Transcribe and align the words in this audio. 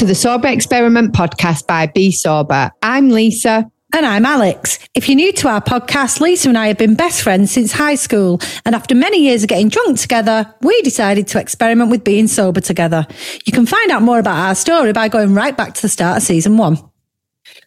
to 0.00 0.06
the 0.06 0.14
Sober 0.14 0.48
Experiment 0.48 1.12
podcast 1.12 1.66
by 1.66 1.86
Bee 1.86 2.10
Sober. 2.10 2.70
I'm 2.82 3.10
Lisa. 3.10 3.70
And 3.94 4.06
I'm 4.06 4.24
Alex. 4.24 4.78
If 4.94 5.10
you're 5.10 5.16
new 5.16 5.30
to 5.34 5.48
our 5.48 5.60
podcast, 5.60 6.22
Lisa 6.22 6.48
and 6.48 6.56
I 6.56 6.68
have 6.68 6.78
been 6.78 6.94
best 6.94 7.20
friends 7.20 7.50
since 7.50 7.70
high 7.70 7.96
school. 7.96 8.40
And 8.64 8.74
after 8.74 8.94
many 8.94 9.22
years 9.22 9.42
of 9.42 9.50
getting 9.50 9.68
drunk 9.68 9.98
together, 9.98 10.54
we 10.62 10.80
decided 10.80 11.28
to 11.28 11.38
experiment 11.38 11.90
with 11.90 12.02
being 12.02 12.28
sober 12.28 12.62
together. 12.62 13.06
You 13.44 13.52
can 13.52 13.66
find 13.66 13.90
out 13.90 14.00
more 14.00 14.18
about 14.18 14.38
our 14.38 14.54
story 14.54 14.94
by 14.94 15.08
going 15.08 15.34
right 15.34 15.54
back 15.54 15.74
to 15.74 15.82
the 15.82 15.88
start 15.90 16.16
of 16.16 16.22
season 16.22 16.56
one. 16.56 16.78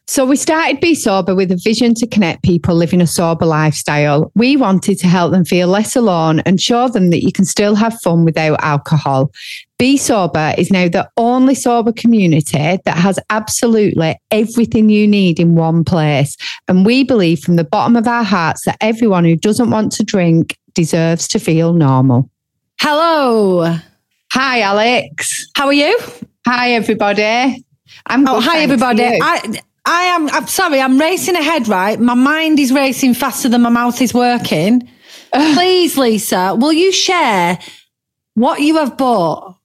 So 0.06 0.26
we 0.26 0.36
started 0.36 0.82
Bee 0.82 0.96
Sober 0.96 1.34
with 1.34 1.50
a 1.50 1.56
vision 1.64 1.94
to 1.96 2.06
connect 2.06 2.44
people 2.44 2.76
living 2.76 3.00
a 3.00 3.08
sober 3.08 3.46
lifestyle. 3.46 4.32
We 4.36 4.58
wanted 4.58 4.98
to 4.98 5.08
help 5.08 5.32
them 5.32 5.46
feel 5.46 5.70
less 5.70 5.96
alone 5.96 6.42
and 6.42 6.60
show 6.60 6.90
them 6.90 7.10
that 7.12 7.24
you 7.24 7.32
can 7.32 7.46
still 7.46 7.74
have 7.76 7.98
fun 8.02 8.26
without 8.26 8.62
alcohol. 8.62 9.32
Bee 9.80 9.96
Sober 9.96 10.54
is 10.58 10.70
now 10.72 10.90
the 10.90 11.10
only 11.16 11.56
sober 11.56 11.94
community 11.94 12.80
that 12.84 12.98
has 12.98 13.18
absolutely 13.30 14.20
everything 14.30 14.90
you 14.90 15.08
need 15.08 15.40
in 15.40 15.56
one 15.56 15.86
place. 15.86 16.36
And 16.68 16.86
we 16.86 17.06
believe 17.06 17.40
from 17.40 17.56
the 17.56 17.64
bottom 17.64 17.96
of 17.96 18.06
our 18.06 18.24
hearts 18.26 18.66
that 18.66 18.78
everyone 18.82 19.24
who 19.24 19.38
doesn't 19.38 19.72
want 19.72 19.94
to 19.94 20.04
drink 20.04 20.58
deserves 20.74 21.30
to 21.30 21.40
feel 21.40 21.72
normal. 21.72 22.30
Hello. 22.82 23.78
Hi, 24.34 24.62
Alex. 24.62 25.48
How 25.56 25.68
are 25.68 25.74
you? 25.74 25.98
Hi, 26.46 26.72
everybody. 26.72 27.64
I'm 28.08 28.28
oh, 28.28 28.42
hi, 28.42 28.60
everybody. 28.60 29.04
I, 29.22 29.62
I 29.86 30.04
am. 30.04 30.30
I'm 30.30 30.48
sorry. 30.48 30.80
I'm 30.80 31.00
racing 31.00 31.36
ahead. 31.36 31.68
Right, 31.68 32.00
my 32.00 32.14
mind 32.14 32.60
is 32.60 32.72
racing 32.72 33.14
faster 33.14 33.50
than 33.50 33.62
my 33.62 33.70
mouth 33.70 34.02
is 34.02 34.14
working. 34.14 34.90
Please, 35.34 35.98
Lisa, 35.98 36.56
will 36.56 36.74
you 36.74 36.92
share 36.92 37.60
what 38.36 38.62
you 38.62 38.78
have 38.78 38.98
bought? 38.98 39.58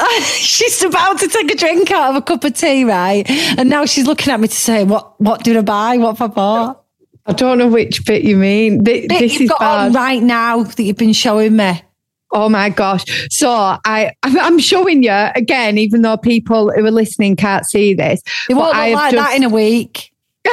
she's 0.22 0.82
about 0.82 1.18
to 1.18 1.28
take 1.28 1.50
a 1.50 1.56
drink 1.56 1.90
out 1.90 2.10
of 2.10 2.16
a 2.16 2.22
cup 2.22 2.44
of 2.44 2.54
tea, 2.54 2.84
right? 2.84 3.28
And 3.58 3.68
now 3.68 3.84
she's 3.84 4.06
looking 4.06 4.32
at 4.32 4.40
me 4.40 4.48
to 4.48 4.56
say, 4.56 4.84
"What? 4.84 5.20
What 5.20 5.44
did 5.44 5.56
I 5.56 5.62
buy? 5.62 5.98
What 5.98 6.16
have 6.16 6.30
I 6.30 6.34
bought?" 6.34 6.84
I 7.26 7.32
don't 7.32 7.58
know 7.58 7.68
which 7.68 8.06
bit 8.06 8.22
you 8.22 8.36
mean. 8.36 8.82
This, 8.82 9.02
bit 9.02 9.08
this 9.10 9.32
you've 9.34 9.42
is 9.42 9.48
got 9.50 9.60
bad. 9.60 9.86
on 9.88 9.92
right 9.92 10.22
now 10.22 10.62
that 10.62 10.82
you've 10.82 10.96
been 10.96 11.12
showing 11.12 11.56
me. 11.56 11.82
Oh 12.32 12.48
my 12.48 12.68
gosh. 12.70 13.04
So 13.30 13.50
I, 13.50 14.12
I'm 14.22 14.58
showing 14.58 15.02
you 15.02 15.12
again, 15.34 15.78
even 15.78 16.02
though 16.02 16.16
people 16.16 16.70
who 16.70 16.84
are 16.84 16.90
listening 16.90 17.36
can't 17.36 17.66
see 17.66 17.94
this. 17.94 18.22
It 18.48 18.54
won't 18.54 18.68
look 18.68 18.76
like 18.76 19.12
just, 19.12 19.16
that 19.16 19.36
in 19.36 19.42
a 19.42 19.48
week. 19.48 20.12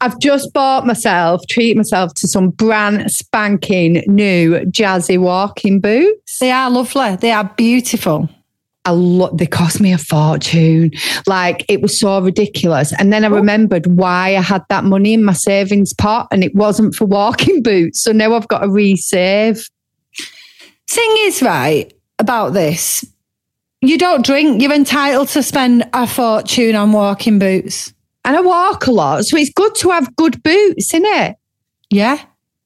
I've 0.00 0.18
just 0.20 0.52
bought 0.52 0.86
myself, 0.86 1.42
treat 1.48 1.76
myself 1.76 2.14
to 2.14 2.28
some 2.28 2.50
brand 2.50 3.10
spanking 3.10 4.02
new 4.06 4.60
jazzy 4.66 5.18
walking 5.18 5.80
boots. 5.80 6.38
They 6.38 6.50
are 6.50 6.70
lovely. 6.70 7.16
They 7.16 7.32
are 7.32 7.52
beautiful. 7.56 8.28
I 8.86 8.92
lo- 8.92 9.34
they 9.34 9.46
cost 9.46 9.80
me 9.80 9.92
a 9.92 9.98
fortune. 9.98 10.92
Like 11.26 11.64
it 11.68 11.82
was 11.82 11.98
so 11.98 12.20
ridiculous. 12.20 12.92
And 12.98 13.12
then 13.12 13.24
I 13.24 13.28
oh. 13.28 13.34
remembered 13.34 13.86
why 13.86 14.36
I 14.36 14.40
had 14.40 14.62
that 14.70 14.84
money 14.84 15.12
in 15.12 15.24
my 15.24 15.34
savings 15.34 15.92
pot 15.92 16.28
and 16.32 16.42
it 16.42 16.54
wasn't 16.54 16.94
for 16.94 17.04
walking 17.04 17.62
boots. 17.62 18.02
So 18.02 18.12
now 18.12 18.34
I've 18.34 18.48
got 18.48 18.60
to 18.60 18.68
resave. 18.68 19.68
Thing 20.90 21.14
is, 21.20 21.40
right, 21.40 21.92
about 22.18 22.52
this, 22.52 23.04
you 23.80 23.96
don't 23.96 24.26
drink, 24.26 24.60
you're 24.60 24.72
entitled 24.72 25.28
to 25.28 25.42
spend 25.42 25.88
a 25.92 26.04
fortune 26.04 26.74
on 26.74 26.90
walking 26.90 27.38
boots. 27.38 27.94
And 28.24 28.36
I 28.36 28.40
walk 28.40 28.88
a 28.88 28.90
lot, 28.90 29.24
so 29.24 29.36
it's 29.36 29.52
good 29.52 29.74
to 29.76 29.90
have 29.90 30.16
good 30.16 30.42
boots, 30.42 30.92
isn't 30.92 31.06
it? 31.06 31.36
Yeah. 31.90 32.20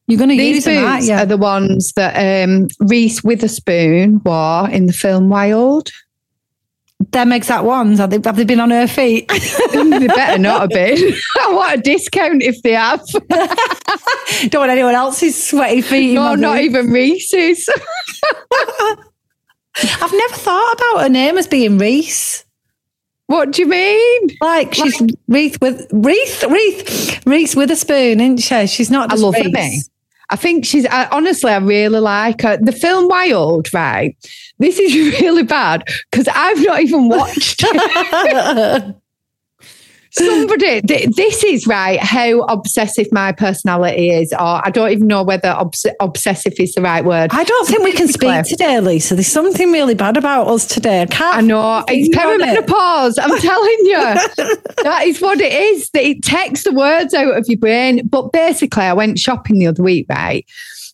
You're 0.07 0.19
going 0.19 0.31
to 0.31 0.43
use 0.43 0.65
them, 0.65 1.01
boots 1.01 1.11
are 1.11 1.27
the 1.27 1.37
ones 1.37 1.93
that 1.97 2.49
um, 2.49 2.69
Reese 2.81 3.23
Witherspoon 3.23 4.23
wore 4.25 4.71
in 4.71 4.87
the 4.87 4.95
film 4.95 5.29
Wild. 5.29 5.91
Them 7.11 7.33
exact 7.33 7.65
ones, 7.65 7.99
have 7.99 8.11
they, 8.11 8.21
have 8.25 8.37
they 8.37 8.45
been 8.45 8.61
on 8.61 8.71
her 8.71 8.87
feet? 8.87 9.29
they 9.73 10.07
better 10.07 10.39
not 10.39 10.61
have 10.63 10.71
been. 10.71 10.97
I 11.41 11.53
want 11.53 11.79
a 11.79 11.83
discount 11.83 12.43
if 12.43 12.63
they 12.63 12.73
have. 12.73 13.05
Don't 14.51 14.61
want 14.61 14.71
anyone 14.71 14.95
else's 14.95 15.43
sweaty 15.43 15.83
feet. 15.83 16.15
No, 16.15 16.35
not 16.35 16.59
even 16.61 16.91
Reese's. 16.91 17.69
I've 19.77 20.13
never 20.13 20.35
thought 20.35 20.75
about 20.75 21.03
her 21.03 21.09
name 21.09 21.37
as 21.37 21.47
being 21.47 21.79
Reese. 21.79 22.45
What 23.27 23.53
do 23.53 23.63
you 23.63 23.69
mean? 23.69 24.29
Like 24.41 24.75
she's 24.75 25.01
like, 25.01 25.11
Reese 25.29 25.59
with 25.61 25.87
Reese 25.93 26.45
Reese 26.45 27.27
Reese 27.27 27.57
Witherspoon, 27.57 28.21
isn't 28.21 28.39
she? 28.39 28.67
She's 28.67 28.91
not. 28.91 29.11
I 29.13 29.17
love 29.17 29.35
Reese. 29.35 29.89
I 30.31 30.37
think 30.37 30.65
she's 30.65 30.87
I, 30.87 31.07
honestly, 31.07 31.53
I 31.53 31.59
really 31.59 32.01
like 32.01 32.43
her. 32.43 32.57
The 32.57 32.73
film 32.73 33.09
Wild, 33.09 33.73
right? 33.73 34.17
This 34.59 34.79
is 34.79 35.21
really 35.21 35.43
bad 35.43 35.85
because 36.11 36.29
I've 36.29 36.65
not 36.65 36.81
even 36.81 37.09
watched 37.09 37.65
it. 37.67 38.97
Somebody, 40.17 40.81
this 40.81 41.43
is 41.43 41.67
right. 41.67 41.99
How 41.99 42.43
obsessive 42.43 43.09
my 43.11 43.33
personality 43.33 44.11
is, 44.11 44.33
or 44.33 44.65
I 44.65 44.71
don't 44.71 44.91
even 44.91 45.09
know 45.09 45.25
whether 45.25 45.49
obs- 45.49 45.87
obsessive 45.99 46.55
is 46.59 46.73
the 46.75 46.83
right 46.83 47.05
word. 47.05 47.31
I 47.33 47.43
don't 47.43 47.67
think 47.67 47.83
we 47.83 47.93
can 47.93 48.07
speak 48.07 48.45
today, 48.45 48.79
Lisa. 48.79 49.17
There's 49.17 49.27
something 49.27 49.73
really 49.73 49.95
bad 49.95 50.17
about 50.17 50.47
us 50.47 50.67
today. 50.67 51.03
I 51.03 51.07
can't. 51.07 51.39
I 51.39 51.41
know 51.41 51.85
it's 51.89 52.17
perimenopause. 52.17 53.19
I'm 53.21 53.41
telling 53.41 53.79
you, 53.81 53.97
that 54.85 55.03
is 55.05 55.21
what 55.21 55.41
it 55.41 55.53
is. 55.53 55.91
That 55.91 56.05
it 56.05 56.23
takes 56.23 56.63
the 56.63 56.73
words 56.73 57.13
out 57.13 57.37
of 57.37 57.47
your 57.49 57.59
brain. 57.59 58.07
But 58.07 58.31
basically, 58.31 58.85
I 58.85 58.93
went 58.93 59.19
shopping 59.19 59.59
the 59.59 59.67
other 59.67 59.83
week, 59.83 60.07
right? 60.09 60.47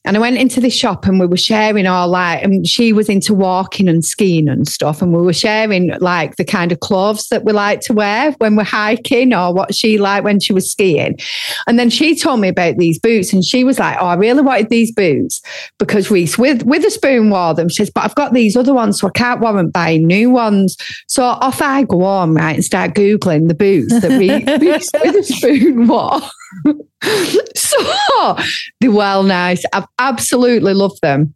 And 0.06 0.16
I 0.16 0.20
went 0.20 0.38
into 0.38 0.62
the 0.62 0.70
shop 0.70 1.04
and 1.04 1.20
we 1.20 1.26
were 1.26 1.36
sharing 1.36 1.86
our 1.86 2.08
like, 2.08 2.42
and 2.42 2.66
she 2.66 2.94
was 2.94 3.10
into 3.10 3.34
walking 3.34 3.86
and 3.86 4.02
skiing 4.02 4.48
and 4.48 4.66
stuff. 4.66 5.02
And 5.02 5.12
we 5.12 5.20
were 5.20 5.34
sharing 5.34 5.90
like 5.98 6.36
the 6.36 6.44
kind 6.44 6.72
of 6.72 6.80
clothes 6.80 7.28
that 7.28 7.44
we 7.44 7.52
like 7.52 7.80
to 7.82 7.92
wear 7.92 8.32
when 8.38 8.56
we're 8.56 8.64
hiking 8.64 9.34
or 9.34 9.52
what 9.52 9.74
she 9.74 9.98
liked 9.98 10.24
when 10.24 10.40
she 10.40 10.54
was 10.54 10.70
skiing. 10.70 11.18
And 11.66 11.78
then 11.78 11.90
she 11.90 12.16
told 12.16 12.40
me 12.40 12.48
about 12.48 12.78
these 12.78 12.98
boots 12.98 13.34
and 13.34 13.44
she 13.44 13.62
was 13.62 13.78
like, 13.78 13.98
Oh, 14.00 14.06
I 14.06 14.14
really 14.14 14.40
wanted 14.40 14.70
these 14.70 14.90
boots 14.90 15.42
because 15.78 16.10
Reese 16.10 16.38
with, 16.38 16.62
Witherspoon 16.62 17.28
wore 17.28 17.52
them. 17.52 17.68
She 17.68 17.76
says, 17.76 17.90
But 17.90 18.04
I've 18.04 18.14
got 18.14 18.32
these 18.32 18.56
other 18.56 18.72
ones, 18.72 19.00
so 19.00 19.08
I 19.08 19.10
can't 19.10 19.40
warrant 19.40 19.74
buying 19.74 20.06
new 20.06 20.30
ones. 20.30 20.78
So 21.08 21.24
off 21.24 21.60
I 21.60 21.82
go 21.82 22.04
on, 22.04 22.34
right, 22.34 22.54
and 22.54 22.64
start 22.64 22.94
Googling 22.94 23.48
the 23.48 23.54
boots 23.54 24.00
that 24.00 24.18
Reese 24.18 24.90
Witherspoon 25.04 25.86
wore. 25.88 26.20
so 27.54 28.36
they're 28.80 28.90
well 28.90 29.22
nice. 29.22 29.62
I've 29.72 29.86
absolutely 29.98 30.74
loved 30.74 31.00
them. 31.02 31.34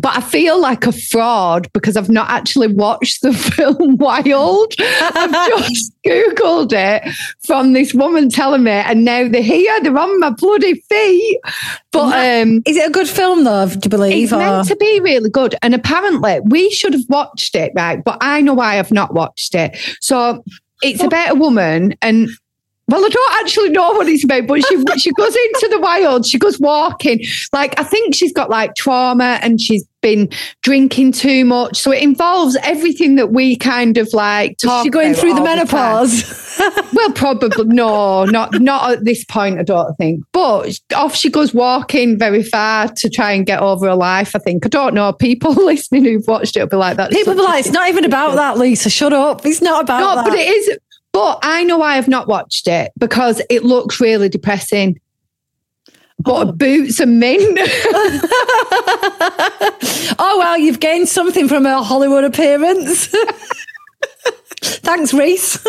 But 0.00 0.16
I 0.16 0.20
feel 0.20 0.60
like 0.60 0.86
a 0.86 0.92
fraud 0.92 1.72
because 1.72 1.96
I've 1.96 2.10
not 2.10 2.28
actually 2.28 2.66
watched 2.66 3.22
the 3.22 3.32
film 3.32 3.96
Wild. 3.96 4.74
I've 4.80 5.48
just 5.48 5.92
Googled 6.06 6.72
it 6.72 7.14
from 7.46 7.72
this 7.72 7.94
woman 7.94 8.28
telling 8.28 8.64
me, 8.64 8.72
and 8.72 9.04
now 9.04 9.28
they're 9.28 9.42
here, 9.42 9.80
they're 9.82 9.96
on 9.96 10.18
my 10.18 10.30
bloody 10.30 10.74
feet. 10.88 11.40
But 11.92 12.42
um, 12.42 12.62
is 12.66 12.76
it 12.76 12.88
a 12.88 12.92
good 12.92 13.08
film 13.08 13.44
though, 13.44 13.68
do 13.68 13.78
you 13.84 13.90
believe? 13.90 14.24
It's 14.24 14.32
or? 14.32 14.38
meant 14.38 14.66
to 14.68 14.76
be 14.76 15.00
really 15.00 15.30
good. 15.30 15.54
And 15.62 15.74
apparently 15.74 16.40
we 16.40 16.70
should 16.70 16.92
have 16.92 17.08
watched 17.08 17.54
it, 17.54 17.72
right? 17.76 18.02
But 18.02 18.18
I 18.20 18.40
know 18.40 18.54
why 18.54 18.78
I've 18.78 18.92
not 18.92 19.14
watched 19.14 19.54
it. 19.54 19.76
So 20.00 20.42
it's 20.82 21.02
about 21.02 21.32
a 21.32 21.34
woman 21.34 21.94
and 22.02 22.28
well, 22.86 23.04
I 23.04 23.08
don't 23.08 23.40
actually 23.40 23.70
know 23.70 23.92
what 23.92 24.08
it's 24.08 24.24
about, 24.24 24.46
but 24.46 24.64
she 24.64 24.76
she 24.98 25.10
goes 25.12 25.34
into 25.34 25.68
the 25.70 25.80
wild. 25.80 26.26
She 26.26 26.38
goes 26.38 26.60
walking. 26.60 27.24
Like 27.52 27.78
I 27.80 27.84
think 27.84 28.14
she's 28.14 28.32
got 28.32 28.50
like 28.50 28.74
trauma 28.74 29.38
and 29.42 29.58
she's 29.58 29.86
been 30.02 30.28
drinking 30.62 31.12
too 31.12 31.46
much. 31.46 31.78
So 31.78 31.90
it 31.90 32.02
involves 32.02 32.56
everything 32.62 33.16
that 33.16 33.32
we 33.32 33.56
kind 33.56 33.96
of 33.96 34.12
like 34.12 34.58
talk. 34.58 34.80
Is 34.80 34.84
she 34.84 34.90
going 34.90 35.14
through 35.14 35.32
the 35.32 35.40
menopause? 35.42 36.24
The 36.58 36.88
well, 36.92 37.12
probably 37.12 37.64
no, 37.64 38.26
not 38.26 38.60
not 38.60 38.92
at 38.92 39.04
this 39.06 39.24
point. 39.24 39.58
I 39.58 39.62
don't 39.62 39.94
think. 39.94 40.22
But 40.32 40.78
off 40.94 41.16
she 41.16 41.30
goes 41.30 41.54
walking 41.54 42.18
very 42.18 42.42
far 42.42 42.88
to 42.88 43.08
try 43.08 43.32
and 43.32 43.46
get 43.46 43.60
over 43.60 43.86
her 43.86 43.94
life. 43.94 44.36
I 44.36 44.40
think 44.40 44.66
I 44.66 44.68
don't 44.68 44.92
know. 44.92 45.10
People 45.14 45.52
listening 45.64 46.04
who've 46.04 46.26
watched 46.28 46.54
it 46.58 46.60
will 46.60 46.68
be 46.68 46.76
like 46.76 46.98
that. 46.98 47.10
People 47.10 47.32
be 47.32 47.40
like, 47.40 47.64
it's 47.64 47.72
not 47.72 47.88
even 47.88 48.04
about 48.04 48.34
that, 48.34 48.58
Lisa. 48.58 48.90
Shut 48.90 49.14
up. 49.14 49.46
It's 49.46 49.62
not 49.62 49.84
about 49.84 50.00
no, 50.00 50.14
that. 50.16 50.26
but 50.26 50.38
it 50.38 50.48
is. 50.48 50.78
But 51.14 51.38
I 51.44 51.62
know 51.62 51.80
I 51.80 51.94
have 51.94 52.08
not 52.08 52.26
watched 52.26 52.66
it 52.66 52.90
because 52.98 53.40
it 53.48 53.64
looks 53.64 54.00
really 54.00 54.28
depressing. 54.28 55.00
But 56.18 56.48
oh. 56.48 56.52
boots 56.52 56.98
and 56.98 57.20
mint. 57.20 57.40
oh 60.18 60.36
well, 60.38 60.58
you've 60.58 60.80
gained 60.80 61.08
something 61.08 61.46
from 61.46 61.66
her 61.66 61.82
Hollywood 61.82 62.24
appearance. 62.24 63.06
Thanks, 64.60 65.14
Reese. 65.14 65.64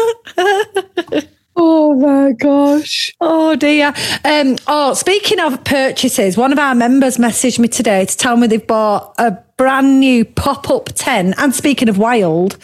Oh 1.55 1.93
my 1.93 2.31
gosh. 2.31 3.13
Oh 3.21 3.55
dear. 3.55 3.93
Um, 4.23 4.55
oh, 4.65 4.95
speaking 4.95 5.39
of 5.39 5.63
purchases, 5.63 6.37
one 6.37 6.53
of 6.53 6.57
our 6.59 6.73
members 6.73 7.17
messaged 7.17 7.59
me 7.59 7.67
today 7.67 8.05
to 8.05 8.17
tell 8.17 8.35
me 8.35 8.47
they've 8.47 8.65
bought 8.65 9.13
a 9.19 9.37
brand 9.57 9.99
new 9.99 10.25
pop 10.25 10.71
up 10.71 10.89
tent. 10.95 11.35
And 11.37 11.53
speaking 11.53 11.87
of 11.87 11.99
wild, 11.99 12.57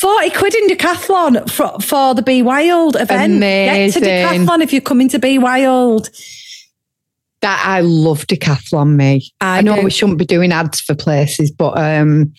40 0.00 0.30
quid 0.30 0.54
in 0.54 0.68
Decathlon 0.68 1.50
for, 1.50 1.76
for 1.80 2.14
the 2.14 2.22
Be 2.22 2.40
Wild 2.40 2.94
event. 2.94 3.34
Amazing. 3.34 4.02
Get 4.04 4.30
to 4.30 4.36
Decathlon 4.36 4.62
if 4.62 4.72
you're 4.72 4.80
coming 4.80 5.08
to 5.08 5.18
Be 5.18 5.38
Wild. 5.38 6.10
That 7.40 7.62
I 7.66 7.80
love 7.80 8.26
Decathlon, 8.28 8.94
me. 8.94 9.32
I, 9.40 9.58
I 9.58 9.60
know 9.62 9.76
do. 9.76 9.82
we 9.82 9.90
shouldn't 9.90 10.18
be 10.18 10.24
doing 10.24 10.52
ads 10.52 10.80
for 10.80 10.94
places, 10.94 11.50
but 11.50 11.76
um, 11.78 12.32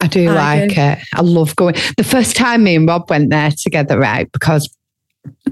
I 0.00 0.08
do 0.08 0.28
I 0.28 0.34
like 0.34 0.74
do. 0.74 0.80
it. 0.80 0.98
I 1.14 1.22
love 1.22 1.56
going. 1.56 1.74
The 1.96 2.04
first 2.04 2.36
time 2.36 2.64
me 2.64 2.76
and 2.76 2.86
Rob 2.86 3.08
went 3.08 3.30
there 3.30 3.50
together, 3.50 3.98
right? 3.98 4.30
Because, 4.30 4.68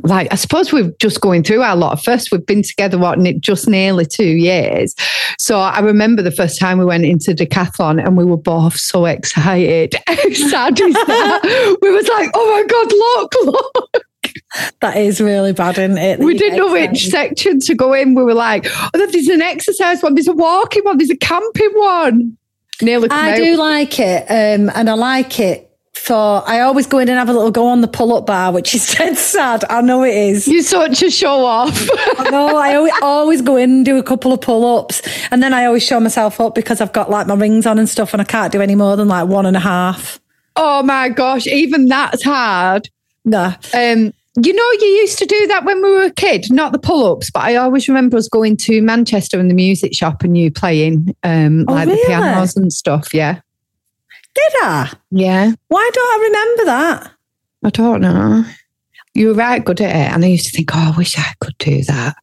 like, 0.03 0.29
I 0.33 0.37
suppose 0.37 0.73
we're 0.73 0.93
just 0.99 1.21
going 1.21 1.43
through 1.43 1.63
our 1.63 1.77
lot. 1.77 2.03
First, 2.03 2.33
we've 2.33 2.45
been 2.45 2.63
together, 2.63 2.99
what, 2.99 3.19
just 3.41 3.69
nearly 3.69 4.07
two 4.07 4.25
years. 4.25 4.95
So 5.39 5.59
I 5.59 5.81
remember 5.81 6.23
the 6.23 6.31
first 6.31 6.59
time 6.59 6.79
we 6.79 6.85
went 6.85 7.05
into 7.05 7.35
Decathlon 7.35 8.05
and 8.05 8.17
we 8.17 8.25
were 8.25 8.37
both 8.37 8.77
so 8.77 9.07
excited. 9.07 9.95
How 10.07 10.15
sad 10.33 10.81
is 10.81 10.95
that? 10.95 11.79
we 11.83 11.91
was 11.91 12.09
like, 12.09 12.31
oh 12.35 12.51
my 12.51 12.67
God, 12.67 12.93
look, 12.93 13.93
look. 13.93 14.05
That 14.81 14.97
is 14.97 15.21
really 15.21 15.53
bad, 15.53 15.79
isn't 15.79 15.99
it? 15.99 16.19
that 16.19 16.25
We 16.25 16.37
didn't 16.37 16.59
know 16.59 16.73
which 16.73 17.09
section 17.09 17.61
to 17.61 17.75
go 17.75 17.93
in. 17.93 18.15
We 18.15 18.25
were 18.25 18.35
like, 18.35 18.67
oh, 18.69 18.91
there's 18.95 19.29
an 19.29 19.43
exercise 19.43 20.03
one, 20.03 20.15
there's 20.15 20.29
a 20.29 20.33
walking 20.33 20.85
one, 20.85 20.99
there's 20.99 21.11
a 21.11 21.17
camping 21.17 21.73
one. 21.75 22.37
Nearly 22.83 23.09
I 23.11 23.33
out. 23.33 23.37
do 23.37 23.57
like 23.57 24.01
it, 24.01 24.23
um, 24.31 24.71
and 24.75 24.89
I 24.89 24.95
like 24.95 25.39
it 25.39 25.70
for. 26.01 26.43
I 26.49 26.61
always 26.61 26.87
go 26.87 26.99
in 26.99 27.09
and 27.09 27.19
have 27.19 27.29
a 27.29 27.33
little 27.33 27.51
go 27.51 27.67
on 27.69 27.81
the 27.81 27.89
pull-up 27.89 28.27
bar, 28.27 28.53
which 28.53 28.75
is 28.75 28.93
dead 28.95 29.17
sad. 29.17 29.65
I 29.71 29.81
know 29.83 30.03
it 30.03 30.15
is. 30.15 30.49
You're 30.49 30.63
such 30.63 31.03
a 31.03 31.11
show 31.11 31.45
off. 31.45 31.89
No, 32.31 32.57
I 32.57 32.75
always, 32.77 32.93
always 33.03 33.43
go 33.43 33.57
in 33.57 33.71
and 33.71 33.85
do 33.85 33.99
a 33.99 34.03
couple 34.03 34.33
of 34.33 34.41
pull-ups, 34.41 35.03
and 35.31 35.43
then 35.43 35.53
I 35.55 35.67
always 35.67 35.83
show 35.85 36.01
myself 36.01 36.41
up 36.41 36.55
because 36.55 36.81
I've 36.81 36.93
got 36.93 37.11
like 37.11 37.27
my 37.27 37.35
rings 37.35 37.67
on 37.67 37.79
and 37.79 37.89
stuff, 37.89 38.13
and 38.13 38.21
I 38.21 38.25
can't 38.25 38.53
do 38.53 38.61
any 38.61 38.75
more 38.75 38.97
than 38.97 39.09
like 39.09 39.29
one 39.29 39.47
and 39.47 39.57
a 39.57 39.61
half. 39.61 40.19
oh 40.57 40.83
my 40.83 41.09
gosh, 41.09 41.47
even 41.47 41.87
that's 41.87 42.23
hard. 42.25 42.89
No, 43.25 43.53
Um, 43.75 44.13
you 44.43 44.53
know, 44.55 44.71
you 44.81 44.87
used 44.87 45.19
to 45.19 45.27
do 45.27 45.47
that 45.49 45.65
when 45.65 45.83
we 45.83 45.91
were 45.91 46.05
a 46.05 46.11
kid, 46.11 46.47
not 46.51 46.73
the 46.73 46.79
pull 46.79 47.13
ups, 47.13 47.31
but 47.31 47.43
I 47.43 47.57
always 47.57 47.89
remember 47.89 48.17
us 48.17 48.29
going 48.29 48.57
to 48.59 48.81
Manchester 48.81 49.39
in 49.41 49.49
the 49.49 49.55
music 49.55 49.93
shop 49.95 50.23
and 50.23 50.39
you 50.39 50.51
playing 50.51 51.15
um, 51.25 51.65
Oh, 51.69 51.73
like 51.75 51.89
the 51.89 52.03
pianos 52.07 52.57
and 52.57 52.73
stuff. 52.73 53.13
Yeah. 53.13 53.41
Did 54.53 54.63
I? 54.63 54.93
Yeah. 55.11 55.53
Why 55.69 55.91
don't 55.93 56.21
I 56.21 56.25
remember 56.29 56.65
that? 56.67 57.13
I 57.65 57.71
don't 57.71 58.01
know. 58.01 58.45
You 59.13 59.29
were 59.29 59.35
right 59.35 59.63
good 59.65 59.81
at 59.81 59.91
it. 59.91 60.15
And 60.15 60.25
I 60.25 60.29
used 60.29 60.47
to 60.47 60.53
think, 60.53 60.71
oh, 60.73 60.93
I 60.95 60.97
wish 60.97 61.19
I 61.19 61.33
could 61.41 61.59
do 61.59 61.83
that. 61.83 62.15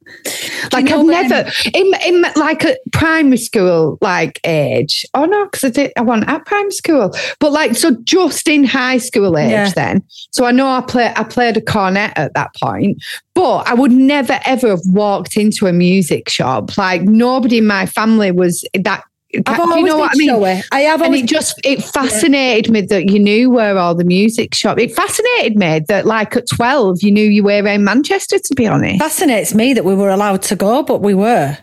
Like 0.72 0.86
know 0.86 1.02
I've 1.02 1.06
when- 1.06 1.30
never 1.30 1.52
in 1.74 1.92
in 2.06 2.22
like 2.38 2.64
a 2.64 2.78
primary 2.94 3.36
school 3.38 3.98
like 4.00 4.40
age. 4.46 5.06
Oh 5.14 5.26
no, 5.26 5.46
because 5.46 5.66
I 5.66 5.70
did 5.70 5.92
I 5.98 6.02
went 6.02 6.30
at 6.30 6.46
primary 6.46 6.72
school. 6.72 7.14
But 7.42 7.52
like 7.52 7.76
so 7.76 7.92
just 8.06 8.48
in 8.48 8.64
high 8.64 9.00
school 9.00 9.38
age 9.38 9.52
Yeah. 9.52 9.70
then. 9.72 10.02
So 10.32 10.46
I 10.46 10.52
know 10.52 10.68
I 10.70 10.80
play 10.80 11.12
I 11.16 11.24
played 11.26 11.58
a 11.58 11.62
cornet 11.62 12.14
at 12.16 12.34
that 12.36 12.52
point, 12.56 13.04
but 13.34 13.68
I 13.68 13.74
would 13.74 13.92
never 13.92 14.40
ever 14.46 14.70
have 14.70 14.82
walked 14.86 15.36
into 15.36 15.68
a 15.68 15.74
music 15.74 16.30
shop. 16.30 16.78
Like 16.78 17.02
nobody 17.02 17.58
in 17.58 17.68
my 17.68 17.86
family 17.86 18.32
was 18.32 18.66
that 18.76 19.04
I've 19.46 19.60
always 19.60 19.78
you 19.78 19.86
know 19.88 19.98
what 19.98 20.12
I 20.14 20.18
mean? 20.18 20.30
showy. 20.30 20.62
I 20.72 20.80
have 20.82 21.02
And 21.02 21.14
it 21.14 21.26
just 21.26 21.60
it 21.64 21.84
fascinated 21.84 22.72
me 22.72 22.82
that 22.82 23.10
you 23.12 23.20
knew 23.20 23.50
where 23.50 23.78
all 23.78 23.94
the 23.94 24.06
music 24.06 24.54
shop. 24.56 24.80
It 24.80 24.96
fascinated 24.96 25.58
me 25.58 25.82
that 25.90 26.06
like 26.06 26.36
at 26.38 26.48
twelve 26.48 27.02
you 27.04 27.12
knew 27.12 27.26
you 27.28 27.44
were 27.44 27.62
around 27.62 27.84
Manchester. 27.84 28.40
To 28.40 28.56
be 28.56 28.68
honest, 28.68 29.00
fascinates 29.00 29.54
me 29.54 29.74
that 29.74 29.84
we 29.84 29.96
were 29.96 30.10
allowed 30.10 30.44
to 30.44 30.56
go, 30.56 30.82
but 30.84 31.02
we 31.02 31.14
were. 31.14 31.58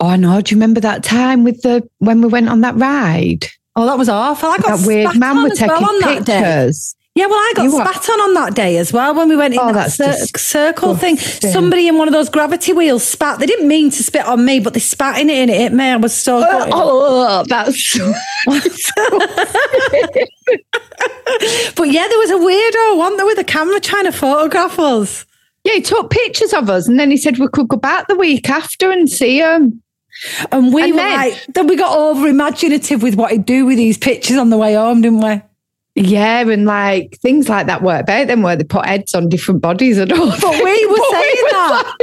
oh 0.00 0.14
no, 0.14 0.40
do 0.40 0.54
you 0.54 0.56
remember 0.60 0.80
that 0.80 1.02
time 1.02 1.42
with 1.42 1.62
the 1.62 1.88
when 1.98 2.20
we 2.22 2.28
went 2.28 2.48
on 2.48 2.60
that 2.60 2.76
ride? 2.76 3.46
Oh, 3.74 3.86
that 3.86 3.98
was 3.98 4.08
awful. 4.08 4.48
I 4.48 4.58
got 4.58 4.78
That 4.78 4.86
weird 4.86 5.16
man 5.18 5.42
was 5.42 5.60
as 5.60 5.68
well 5.68 5.80
taking 5.80 6.00
that 6.00 6.26
pictures. 6.26 6.94
Yeah, 7.18 7.26
well, 7.26 7.34
I 7.38 7.52
got 7.56 7.62
You 7.64 7.70
spat 7.72 8.08
on 8.10 8.20
on 8.20 8.34
that 8.34 8.54
day 8.54 8.76
as 8.76 8.92
well 8.92 9.12
when 9.12 9.28
we 9.28 9.34
went 9.34 9.52
in 9.54 9.58
Oh, 9.60 9.72
that 9.72 9.90
cir- 9.90 10.12
circle 10.36 10.94
thing. 10.94 11.16
Somebody 11.16 11.88
in 11.88 11.98
one 11.98 12.06
of 12.06 12.12
those 12.12 12.28
gravity 12.28 12.72
wheels 12.72 13.02
spat. 13.02 13.40
They 13.40 13.46
didn't 13.46 13.66
mean 13.66 13.90
to 13.90 14.02
spit 14.04 14.24
on 14.24 14.44
me, 14.44 14.60
but 14.60 14.72
they 14.72 14.78
spat 14.80 15.20
in 15.20 15.28
it 15.28 15.34
and 15.38 15.50
it 15.50 15.56
hit 15.56 15.72
me. 15.72 15.84
I 15.84 15.96
was 15.96 16.14
so 16.14 16.38
uh, 16.38 16.42
gutted. 16.48 16.74
Oh, 16.76 17.40
oh, 17.40 17.44
that's 17.48 17.84
so, 17.84 18.12
But 21.76 21.90
yeah, 21.90 22.06
there 22.08 22.18
was 22.18 22.30
a 22.30 22.34
weirdo, 22.38 22.96
wasn't 22.98 23.16
there, 23.18 23.26
with 23.26 23.38
a 23.38 23.44
camera 23.44 23.80
trying 23.80 24.04
to 24.04 24.12
photograph 24.12 24.78
us. 24.78 25.26
yeah. 25.64 25.74
He 25.74 25.80
took 25.82 26.10
pictures 26.10 26.52
of 26.52 26.70
us, 26.70 26.86
and 26.88 27.00
then 27.00 27.10
he 27.10 27.16
said 27.16 27.38
we 27.38 27.48
could 27.48 27.66
go 27.68 27.76
back 27.76 28.06
the 28.06 28.14
week 28.16 28.48
after 28.48 28.90
and 28.92 29.08
see 29.10 29.38
him. 29.40 29.82
And 30.52 30.72
we 30.72 30.82
And 30.84 30.92
were 30.92 30.96
then- 30.98 31.16
like, 31.16 31.46
then 31.54 31.66
we 31.66 31.76
got 31.76 31.96
over 31.98 32.26
imaginative 32.28 33.02
with 33.02 33.14
what 33.16 33.30
he'd 33.32 33.44
do 33.44 33.66
with 33.66 33.76
these 33.76 33.98
pictures 33.98 34.36
on 34.36 34.50
the 34.50 34.56
way 34.56 34.74
home, 34.74 35.02
didn't 35.02 35.20
we? 35.20 35.42
Yeah, 35.98 36.48
and 36.48 36.64
like 36.64 37.18
things 37.20 37.48
like 37.48 37.66
that 37.66 37.82
were 37.82 37.98
about 37.98 38.28
them 38.28 38.42
where 38.42 38.54
they 38.54 38.64
put 38.64 38.86
heads 38.86 39.14
on 39.14 39.28
different 39.28 39.60
bodies 39.60 39.98
and 39.98 40.12
all. 40.12 40.30
But 40.30 40.62
we 40.62 40.86
were 40.86 40.96
saying 41.10 41.44
that. 41.50 41.96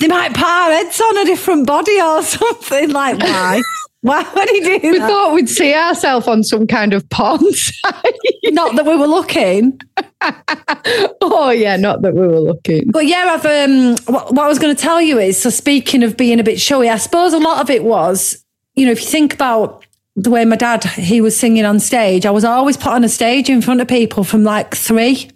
They 0.00 0.08
might 0.08 0.32
put 0.32 0.44
our 0.44 0.70
heads 0.70 1.00
on 1.00 1.18
a 1.18 1.24
different 1.26 1.66
body 1.66 2.00
or 2.00 2.22
something. 2.22 2.90
Like, 2.90 3.18
why? 3.18 3.60
why 4.00 4.22
would 4.34 4.48
he 4.50 4.60
do 4.60 4.70
We 4.70 4.78
that? 4.78 4.92
We 4.92 4.98
thought 4.98 5.34
we'd 5.34 5.48
see 5.48 5.74
ourselves 5.74 6.26
on 6.26 6.42
some 6.42 6.66
kind 6.66 6.94
of 6.94 7.08
porn 7.10 7.40
site. 7.52 8.14
Not 8.44 8.76
that 8.76 8.86
we 8.86 8.96
were 8.96 9.06
looking. 9.06 9.78
oh 11.20 11.50
yeah, 11.50 11.76
not 11.76 12.02
that 12.02 12.14
we 12.14 12.26
were 12.26 12.40
looking. 12.40 12.90
But 12.90 13.06
yeah, 13.06 13.38
I've 13.38 13.46
um, 13.46 13.96
what, 14.06 14.32
what 14.32 14.44
I 14.44 14.48
was 14.48 14.58
going 14.58 14.74
to 14.74 14.82
tell 14.82 15.00
you 15.00 15.18
is 15.18 15.40
so 15.40 15.50
speaking 15.50 16.02
of 16.02 16.16
being 16.16 16.40
a 16.40 16.44
bit 16.44 16.60
showy, 16.60 16.88
I 16.88 16.96
suppose 16.96 17.32
a 17.32 17.38
lot 17.38 17.60
of 17.60 17.68
it 17.68 17.84
was, 17.84 18.42
you 18.74 18.86
know, 18.86 18.92
if 18.92 19.00
you 19.02 19.08
think 19.08 19.34
about 19.34 19.83
the 20.16 20.30
way 20.30 20.44
my 20.44 20.56
dad 20.56 20.84
he 20.84 21.20
was 21.20 21.36
singing 21.36 21.64
on 21.64 21.80
stage, 21.80 22.24
I 22.24 22.30
was 22.30 22.44
always 22.44 22.76
put 22.76 22.92
on 22.92 23.04
a 23.04 23.08
stage 23.08 23.50
in 23.50 23.62
front 23.62 23.80
of 23.80 23.88
people 23.88 24.24
from 24.24 24.44
like 24.44 24.74
three. 24.74 25.30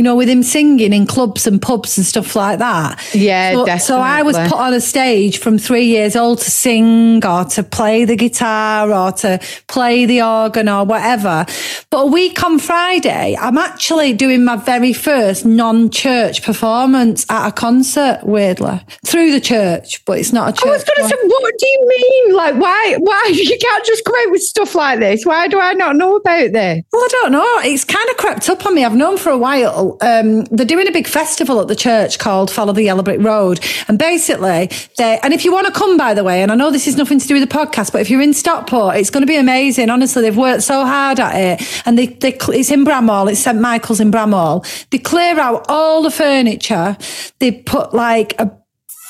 You 0.00 0.04
know, 0.04 0.16
with 0.16 0.30
him 0.30 0.42
singing 0.42 0.94
in 0.94 1.06
clubs 1.06 1.46
and 1.46 1.60
pubs 1.60 1.98
and 1.98 2.06
stuff 2.06 2.34
like 2.34 2.58
that. 2.58 3.06
Yeah, 3.14 3.52
so, 3.52 3.66
definitely. 3.66 3.86
so 3.86 4.00
I 4.00 4.22
was 4.22 4.38
put 4.38 4.54
on 4.54 4.72
a 4.72 4.80
stage 4.80 5.36
from 5.40 5.58
three 5.58 5.84
years 5.84 6.16
old 6.16 6.38
to 6.38 6.50
sing 6.50 7.22
or 7.22 7.44
to 7.44 7.62
play 7.62 8.06
the 8.06 8.16
guitar 8.16 8.90
or 8.90 9.12
to 9.12 9.38
play 9.68 10.06
the 10.06 10.22
organ 10.22 10.70
or 10.70 10.86
whatever. 10.86 11.44
But 11.90 12.04
a 12.04 12.06
week 12.06 12.42
on 12.42 12.58
Friday, 12.58 13.36
I'm 13.38 13.58
actually 13.58 14.14
doing 14.14 14.42
my 14.42 14.56
very 14.56 14.94
first 14.94 15.44
non-church 15.44 16.44
performance 16.44 17.26
at 17.28 17.48
a 17.48 17.52
concert, 17.52 18.20
weirdly, 18.22 18.80
through 19.04 19.32
the 19.32 19.40
church, 19.40 20.02
but 20.06 20.18
it's 20.18 20.32
not 20.32 20.48
a 20.48 20.52
church. 20.52 20.66
I 20.66 20.70
was 20.70 20.84
going 20.84 20.96
to 20.96 21.08
say, 21.14 21.26
what 21.26 21.54
do 21.58 21.68
you 21.68 21.86
mean? 21.88 22.34
Like, 22.34 22.54
why? 22.54 22.96
Why 23.00 23.30
you 23.34 23.58
can't 23.60 23.84
just 23.84 24.02
come 24.06 24.14
out 24.14 24.30
with 24.30 24.40
stuff 24.40 24.74
like 24.74 25.00
this? 25.00 25.26
Why 25.26 25.46
do 25.46 25.60
I 25.60 25.74
not 25.74 25.96
know 25.96 26.16
about 26.16 26.52
this? 26.52 26.84
Well, 26.90 27.02
I 27.02 27.08
don't 27.10 27.32
know. 27.32 27.58
It's 27.64 27.84
kind 27.84 28.08
of 28.08 28.16
crept 28.16 28.48
up 28.48 28.64
on 28.64 28.74
me. 28.74 28.82
I've 28.82 28.94
known 28.94 29.18
for 29.18 29.28
a 29.28 29.38
while. 29.38 29.89
Um, 30.00 30.44
they're 30.44 30.66
doing 30.66 30.88
a 30.88 30.92
big 30.92 31.06
festival 31.06 31.60
at 31.60 31.68
the 31.68 31.76
church 31.76 32.18
called 32.18 32.50
Follow 32.50 32.72
the 32.72 32.82
Yellow 32.82 33.02
Brick 33.02 33.20
Road. 33.20 33.60
And 33.88 33.98
basically, 33.98 34.70
they, 34.96 35.18
and 35.22 35.32
if 35.32 35.44
you 35.44 35.52
want 35.52 35.66
to 35.66 35.72
come, 35.72 35.96
by 35.96 36.14
the 36.14 36.24
way, 36.24 36.42
and 36.42 36.50
I 36.50 36.54
know 36.54 36.70
this 36.70 36.86
is 36.86 36.96
nothing 36.96 37.18
to 37.18 37.26
do 37.26 37.34
with 37.34 37.48
the 37.48 37.54
podcast, 37.54 37.92
but 37.92 38.00
if 38.00 38.10
you're 38.10 38.22
in 38.22 38.34
Stockport, 38.34 38.96
it's 38.96 39.10
going 39.10 39.22
to 39.22 39.26
be 39.26 39.36
amazing. 39.36 39.90
Honestly, 39.90 40.22
they've 40.22 40.36
worked 40.36 40.62
so 40.62 40.84
hard 40.84 41.20
at 41.20 41.34
it. 41.34 41.82
And 41.86 41.98
they, 41.98 42.06
they, 42.06 42.32
it's 42.34 42.70
in 42.70 42.84
Bramhall. 42.84 43.30
It's 43.30 43.40
St. 43.40 43.60
Michael's 43.60 44.00
in 44.00 44.10
Bramhall. 44.10 44.64
They 44.90 44.98
clear 44.98 45.38
out 45.38 45.66
all 45.68 46.02
the 46.02 46.10
furniture. 46.10 46.96
They 47.38 47.52
put 47.52 47.94
like 47.94 48.38
a 48.38 48.60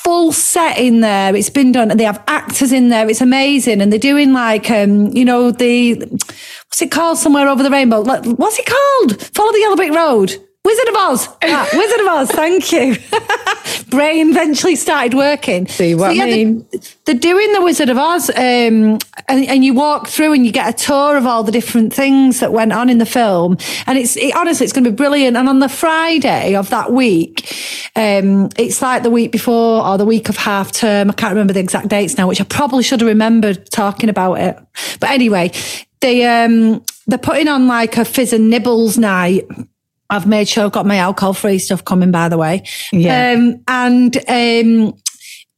full 0.03 0.31
set 0.31 0.77
in 0.77 1.01
there. 1.01 1.35
It's 1.35 1.49
been 1.49 1.71
done, 1.71 1.91
and 1.91 1.99
they 1.99 2.05
have 2.05 2.23
actors 2.27 2.71
in 2.71 2.89
there. 2.89 3.09
It's 3.09 3.21
amazing, 3.21 3.81
and 3.81 3.91
they're 3.91 3.99
doing 3.99 4.33
like, 4.33 4.69
um, 4.71 5.07
you 5.15 5.25
know, 5.25 5.51
the 5.51 5.95
what's 5.95 6.81
it 6.81 6.91
called? 6.91 7.17
Somewhere 7.17 7.47
over 7.47 7.63
the 7.63 7.69
rainbow. 7.69 8.01
What's 8.01 8.59
it 8.59 8.65
called? 8.65 9.21
Follow 9.33 9.51
the 9.51 9.59
Yellow 9.59 9.75
Brick 9.75 9.93
Road. 9.93 10.47
Wizard 10.63 10.87
of 10.89 10.95
Oz. 10.95 11.27
Ah, 11.43 11.67
Wizard 11.73 11.99
of 12.01 12.07
Oz. 12.07 12.31
Thank 12.31 12.71
you. 12.71 12.95
Brain 13.89 14.29
eventually 14.29 14.75
started 14.75 15.13
working. 15.15 15.67
See 15.67 15.95
what 15.95 16.11
I 16.11 16.15
they're- 16.15 16.25
mean? 16.27 16.65
They're, 17.05 17.15
doing 17.15 17.51
the 17.53 17.61
Wizard 17.61 17.89
of 17.89 17.97
Oz, 17.97 18.29
um, 18.29 18.97
and, 19.27 19.45
and 19.49 19.65
you 19.65 19.73
walk 19.73 20.07
through 20.07 20.31
and 20.33 20.45
you 20.45 20.51
get 20.51 20.69
a 20.69 20.85
tour 20.85 21.17
of 21.17 21.25
all 21.25 21.43
the 21.43 21.51
different 21.51 21.93
things 21.93 22.39
that 22.39 22.53
went 22.53 22.71
on 22.71 22.89
in 22.89 22.99
the 22.99 23.05
film. 23.05 23.57
And 23.85 23.97
it's 23.97 24.15
it, 24.15 24.33
honestly, 24.35 24.63
it's 24.63 24.71
going 24.71 24.85
to 24.85 24.91
be 24.91 24.95
brilliant. 24.95 25.35
And 25.35 25.49
on 25.49 25.59
the 25.59 25.67
Friday 25.67 26.55
of 26.55 26.69
that 26.69 26.93
week, 26.93 27.53
um, 27.97 28.49
it's 28.57 28.81
like 28.81 29.03
the 29.03 29.09
week 29.09 29.31
before 29.31 29.85
or 29.85 29.97
the 29.97 30.05
week 30.05 30.29
of 30.29 30.37
half 30.37 30.71
term. 30.71 31.09
I 31.09 31.13
can't 31.13 31.31
remember 31.33 31.53
the 31.53 31.59
exact 31.59 31.89
dates 31.89 32.17
now, 32.17 32.27
which 32.27 32.39
I 32.39 32.45
probably 32.45 32.83
should 32.83 33.01
have 33.01 33.09
remembered 33.09 33.69
talking 33.71 34.09
about 34.09 34.35
it. 34.35 34.57
But 35.01 35.09
anyway, 35.09 35.51
they 35.99 36.23
um, 36.25 36.81
they're 37.07 37.17
putting 37.17 37.49
on 37.49 37.67
like 37.67 37.97
a 37.97 38.05
fizz 38.05 38.31
and 38.31 38.49
nibbles 38.49 38.97
night. 38.97 39.45
I've 40.11 40.27
made 40.27 40.47
sure 40.47 40.65
I've 40.65 40.71
got 40.73 40.85
my 40.85 40.97
alcohol 40.97 41.33
free 41.33 41.57
stuff 41.57 41.83
coming, 41.85 42.11
by 42.11 42.29
the 42.29 42.37
way. 42.37 42.63
Yeah. 42.91 43.31
Um, 43.31 43.63
and 43.67 44.15
um, 44.27 44.93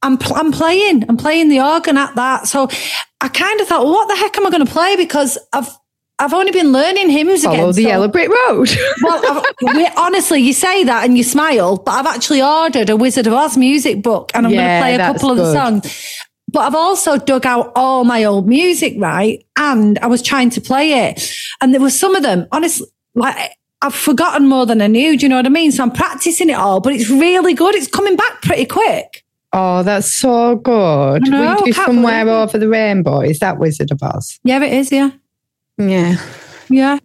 I'm 0.02 0.16
pl- 0.16 0.36
I'm 0.36 0.52
playing. 0.52 1.04
I'm 1.08 1.16
playing 1.16 1.48
the 1.48 1.60
organ 1.60 1.98
at 1.98 2.14
that. 2.14 2.46
So 2.46 2.68
I 3.20 3.28
kind 3.28 3.60
of 3.60 3.66
thought, 3.66 3.82
well, 3.84 3.92
what 3.92 4.08
the 4.08 4.16
heck 4.16 4.38
am 4.38 4.46
I 4.46 4.50
going 4.50 4.64
to 4.64 4.72
play? 4.72 4.96
Because 4.96 5.36
I've 5.52 5.68
I've 6.20 6.32
only 6.32 6.52
been 6.52 6.70
learning 6.70 7.10
hymns 7.10 7.42
Follow 7.42 7.54
again. 7.54 7.66
the 7.68 7.82
so- 7.82 7.88
yellow 7.88 8.08
brick 8.08 8.28
road. 8.28 8.68
well, 9.02 9.44
I've, 9.66 9.92
honestly, 9.96 10.40
you 10.40 10.52
say 10.52 10.84
that 10.84 11.04
and 11.04 11.18
you 11.18 11.24
smile, 11.24 11.76
but 11.78 11.90
I've 11.92 12.06
actually 12.06 12.40
ordered 12.40 12.88
a 12.88 12.96
Wizard 12.96 13.26
of 13.26 13.32
Oz 13.32 13.56
music 13.56 14.02
book 14.02 14.30
and 14.34 14.46
I'm 14.46 14.52
going 14.52 14.64
to 14.64 14.80
play 14.80 14.94
a 14.94 14.98
couple 14.98 15.32
of 15.32 15.36
the 15.36 15.52
songs. 15.52 16.14
But 16.46 16.60
I've 16.60 16.74
also 16.76 17.18
dug 17.18 17.44
out 17.46 17.72
all 17.74 18.04
my 18.04 18.22
old 18.22 18.46
music, 18.46 18.94
right? 18.98 19.44
And 19.58 19.98
I 19.98 20.06
was 20.06 20.22
trying 20.22 20.50
to 20.50 20.60
play 20.60 21.08
it. 21.08 21.28
And 21.60 21.74
there 21.74 21.80
were 21.80 21.90
some 21.90 22.14
of 22.14 22.22
them, 22.22 22.46
honestly, 22.52 22.86
like 23.16 23.56
I've 23.84 23.94
forgotten 23.94 24.48
more 24.48 24.64
than 24.64 24.80
I 24.80 24.86
knew. 24.86 25.16
Do 25.18 25.26
you 25.26 25.28
know 25.28 25.36
what 25.36 25.46
I 25.46 25.50
mean? 25.50 25.70
So 25.70 25.82
I'm 25.82 25.90
practicing 25.90 26.48
it 26.48 26.54
all, 26.54 26.80
but 26.80 26.94
it's 26.94 27.10
really 27.10 27.52
good. 27.52 27.74
It's 27.74 27.86
coming 27.86 28.16
back 28.16 28.40
pretty 28.42 28.64
quick. 28.64 29.24
oh, 29.52 29.82
that's 29.82 30.12
so 30.12 30.56
good. 30.56 31.26
I 31.26 31.28
know, 31.28 31.40
Will 31.40 31.58
you 31.60 31.64
do 31.66 31.72
somewhere 31.74 32.28
over 32.28 32.56
the 32.58 32.68
rainbow? 32.68 33.20
Is 33.20 33.38
that 33.40 33.58
Wizard 33.58 33.92
of 33.92 34.02
Oz? 34.02 34.40
Yeah, 34.42 34.62
it 34.64 34.72
is. 34.72 34.90
Yeah. 34.90 35.10
Yeah. 35.76 36.16
Yeah. 36.68 36.98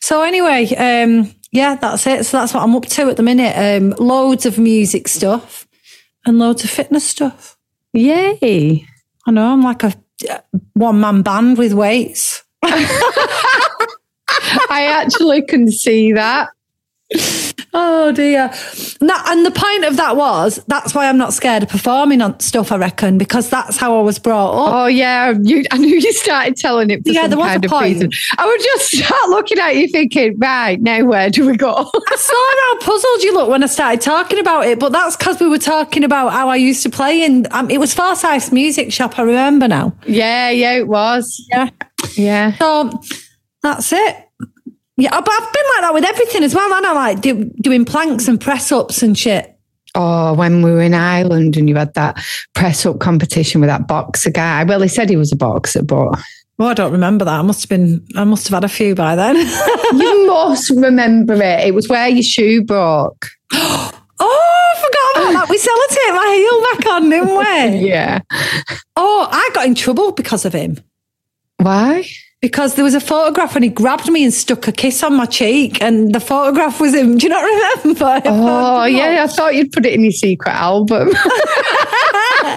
So 0.00 0.22
anyway, 0.22 0.66
um, 0.76 1.32
yeah, 1.52 1.74
that's 1.76 2.06
it. 2.06 2.24
So 2.26 2.38
that's 2.38 2.54
what 2.54 2.62
I'm 2.62 2.74
up 2.74 2.86
to 2.86 3.08
at 3.10 3.16
the 3.16 3.22
minute. 3.22 3.54
Um, 3.56 3.90
loads 3.98 4.46
of 4.46 4.58
music 4.58 5.08
stuff 5.08 5.68
and 6.24 6.38
loads 6.38 6.64
of 6.64 6.70
fitness 6.70 7.04
stuff. 7.06 7.58
Yay. 7.92 8.86
I 9.26 9.30
know 9.30 9.52
I'm 9.52 9.62
like 9.62 9.82
a 9.84 9.92
one 10.72 11.00
man 11.00 11.22
band 11.22 11.58
with 11.58 11.74
weights. 11.74 12.42
I 14.70 14.86
actually 14.90 15.42
can 15.42 15.70
see 15.70 16.12
that. 16.12 16.48
Oh 17.76 18.12
dear. 18.12 18.50
No, 19.00 19.14
and 19.26 19.44
the 19.44 19.50
point 19.50 19.84
of 19.84 19.96
that 19.98 20.16
was 20.16 20.58
that's 20.68 20.94
why 20.94 21.06
I'm 21.08 21.18
not 21.18 21.32
scared 21.34 21.62
of 21.64 21.68
performing 21.68 22.20
on 22.22 22.40
stuff, 22.40 22.72
I 22.72 22.76
reckon, 22.76 23.18
because 23.18 23.50
that's 23.50 23.76
how 23.76 23.96
I 23.98 24.00
was 24.00 24.18
brought 24.18 24.52
up. 24.52 24.74
Oh 24.74 24.86
yeah, 24.86 25.34
you, 25.42 25.64
I 25.70 25.78
knew 25.78 25.94
you 25.96 26.12
started 26.12 26.56
telling 26.56 26.90
it 26.90 27.02
Yeah, 27.04 27.26
there 27.28 27.36
was 27.38 27.48
kind 27.48 27.64
a 27.64 27.68
point. 27.68 27.94
reason. 27.94 28.10
I 28.38 28.46
would 28.46 28.60
just 28.60 28.90
start 29.04 29.28
looking 29.28 29.58
at 29.58 29.76
you 29.76 29.86
thinking, 29.88 30.38
right, 30.38 30.80
now 30.80 31.04
where 31.04 31.30
do 31.30 31.46
we 31.46 31.56
go? 31.56 31.72
I 31.74 32.16
saw 32.16 32.52
how 32.62 32.78
puzzled 32.86 33.22
you 33.22 33.34
looked 33.34 33.50
when 33.50 33.62
I 33.62 33.66
started 33.66 34.00
talking 34.00 34.38
about 34.38 34.66
it, 34.66 34.80
but 34.80 34.90
that's 34.92 35.16
because 35.16 35.38
we 35.40 35.48
were 35.48 35.58
talking 35.58 36.04
about 36.04 36.32
how 36.32 36.48
I 36.48 36.56
used 36.56 36.82
to 36.84 36.90
play 36.90 37.22
in. 37.24 37.46
Um, 37.50 37.70
it 37.70 37.78
was 37.78 37.92
Forsyth's 37.92 38.50
Music 38.50 38.92
Shop. 38.92 39.18
I 39.18 39.22
remember 39.22 39.68
now. 39.68 39.94
yeah, 40.06 40.48
yeah, 40.50 40.72
it 40.72 40.88
was. 40.88 41.44
Yeah. 41.50 41.68
Yeah. 42.16 42.56
So 42.58 43.00
that's 43.64 43.92
it. 43.92 44.16
Yeah, 44.96 45.20
but 45.20 45.32
I've 45.32 45.52
been 45.52 45.64
like 45.74 45.80
that 45.80 45.94
with 45.94 46.04
everything 46.04 46.44
as 46.44 46.54
well. 46.54 46.72
I 46.72 46.92
like 46.92 47.20
do, 47.20 47.50
doing 47.60 47.84
planks 47.84 48.28
and 48.28 48.40
press 48.40 48.70
ups 48.70 49.02
and 49.02 49.18
shit. 49.18 49.50
Oh, 49.96 50.34
when 50.34 50.62
we 50.62 50.70
were 50.70 50.82
in 50.82 50.94
Ireland 50.94 51.56
and 51.56 51.68
you 51.68 51.74
had 51.74 51.94
that 51.94 52.22
press 52.54 52.86
up 52.86 53.00
competition 53.00 53.60
with 53.60 53.68
that 53.68 53.88
boxer 53.88 54.30
guy. 54.30 54.62
Well, 54.64 54.82
he 54.82 54.88
said 54.88 55.10
he 55.10 55.16
was 55.16 55.32
a 55.32 55.36
boxer, 55.36 55.82
but 55.82 56.20
Oh, 56.58 56.66
I 56.66 56.74
don't 56.74 56.92
remember 56.92 57.24
that. 57.24 57.38
I 57.38 57.42
must 57.42 57.62
have 57.62 57.68
been. 57.68 58.06
I 58.14 58.22
must 58.22 58.46
have 58.46 58.54
had 58.54 58.64
a 58.64 58.68
few 58.68 58.94
by 58.94 59.16
then. 59.16 59.34
you 59.92 60.26
must 60.28 60.70
remember 60.70 61.34
it. 61.34 61.66
It 61.66 61.74
was 61.74 61.88
where 61.88 62.08
your 62.08 62.22
shoe 62.22 62.62
broke. 62.62 63.26
oh, 63.52 63.90
I 64.20 64.74
forgot 64.76 65.32
about 65.32 65.40
that. 65.40 65.50
We 65.50 65.58
sellotape 65.58 66.14
my 66.14 66.34
heel 66.36 66.62
back 66.62 66.94
on, 66.94 67.10
didn't 67.10 67.80
we? 67.82 67.88
Yeah. 67.94 68.20
Oh, 68.94 69.28
I 69.30 69.50
got 69.52 69.66
in 69.66 69.74
trouble 69.74 70.12
because 70.12 70.44
of 70.44 70.52
him. 70.52 70.78
Why? 71.56 72.04
Because 72.44 72.74
there 72.74 72.84
was 72.84 72.92
a 72.94 73.00
photograph 73.00 73.54
and 73.56 73.64
he 73.64 73.70
grabbed 73.70 74.10
me 74.10 74.22
and 74.22 74.34
stuck 74.34 74.68
a 74.68 74.72
kiss 74.72 75.02
on 75.02 75.14
my 75.16 75.24
cheek, 75.24 75.80
and 75.80 76.14
the 76.14 76.20
photograph 76.20 76.78
was 76.78 76.92
him. 76.94 77.16
Do 77.18 77.26
you 77.26 77.30
not 77.30 77.42
remember? 77.42 78.20
Oh, 78.26 78.84
yeah. 78.84 79.24
I 79.24 79.26
thought 79.28 79.54
you'd 79.54 79.72
put 79.72 79.86
it 79.86 79.94
in 79.94 80.02
your 80.02 80.12
secret 80.12 80.52
album. 80.52 81.08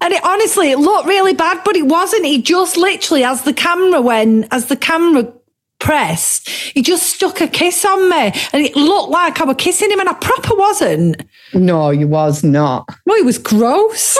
And 0.00 0.12
it 0.12 0.24
honestly, 0.24 0.72
it 0.72 0.78
looked 0.78 1.06
really 1.06 1.34
bad, 1.34 1.62
but 1.64 1.76
it 1.76 1.86
wasn't. 1.86 2.24
He 2.24 2.42
just 2.42 2.76
literally, 2.76 3.22
as 3.22 3.42
the 3.42 3.52
camera 3.52 4.00
went, 4.00 4.48
as 4.50 4.66
the 4.66 4.76
camera 4.76 5.32
pressed, 5.78 6.48
he 6.48 6.82
just 6.82 7.04
stuck 7.06 7.40
a 7.40 7.46
kiss 7.46 7.84
on 7.84 8.10
me, 8.10 8.32
and 8.52 8.64
it 8.64 8.74
looked 8.74 9.10
like 9.10 9.40
I 9.40 9.44
was 9.44 9.56
kissing 9.56 9.90
him, 9.92 10.00
and 10.00 10.08
I 10.08 10.14
proper 10.14 10.56
wasn't. 10.56 11.22
no, 11.54 11.90
you 11.90 12.08
was 12.08 12.42
not. 12.42 12.88
No, 13.06 13.14
he 13.14 13.22
was 13.22 13.38
gross. 13.38 14.16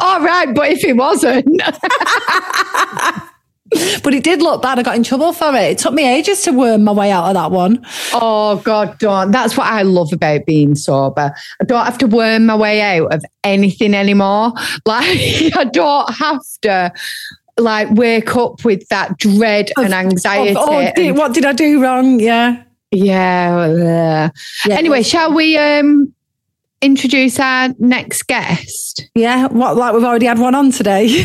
All 0.00 0.20
right, 0.20 0.52
but 0.54 0.70
if 0.70 0.80
he 0.80 0.92
wasn't, 0.92 1.46
but 4.02 4.14
it 4.14 4.22
did 4.24 4.42
look 4.42 4.62
bad. 4.62 4.78
I 4.78 4.82
got 4.82 4.96
in 4.96 5.02
trouble 5.02 5.32
for 5.32 5.48
it. 5.54 5.62
It 5.72 5.78
took 5.78 5.92
me 5.92 6.06
ages 6.08 6.42
to 6.42 6.52
worm 6.52 6.84
my 6.84 6.92
way 6.92 7.10
out 7.10 7.24
of 7.28 7.34
that 7.34 7.50
one. 7.50 7.84
oh 8.12 8.60
God, 8.64 8.98
don't. 8.98 9.30
That's 9.32 9.56
what 9.56 9.66
I 9.66 9.82
love 9.82 10.12
about 10.12 10.46
being 10.46 10.74
sober. 10.74 11.34
I 11.60 11.64
don't 11.64 11.84
have 11.84 11.98
to 11.98 12.06
worm 12.06 12.46
my 12.46 12.56
way 12.56 12.80
out 12.80 13.12
of 13.12 13.24
anything 13.44 13.94
anymore. 13.94 14.52
Like 14.86 15.56
I 15.56 15.64
don't 15.72 16.14
have 16.14 16.40
to. 16.62 16.92
Like 17.58 17.88
wake 17.92 18.36
up 18.36 18.66
with 18.66 18.86
that 18.88 19.16
dread 19.16 19.72
and 19.78 19.94
anxiety. 19.94 20.54
Oh, 20.58 20.66
oh, 20.78 20.92
did- 20.94 21.16
what 21.16 21.32
did 21.32 21.46
I 21.46 21.54
do 21.54 21.82
wrong? 21.82 22.20
Yeah. 22.20 22.62
yeah, 22.90 23.56
uh, 23.56 24.28
Yeah. 24.68 24.76
Anyway, 24.76 25.02
shall 25.02 25.32
we 25.32 25.56
um 25.56 26.12
introduce 26.82 27.40
our 27.40 27.70
next 27.78 28.24
guest? 28.26 29.08
Yeah. 29.14 29.46
What, 29.46 29.74
like 29.78 29.94
we've 29.94 30.04
already 30.04 30.26
had 30.26 30.38
one 30.38 30.54
on 30.54 30.70
today. 30.70 31.24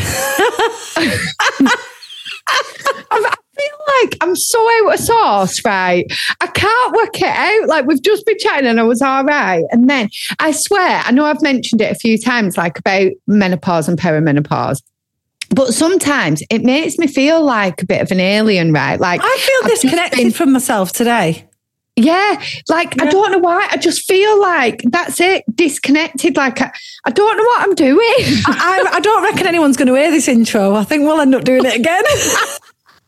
I 2.48 3.34
feel 3.56 4.02
like 4.02 4.16
I'm 4.20 4.34
so 4.34 4.86
out 4.86 4.94
of 4.94 5.00
sauce, 5.00 5.64
right? 5.64 6.04
I 6.40 6.46
can't 6.48 6.94
work 6.94 7.20
it 7.20 7.24
out. 7.24 7.68
Like 7.68 7.86
we've 7.86 8.02
just 8.02 8.24
been 8.26 8.38
chatting 8.38 8.68
and 8.68 8.80
I 8.80 8.84
was 8.84 9.02
all 9.02 9.24
right. 9.24 9.64
And 9.70 9.88
then 9.88 10.08
I 10.38 10.52
swear, 10.52 11.02
I 11.04 11.10
know 11.12 11.24
I've 11.24 11.42
mentioned 11.42 11.80
it 11.80 11.92
a 11.92 11.94
few 11.94 12.18
times, 12.18 12.56
like 12.56 12.78
about 12.78 13.12
menopause 13.26 13.88
and 13.88 13.98
perimenopause. 13.98 14.82
But 15.50 15.74
sometimes 15.74 16.42
it 16.48 16.62
makes 16.62 16.96
me 16.96 17.06
feel 17.06 17.44
like 17.44 17.82
a 17.82 17.86
bit 17.86 18.00
of 18.00 18.10
an 18.10 18.20
alien, 18.20 18.72
right? 18.72 18.98
Like 18.98 19.20
I 19.22 19.36
feel 19.38 19.68
disconnected 19.68 20.18
been- 20.18 20.30
from 20.32 20.52
myself 20.52 20.92
today. 20.92 21.46
Yeah, 21.96 22.42
like 22.68 23.00
I 23.02 23.10
don't 23.10 23.32
know 23.32 23.38
why. 23.38 23.68
I 23.70 23.76
just 23.76 24.06
feel 24.06 24.40
like 24.40 24.82
that's 24.84 25.20
it, 25.20 25.44
disconnected. 25.54 26.36
Like 26.36 26.60
I, 26.62 26.72
I 27.04 27.10
don't 27.10 27.36
know 27.36 27.44
what 27.44 27.62
I'm 27.62 27.74
doing. 27.74 27.98
I, 27.98 28.88
I, 28.92 28.96
I 28.96 29.00
don't 29.00 29.22
reckon 29.22 29.46
anyone's 29.46 29.76
going 29.76 29.88
to 29.88 29.94
hear 29.94 30.10
this 30.10 30.28
intro. 30.28 30.74
I 30.74 30.84
think 30.84 31.04
we'll 31.04 31.20
end 31.20 31.34
up 31.34 31.44
doing 31.44 31.64
it 31.64 31.76
again. 31.76 32.04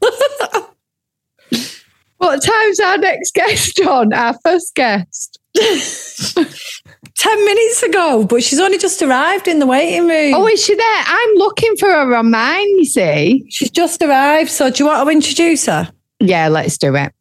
what 2.19 2.43
time's 2.43 2.81
our 2.81 2.99
next 2.99 3.33
guest 3.35 3.81
on? 3.81 4.13
Our 4.13 4.37
first 4.45 4.75
guest. 4.75 5.39
10 7.17 7.45
minutes 7.45 7.83
ago, 7.85 8.27
but 8.29 8.43
she's 8.43 8.61
only 8.61 8.77
just 8.77 9.01
arrived 9.01 9.49
in 9.49 9.61
the 9.61 9.67
waiting 9.67 10.07
room. 10.07 10.35
Oh, 10.35 10.47
is 10.47 10.63
she 10.63 10.75
there? 10.75 11.03
I'm 11.07 11.35
looking 11.37 11.75
for 11.77 11.89
her 11.89 12.15
on 12.15 12.31
mine, 12.31 12.69
you 12.77 12.85
see. 12.85 13.47
she's 13.49 13.71
just 13.71 14.03
arrived. 14.03 14.51
So, 14.51 14.69
do 14.69 14.83
you 14.83 14.91
want 14.91 15.07
to 15.07 15.11
introduce 15.11 15.65
her? 15.67 15.91
Yeah, 16.21 16.49
let's 16.49 16.77
do 16.77 16.95
it. 16.97 17.15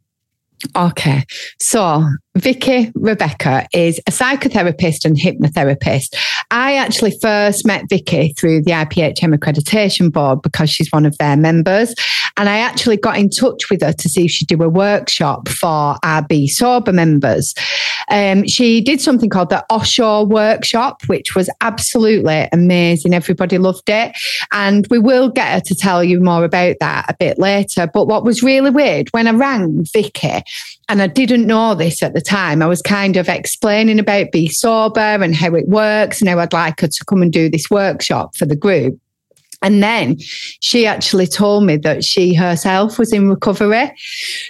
Okay. 0.76 1.26
So, 1.60 2.06
Vicky 2.36 2.92
Rebecca 2.96 3.68
is 3.74 4.00
a 4.08 4.12
psychotherapist 4.12 5.06
and 5.06 5.16
hypnotherapist. 5.16 6.16
I 6.50 6.76
actually 6.76 7.16
first 7.22 7.66
met 7.66 7.88
Vicky 7.90 8.34
through 8.34 8.64
the 8.64 8.72
IPHM 8.72 9.38
accreditation 9.38 10.12
board 10.12 10.42
because 10.42 10.72
she's 10.72 10.92
one 10.92 11.06
of 11.06 11.16
their 11.20 11.38
members. 11.38 11.94
And 12.38 12.50
I 12.50 12.58
actually 12.58 12.98
got 12.98 13.18
in 13.20 13.30
touch 13.30 13.70
with 13.70 13.82
her 13.84 13.94
to 13.94 14.10
see 14.10 14.26
if 14.26 14.32
she'd 14.32 14.48
do 14.48 14.64
a 14.64 14.70
workshop 14.70 15.48
for 15.48 15.96
our 16.02 16.24
Bee 16.24 16.48
Sober 16.48 16.92
members. 16.92 17.54
Um, 18.10 18.48
she 18.48 18.82
did 18.82 19.00
something 19.00 19.30
called 19.30 19.52
the 19.52 19.64
Offshore 19.70 20.26
Workshop, 20.26 21.04
which 21.06 21.36
was 21.36 21.52
absolutely 21.62 22.48
amazing. 22.52 23.14
Everybody 23.14 23.60
loved 23.60 23.90
it. 23.90 24.18
And 24.52 24.88
we 24.90 24.98
will 24.98 25.30
get 25.30 25.54
her 25.54 25.62
to 25.62 25.76
tell 25.76 26.04
you 26.04 26.20
more 26.20 26.44
about 26.44 26.78
that 26.80 27.06
a 27.10 27.16
bit 27.20 27.38
later. 27.38 27.88
But 27.94 28.08
what 28.08 28.24
was 28.24 28.42
really 28.42 28.72
weird, 28.72 29.10
when 29.10 29.28
I 29.28 29.32
rang 29.32 29.86
Vicky, 29.94 30.42
and 30.94 31.02
I 31.02 31.08
didn't 31.08 31.48
know 31.48 31.74
this 31.74 32.04
at 32.04 32.14
the 32.14 32.22
time. 32.22 32.62
I 32.62 32.68
was 32.68 32.80
kind 32.84 33.18
of 33.18 33.28
explaining 33.28 33.98
about 33.98 34.32
Bee 34.32 34.48
Sober 34.48 35.00
and 35.00 35.34
how 35.34 35.56
it 35.56 35.68
works 35.68 36.22
and 36.22 36.30
how 36.30 36.38
I'd 36.38 36.54
like 36.54 36.82
her 36.82 36.88
to 36.88 37.06
come 37.06 37.24
and 37.24 37.34
do 37.34 37.50
this 37.50 37.68
workshop 37.72 38.36
for 38.36 38.46
the 38.46 38.56
group. 38.56 39.00
And 39.64 39.82
then 39.82 40.18
she 40.60 40.86
actually 40.86 41.26
told 41.26 41.66
me 41.66 41.78
that 41.78 42.04
she 42.04 42.34
herself 42.34 43.00
was 43.00 43.12
in 43.14 43.30
recovery. 43.30 43.92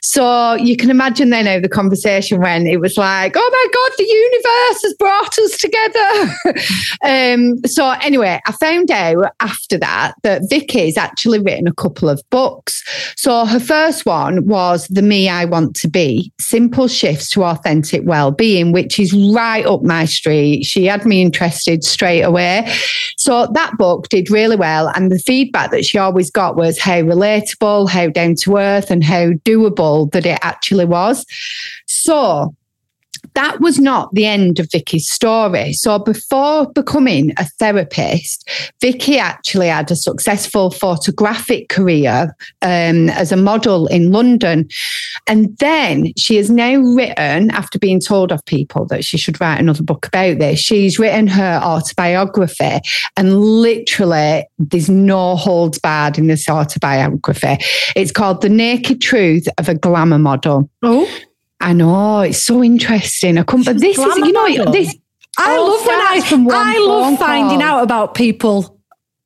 So 0.01 0.55
you 0.55 0.75
can 0.75 0.89
imagine 0.89 1.29
then 1.29 1.46
how 1.46 1.60
the 1.60 1.70
conversation 1.70 2.41
went. 2.41 2.67
It 2.67 2.77
was 2.77 2.98
like, 2.98 3.34
oh 3.36 3.50
my 3.51 3.67
God, 3.74 3.91
the 3.98 4.03
universe 4.03 4.84
has 4.84 4.93
brought 4.96 5.39
us 5.39 5.58
together. 5.58 6.63
um, 7.03 7.58
so 7.65 7.91
anyway, 8.01 8.41
I 8.46 8.51
found 8.53 8.91
out 8.91 9.32
after 9.39 9.77
that 9.77 10.15
that 10.24 10.41
Vicky's 10.50 10.98
actually 10.98 11.39
written 11.39 11.67
a 11.67 11.74
couple 11.74 12.10
of 12.10 12.22
books. 12.29 12.84
So 13.15 13.46
her 13.46 13.60
first 13.60 14.05
one 14.05 14.48
was 14.48 14.88
The 14.88 15.01
Me 15.01 15.29
I 15.29 15.46
Want 15.46 15.75
to 15.77 15.88
Be 15.88 16.32
Simple 16.39 16.88
Shifts 16.88 17.29
to 17.32 17.43
Authentic 17.43 18.01
Well-Being, 18.05 18.72
which 18.72 19.00
is 19.00 19.13
right 19.13 19.65
up 19.65 19.84
my 19.84 20.05
street. 20.05 20.63
She 20.63 20.86
had 20.86 21.05
me 21.05 21.22
interested 21.22 21.84
straight 21.84 22.24
away. 22.24 22.72
So 23.17 23.48
that 23.53 23.77
book 23.77 24.10
did 24.10 24.29
really 24.29 24.55
well. 24.55 24.89
And 24.96 25.02
the 25.12 25.19
feedback 25.19 25.72
that 25.72 25.86
she 25.86 25.98
always 25.98 26.31
got 26.31 26.55
was 26.55 26.79
how 26.79 27.01
relatable, 27.01 27.89
how 27.89 28.07
down 28.07 28.36
to 28.36 28.57
earth, 28.57 28.91
and 28.91 29.03
how 29.03 29.31
doable 29.45 30.12
that 30.12 30.25
it 30.25 30.39
actually 30.41 30.86
was. 30.86 31.25
So 31.88 32.55
that 33.36 33.60
was 33.60 33.80
not 33.80 34.13
the 34.13 34.25
end 34.25 34.60
of 34.60 34.72
Vicky's 34.72 35.10
story. 35.10 35.74
So 35.74 36.00
before 36.00 36.72
becoming 36.72 37.32
a 37.38 37.46
therapist, 37.46 38.50
Vicky 38.82 39.18
actually 39.18 39.68
had 39.68 39.92
a 39.92 39.96
successful 39.96 40.72
photographic 40.72 41.70
career 41.70 42.36
um, 42.62 43.10
as 43.10 43.32
a 43.32 43.38
model 43.38 43.88
in 43.88 44.12
London. 44.12 44.68
And 45.28 45.58
then 45.60 46.13
she 46.18 46.36
has 46.38 46.50
now 46.50 46.75
written, 46.75 47.52
after 47.52 47.80
being 47.80 48.00
told 48.00 48.32
of 48.32 48.44
people 48.46 48.86
that 48.88 49.04
she 49.04 49.18
should 49.18 49.40
write 49.40 49.60
another 49.60 49.84
book 49.84 50.08
about 50.08 50.40
this, 50.40 50.60
she's 50.60 51.00
written 51.00 51.28
her 51.28 51.60
autobiography. 51.63 52.80
And 53.18 53.40
literally, 53.42 54.46
there's 54.60 54.90
no 54.90 55.36
holds 55.36 55.80
barred 55.80 56.18
in 56.18 56.28
this 56.28 56.48
autobiography. 56.50 57.58
It's 57.96 58.12
called 58.12 58.42
The 58.42 58.50
Naked 58.50 59.02
Truth 59.02 59.48
of 59.58 59.70
a 59.70 59.75
Glamour 59.75 60.20
Model. 60.20 60.70
Oh, 60.82 61.10
I 61.63 61.72
know 61.72 62.20
it's 62.20 62.43
so 62.43 62.62
interesting. 62.62 63.38
I 63.38 63.43
couldn't, 63.43 63.65
but 63.65 63.79
this 63.79 63.98
is, 63.98 64.17
you 64.17 64.34
know, 64.34 64.72
this. 64.72 64.96
I 65.38 65.55
all 65.55 65.70
love 65.70 65.86
when 65.88 65.96
I, 65.96 66.22
I 66.51 66.77
love 66.77 67.17
finding 67.17 67.62
call. 67.62 67.79
out 67.79 67.84
about 67.84 68.13
people 68.15 68.79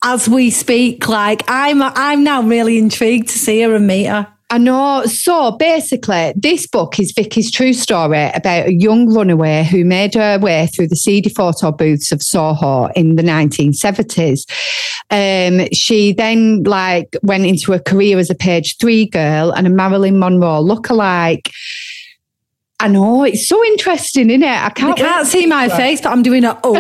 as 0.04 0.30
we 0.30 0.52
speak. 0.52 1.10
Like 1.10 1.44
I'm, 1.48 1.82
I'm 1.82 2.24
now 2.24 2.44
really 2.44 2.78
intrigued 2.78 3.30
to 3.30 3.40
see 3.40 3.62
her 3.62 3.76
and 3.76 3.88
meet 3.88 4.06
her. 4.06 4.28
I 4.50 4.60
know. 4.60 5.04
So 5.06 5.52
basically, 5.58 6.32
this 6.36 6.68
book 6.68 7.00
is 7.00 7.12
Vicky's 7.12 7.52
true 7.52 7.74
story 7.74 8.30
about 8.34 8.68
a 8.68 8.74
young 8.74 9.14
runaway 9.14 9.66
who 9.66 9.84
made 9.84 10.14
her 10.14 10.40
way 10.40 10.68
through 10.68 10.88
the 10.88 10.96
seedy 10.96 11.30
photo 11.30 11.72
booths 11.72 12.14
of 12.14 12.24
Soho 12.24 12.86
in 12.96 13.18
the 13.18 13.24
1970s. 13.24 14.46
Um, 15.10 15.68
she 15.74 16.14
then 16.14 16.64
like 16.64 17.18
went 17.24 17.46
into 17.46 17.74
a 17.74 17.80
career 17.80 18.20
as 18.20 18.30
a 18.30 18.36
page 18.36 18.78
three 18.78 19.08
girl 19.08 19.52
and 19.52 19.68
a 19.68 19.70
Marilyn 19.70 20.20
Monroe 20.20 20.64
lookalike. 20.64 21.52
I 22.80 22.88
know 22.90 23.24
it's 23.24 23.48
so 23.48 23.64
interesting, 23.66 24.30
isn't 24.30 24.44
it? 24.44 24.48
I 24.48 24.70
can't, 24.70 24.96
can't 24.96 25.26
see 25.26 25.48
my 25.48 25.68
face, 25.68 26.00
but 26.00 26.12
I'm 26.12 26.22
doing 26.22 26.44
a 26.44 26.60
oh 26.64 26.76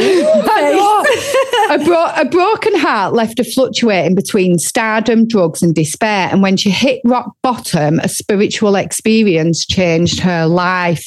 a, 1.71 1.83
bro- 1.83 2.11
a 2.15 2.23
broken 2.25 2.77
heart 2.77 3.13
left 3.13 3.39
her 3.39 3.43
fluctuating 3.43 4.13
between 4.13 4.59
stardom, 4.59 5.27
drugs, 5.27 5.63
and 5.63 5.73
despair. 5.73 6.29
And 6.31 6.43
when 6.43 6.55
she 6.55 6.69
hit 6.69 7.01
rock 7.03 7.35
bottom, 7.41 7.97
a 7.99 8.09
spiritual 8.09 8.75
experience 8.75 9.65
changed 9.65 10.19
her 10.19 10.45
life. 10.45 11.03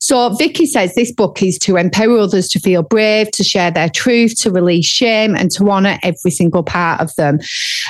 So 0.00 0.32
Vicky 0.36 0.66
says 0.66 0.94
this 0.94 1.10
book 1.10 1.42
is 1.42 1.58
to 1.60 1.76
empower 1.76 2.18
others 2.18 2.48
to 2.50 2.60
feel 2.60 2.84
brave, 2.84 3.32
to 3.32 3.42
share 3.42 3.72
their 3.72 3.88
truth, 3.88 4.40
to 4.42 4.52
release 4.52 4.86
shame, 4.86 5.34
and 5.34 5.50
to 5.52 5.68
honour 5.68 5.98
every 6.04 6.30
single 6.30 6.62
part 6.62 7.00
of 7.00 7.12
them. 7.16 7.40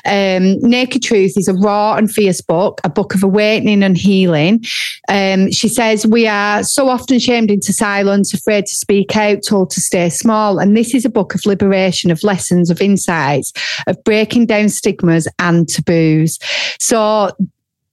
Um, 0.07 0.59
Naked 0.61 1.03
Truth 1.03 1.37
is 1.37 1.47
a 1.47 1.55
raw 1.55 1.97
and 1.97 2.11
fierce 2.11 2.41
book, 2.41 2.81
a 2.85 2.89
book 2.89 3.15
of 3.15 3.23
awakening 3.23 3.83
and 3.83 3.99
healing. 3.99 4.65
Um, 5.11 5.51
she 5.53 5.69
says 5.69 6.07
we 6.07 6.27
are 6.27 6.38
are 6.39 6.63
so 6.63 6.89
often 6.89 7.19
shamed 7.19 7.51
into 7.51 7.73
silence, 7.73 8.33
afraid 8.33 8.67
to 8.67 8.75
speak 8.75 9.17
out, 9.17 9.43
told 9.43 9.71
to 9.71 9.81
stay 9.81 10.09
small. 10.09 10.59
And 10.59 10.77
this 10.77 10.95
is 10.95 11.05
a 11.05 11.11
book 11.11 11.35
of 11.35 11.45
liberation, 11.47 12.11
of 12.11 12.23
lessons, 12.23 12.71
of 12.71 12.81
insights, 12.81 13.53
of 13.87 14.03
breaking 14.05 14.47
down 14.47 14.69
stigmas 14.69 15.29
and 15.39 15.69
taboos. 15.69 16.39
So 16.79 17.33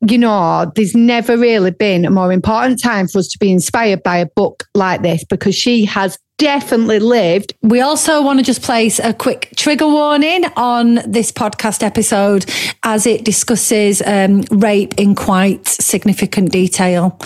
you 0.08 0.18
know, 0.18 0.72
there's 0.76 0.94
never 0.94 1.38
really 1.38 1.72
been 1.72 2.06
a 2.06 2.12
more 2.12 2.32
important 2.32 2.82
time 2.82 3.08
for 3.08 3.20
us 3.20 3.28
to 3.30 3.40
be 3.40 3.52
inspired 3.52 4.04
by 4.04 4.18
a 4.18 4.26
book 4.26 4.66
like 4.76 5.02
this 5.02 5.24
because 5.24 5.56
she 5.56 5.86
has 5.86 6.20
definitely 6.38 7.00
lived. 7.00 7.54
We 7.62 7.82
also 7.82 8.22
want 8.22 8.40
to 8.40 8.46
just 8.46 8.62
place 8.62 9.00
a 9.00 9.14
quick 9.14 9.54
trigger 9.56 9.88
warning 9.88 10.46
on 10.58 10.96
this 11.06 11.32
podcast 11.32 11.84
episode 11.84 12.46
as 12.84 13.06
it 13.06 13.24
discusses 13.24 14.02
um, 14.06 14.42
rape 14.52 14.94
in 14.98 15.16
quite 15.16 15.66
significant 15.68 16.52
detail. 16.52 17.20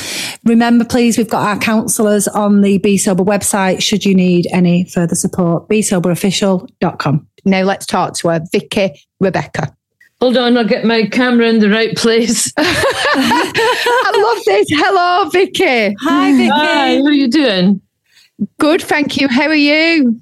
Remember, 0.45 0.85
please, 0.85 1.17
we've 1.17 1.29
got 1.29 1.47
our 1.47 1.59
counsellors 1.59 2.27
on 2.27 2.61
the 2.61 2.77
Bee 2.77 2.97
Sober 2.97 3.23
website 3.23 3.81
should 3.81 4.05
you 4.05 4.13
need 4.13 4.47
any 4.51 4.85
further 4.85 5.15
support. 5.15 5.67
BeSoberOfficial.com. 5.69 7.27
Now 7.45 7.63
let's 7.63 7.85
talk 7.85 8.15
to 8.15 8.29
her, 8.29 8.41
Vicky 8.51 8.91
Rebecca. 9.19 9.75
Hold 10.21 10.37
on, 10.37 10.57
I'll 10.57 10.65
get 10.65 10.83
my 10.83 11.07
camera 11.07 11.47
in 11.47 11.59
the 11.59 11.69
right 11.69 11.95
place. 11.95 12.51
I 12.57 14.33
love 14.35 14.43
this. 14.45 14.67
Hello, 14.71 15.29
Vicky. 15.29 15.95
Hi, 16.01 16.31
Vicky. 16.33 16.49
Hi, 16.49 16.97
how 16.97 17.05
are 17.05 17.11
you 17.11 17.29
doing? 17.29 17.81
Good, 18.57 18.81
thank 18.81 19.17
you. 19.17 19.27
How 19.27 19.47
are 19.47 19.55
you? 19.55 20.21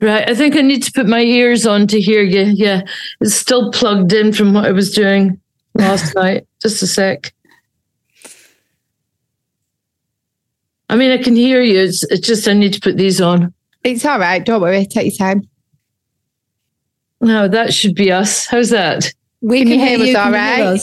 Right, 0.00 0.28
I 0.28 0.34
think 0.34 0.56
I 0.56 0.62
need 0.62 0.82
to 0.84 0.92
put 0.92 1.06
my 1.06 1.20
ears 1.20 1.66
on 1.66 1.86
to 1.88 2.00
hear 2.00 2.22
you. 2.22 2.52
Yeah, 2.54 2.82
it's 3.20 3.34
still 3.34 3.70
plugged 3.70 4.12
in 4.12 4.32
from 4.32 4.54
what 4.54 4.64
I 4.64 4.72
was 4.72 4.92
doing 4.92 5.38
last 5.74 6.14
night. 6.14 6.46
Just 6.62 6.82
a 6.82 6.86
sec. 6.86 7.32
I 10.88 10.96
mean, 10.96 11.10
I 11.10 11.22
can 11.22 11.36
hear 11.36 11.60
you. 11.60 11.80
It's, 11.80 12.02
it's 12.04 12.26
just 12.26 12.48
I 12.48 12.52
need 12.52 12.72
to 12.72 12.80
put 12.80 12.96
these 12.96 13.20
on. 13.20 13.52
It's 13.84 14.04
all 14.04 14.18
right. 14.18 14.44
Don't 14.44 14.60
worry. 14.60 14.86
Take 14.86 15.12
your 15.12 15.28
time. 15.28 15.48
No, 17.20 17.46
that 17.48 17.74
should 17.74 17.94
be 17.94 18.10
us. 18.10 18.46
How's 18.46 18.70
that? 18.70 19.12
We 19.40 19.60
can, 19.60 19.68
can 19.68 19.78
hear, 19.78 19.98
hear 19.98 20.06
you. 20.06 20.18
All 20.18 20.32
right. 20.32 20.80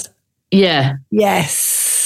Yeah. 0.51 0.93
Yes. 1.11 1.96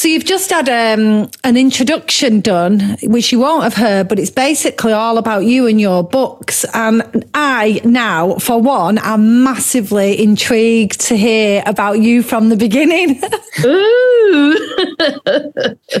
So 0.00 0.08
you've 0.08 0.24
just 0.24 0.48
had 0.48 0.66
um, 0.70 1.30
an 1.44 1.58
introduction 1.58 2.40
done, 2.40 2.96
which 3.02 3.32
you 3.32 3.40
won't 3.40 3.64
have 3.64 3.74
heard, 3.74 4.08
but 4.08 4.18
it's 4.18 4.30
basically 4.30 4.94
all 4.94 5.18
about 5.18 5.44
you 5.44 5.66
and 5.66 5.78
your 5.78 6.02
books. 6.02 6.64
And 6.72 7.26
I 7.34 7.82
now, 7.84 8.36
for 8.36 8.62
one, 8.62 8.96
am 8.96 9.44
massively 9.44 10.18
intrigued 10.18 11.00
to 11.02 11.18
hear 11.18 11.62
about 11.66 12.00
you 12.00 12.22
from 12.22 12.48
the 12.48 12.56
beginning. 12.56 13.20
Ooh. 13.62 14.52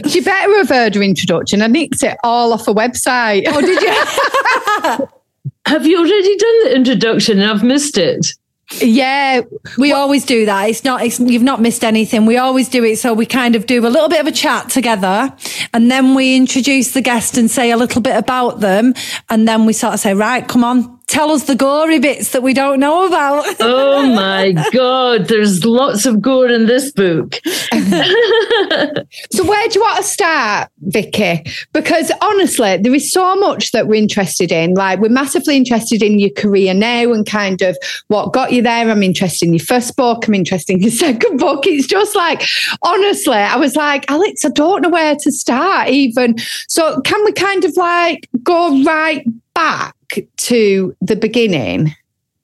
you 0.08 0.24
better 0.24 0.56
have 0.56 0.70
heard 0.70 0.94
her 0.94 1.02
introduction. 1.02 1.60
I 1.60 1.66
nicked 1.66 2.02
it 2.02 2.16
all 2.24 2.54
off 2.54 2.68
a 2.68 2.72
website. 2.72 3.42
Oh, 3.48 3.60
did 3.60 3.82
you? 3.82 5.08
have 5.66 5.84
you 5.84 5.98
already 5.98 6.36
done 6.38 6.64
the 6.64 6.74
introduction 6.74 7.38
and 7.38 7.50
I've 7.50 7.62
missed 7.62 7.98
it? 7.98 8.32
Yeah, 8.78 9.40
we 9.78 9.90
well, 9.92 10.02
always 10.02 10.24
do 10.24 10.46
that. 10.46 10.68
It's 10.68 10.84
not, 10.84 11.02
it's, 11.02 11.18
you've 11.18 11.42
not 11.42 11.60
missed 11.60 11.82
anything. 11.82 12.24
We 12.24 12.36
always 12.36 12.68
do 12.68 12.84
it. 12.84 12.98
So 12.98 13.12
we 13.12 13.26
kind 13.26 13.56
of 13.56 13.66
do 13.66 13.84
a 13.84 13.88
little 13.88 14.08
bit 14.08 14.20
of 14.20 14.26
a 14.28 14.32
chat 14.32 14.70
together 14.70 15.34
and 15.74 15.90
then 15.90 16.14
we 16.14 16.36
introduce 16.36 16.92
the 16.92 17.00
guest 17.00 17.36
and 17.36 17.50
say 17.50 17.72
a 17.72 17.76
little 17.76 18.00
bit 18.00 18.16
about 18.16 18.60
them. 18.60 18.94
And 19.28 19.48
then 19.48 19.66
we 19.66 19.72
sort 19.72 19.94
of 19.94 20.00
say, 20.00 20.14
right, 20.14 20.46
come 20.46 20.62
on, 20.62 20.99
tell 21.10 21.32
us 21.32 21.44
the 21.44 21.56
gory 21.56 21.98
bits 21.98 22.30
that 22.30 22.42
we 22.42 22.54
don't 22.54 22.78
know 22.78 23.06
about. 23.06 23.44
oh 23.60 24.06
my 24.14 24.52
God, 24.72 25.26
there's 25.26 25.64
lots 25.64 26.06
of 26.06 26.22
gore 26.22 26.48
in 26.48 26.66
this 26.66 26.92
book. 26.92 27.34
so, 27.44 29.44
where 29.44 29.68
do 29.68 29.74
you 29.74 29.80
want 29.80 29.96
to 29.96 30.04
start, 30.04 30.70
Vicky? 30.82 31.44
Because 31.72 32.12
honestly, 32.22 32.76
there 32.76 32.94
is 32.94 33.12
so 33.12 33.34
much 33.36 33.72
that 33.72 33.88
we're 33.88 33.96
interested 33.96 34.52
in. 34.52 34.74
Like, 34.74 35.00
we're 35.00 35.08
massively 35.08 35.56
interested 35.56 36.02
in 36.02 36.20
your 36.20 36.30
career 36.30 36.74
now 36.74 37.12
and 37.12 37.26
kind 37.26 37.60
of 37.60 37.76
what 38.08 38.32
got 38.32 38.52
you 38.52 38.62
there. 38.62 38.88
I'm 38.88 39.02
interested 39.02 39.46
in 39.46 39.54
your 39.54 39.64
first 39.64 39.96
book, 39.96 40.28
I'm 40.28 40.34
interested 40.34 40.74
in 40.74 40.82
your 40.82 40.90
second 40.92 41.38
book. 41.38 41.66
It's 41.66 41.86
just 41.86 42.14
like, 42.14 42.42
honestly, 42.82 43.34
I 43.34 43.56
was 43.56 43.74
like, 43.74 44.08
Alex, 44.10 44.44
I 44.44 44.50
don't 44.50 44.82
know 44.82 44.90
where 44.90 45.16
to 45.16 45.32
start 45.32 45.88
even. 45.88 46.38
So, 46.68 47.00
can 47.00 47.24
we 47.24 47.32
kind 47.32 47.64
of 47.64 47.76
like 47.76 48.28
go 48.42 48.82
right 48.84 49.26
back 49.54 49.94
to 50.36 50.96
the 51.00 51.16
beginning? 51.16 51.94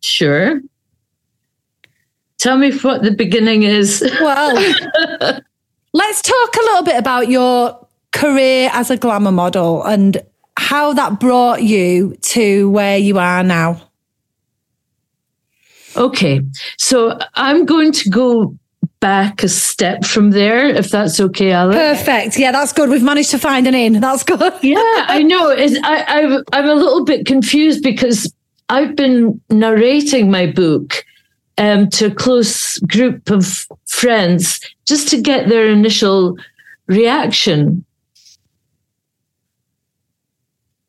Sure. 0.01 0.61
Tell 2.39 2.59
me 2.59 2.77
what 2.79 3.03
the 3.03 3.11
beginning 3.11 3.63
is. 3.63 4.03
Well, 4.21 4.55
let's 5.93 6.23
talk 6.23 6.57
a 6.57 6.61
little 6.61 6.83
bit 6.83 6.97
about 6.97 7.29
your 7.29 7.87
career 8.13 8.71
as 8.73 8.91
a 8.91 8.97
glamour 8.97 9.33
model 9.33 9.83
and 9.85 10.23
how 10.59 10.93
that 10.93 11.21
brought 11.21 11.63
you 11.63 12.17
to 12.23 12.71
where 12.71 12.99
you 12.99 13.19
are 13.19 13.43
now. 13.43 13.81
Okay, 15.97 16.43
so 16.79 17.19
I'm 17.35 17.65
going 17.65 17.93
to 17.93 18.11
go 18.11 18.59
back 19.07 19.45
a 19.45 19.49
step 19.49 20.05
from 20.05 20.33
there, 20.33 20.67
if 20.67 20.91
that's 20.91 21.21
okay, 21.21 21.53
Alex. 21.53 21.79
Perfect. 21.79 22.37
Yeah, 22.41 22.51
that's 22.51 22.73
good. 22.73 22.91
We've 22.91 23.05
managed 23.05 23.31
to 23.31 23.39
find 23.39 23.65
an 23.69 23.75
in. 23.75 24.01
That's 24.01 24.25
good. 24.25 24.53
yeah, 24.65 25.05
I 25.07 25.23
know. 25.23 25.49
It's, 25.49 25.79
I, 25.85 26.03
I, 26.09 26.43
I'm 26.53 26.69
a 26.69 26.75
little 26.75 27.05
bit 27.05 27.25
confused 27.25 27.85
because 27.85 28.35
I've 28.69 28.97
been 28.97 29.41
narrating 29.49 30.29
my 30.29 30.47
book 30.47 31.05
um, 31.57 31.89
to 31.91 32.07
a 32.07 32.11
close 32.11 32.81
group 32.81 33.31
of 33.31 33.69
friends 33.87 34.59
just 34.87 35.07
to 35.11 35.23
get 35.23 35.49
their 35.49 35.69
initial 35.71 36.37
reaction. 36.89 37.85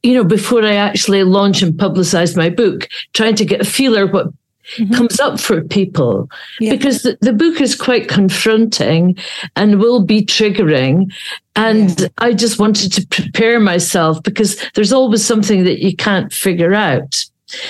You 0.02 0.16
know, 0.16 0.24
before 0.24 0.64
I 0.64 0.74
actually 0.74 1.24
launch 1.24 1.62
and 1.62 1.76
publicize 1.76 2.36
my 2.36 2.50
book, 2.50 2.88
trying 3.14 3.36
to 3.36 3.46
get 3.46 3.62
a 3.62 3.66
feeler 3.66 4.08
what 4.08 4.34
mm-hmm. 4.76 4.94
comes 4.94 5.20
up 5.20 5.40
for 5.40 5.64
people 5.64 6.30
yeah. 6.60 6.72
because 6.72 7.04
the, 7.04 7.18
the, 7.22 7.34
book 7.34 7.62
is 7.62 7.76
quite 7.76 8.10
confronting 8.10 9.18
and 9.56 9.80
will 9.80 10.04
be 10.04 10.26
triggering. 10.26 11.12
And 11.56 12.00
yeah. 12.00 12.08
I 12.18 12.34
just 12.34 12.60
wanted 12.60 12.92
to 12.94 13.08
prepare 13.08 13.60
myself 13.60 14.22
because 14.24 14.62
there's 14.76 14.94
always 14.94 15.26
something 15.26 15.64
that 15.64 15.80
you 15.80 15.96
can't 15.96 16.32
figure 16.32 16.74
out. 16.74 17.26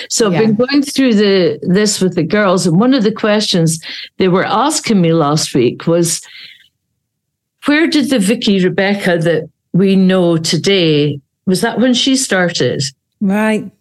So 0.10 0.30
yeah. 0.30 0.40
I've 0.40 0.58
been 0.58 0.68
going 0.68 0.82
through 0.82 1.14
the 1.14 1.60
this 1.62 2.02
with 2.02 2.16
the 2.16 2.24
girls, 2.24 2.66
and 2.66 2.80
one 2.80 2.94
of 2.94 3.04
the 3.04 3.12
questions 3.12 3.80
they 4.18 4.28
were 4.28 4.46
asking 4.46 5.02
me 5.02 5.14
last 5.14 5.54
week 5.54 5.86
was, 5.86 6.22
"Where 7.66 7.86
did 7.86 8.10
the 8.10 8.18
Vicky 8.18 8.64
Rebecca 8.64 9.20
that 9.20 9.50
we 9.74 9.96
know 9.96 10.38
today 10.38 11.22
was 11.46 11.62
that 11.62 11.80
when 11.80 11.94
she 11.94 12.16
started?" 12.16 12.82
Right. 13.22 13.72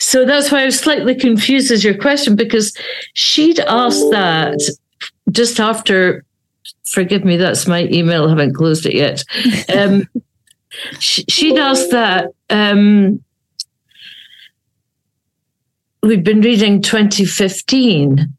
So 0.00 0.24
that's 0.24 0.50
why 0.52 0.62
I 0.62 0.64
was 0.64 0.78
slightly 0.78 1.14
confused 1.14 1.70
as 1.70 1.82
your 1.82 1.96
question 1.96 2.36
because 2.36 2.76
she'd 3.14 3.60
asked 3.60 4.10
that 4.10 4.60
just 5.30 5.60
after. 5.60 6.24
Forgive 6.86 7.22
me, 7.22 7.36
that's 7.36 7.66
my 7.66 7.84
email. 7.84 8.24
I 8.24 8.30
haven't 8.30 8.54
closed 8.54 8.86
it 8.86 8.94
yet. 8.94 9.22
Um, 9.74 10.08
she'd 11.00 11.58
asked 11.58 11.90
that. 11.90 12.28
Um, 12.48 13.22
we'd 16.02 16.24
been 16.24 16.40
reading 16.40 16.80
2015. 16.80 18.32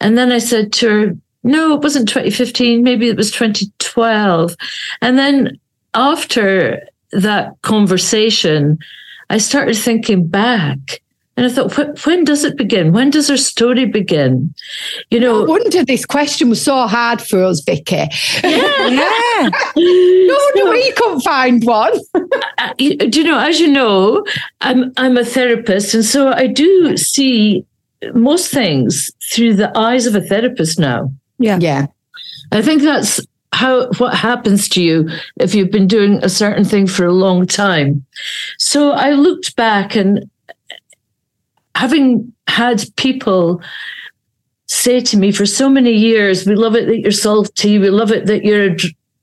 And 0.00 0.18
then 0.18 0.32
I 0.32 0.38
said 0.38 0.72
to 0.74 0.88
her, 0.88 1.16
no, 1.42 1.74
it 1.74 1.82
wasn't 1.82 2.08
2015. 2.08 2.82
Maybe 2.82 3.08
it 3.08 3.16
was 3.16 3.30
2012. 3.30 4.56
And 5.02 5.18
then 5.18 5.58
after 5.92 6.88
that 7.12 7.52
conversation, 7.62 8.78
I 9.30 9.38
started 9.38 9.76
thinking 9.76 10.26
back 10.26 11.00
And 11.36 11.46
I 11.46 11.48
thought, 11.50 12.06
when 12.06 12.22
does 12.24 12.44
it 12.44 12.56
begin? 12.56 12.92
When 12.92 13.10
does 13.10 13.26
her 13.28 13.36
story 13.36 13.86
begin? 13.86 14.54
You 15.10 15.18
know, 15.18 15.44
no 15.44 15.50
wonder 15.50 15.84
this 15.84 16.04
question 16.06 16.48
was 16.48 16.62
so 16.62 16.86
hard 16.86 17.20
for 17.20 17.42
us, 17.42 17.60
Vicky. 17.66 18.06
Yeah, 18.44 18.88
Yeah. 18.88 19.50
no 19.76 20.38
wonder 20.44 20.70
we 20.70 20.92
couldn't 20.92 21.22
find 21.22 21.64
one. 21.64 21.92
uh, 22.58 22.72
you- 22.78 22.96
do 22.98 23.18
you 23.20 23.24
know? 23.26 23.38
As 23.38 23.58
you 23.58 23.66
know, 23.66 24.22
I'm 24.60 24.92
I'm 24.96 25.16
a 25.18 25.24
therapist, 25.24 25.94
and 25.94 26.04
so 26.04 26.28
I 26.32 26.46
do 26.46 26.96
see 26.96 27.64
most 28.14 28.52
things 28.52 29.10
through 29.32 29.54
the 29.54 29.70
eyes 29.76 30.06
of 30.06 30.14
a 30.14 30.20
therapist 30.20 30.78
now. 30.78 31.10
Yeah. 31.38 31.58
Yeah, 31.60 31.86
I 32.52 32.62
think 32.62 32.82
that's 32.82 33.20
how 33.54 33.86
what 33.98 34.14
happens 34.14 34.68
to 34.70 34.82
you 34.82 35.08
if 35.38 35.54
you've 35.54 35.70
been 35.70 35.86
doing 35.86 36.14
a 36.24 36.28
certain 36.28 36.64
thing 36.64 36.86
for 36.88 37.06
a 37.06 37.12
long 37.12 37.46
time. 37.46 38.04
So 38.58 38.90
I 38.90 39.10
looked 39.12 39.54
back 39.54 39.94
and 39.94 40.28
having 41.76 42.32
had 42.48 42.84
people 42.96 43.62
say 44.66 45.00
to 45.00 45.16
me 45.16 45.30
for 45.30 45.46
so 45.46 45.68
many 45.68 45.92
years, 45.92 46.46
we 46.46 46.56
love 46.56 46.74
it 46.74 46.86
that 46.86 46.98
you're 47.00 47.12
salty, 47.12 47.78
we 47.78 47.90
love 47.90 48.10
it 48.10 48.26
that 48.26 48.44
you're 48.44 48.76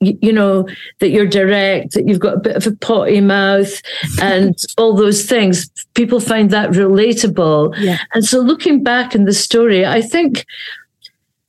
you 0.03 0.33
know 0.33 0.67
that 0.99 1.09
you're 1.09 1.27
direct 1.27 1.93
that 1.93 2.07
you've 2.07 2.19
got 2.19 2.33
a 2.37 2.39
bit 2.39 2.55
of 2.55 2.65
a 2.65 2.75
potty 2.77 3.21
mouth 3.21 3.71
and 4.21 4.57
all 4.79 4.95
those 4.95 5.25
things 5.27 5.69
people 5.93 6.19
find 6.19 6.49
that 6.49 6.71
relatable 6.71 7.75
Yeah. 7.77 7.99
and 8.15 8.25
so 8.25 8.39
looking 8.39 8.81
back 8.81 9.13
in 9.13 9.25
the 9.25 9.33
story 9.33 9.85
i 9.85 10.01
think 10.01 10.47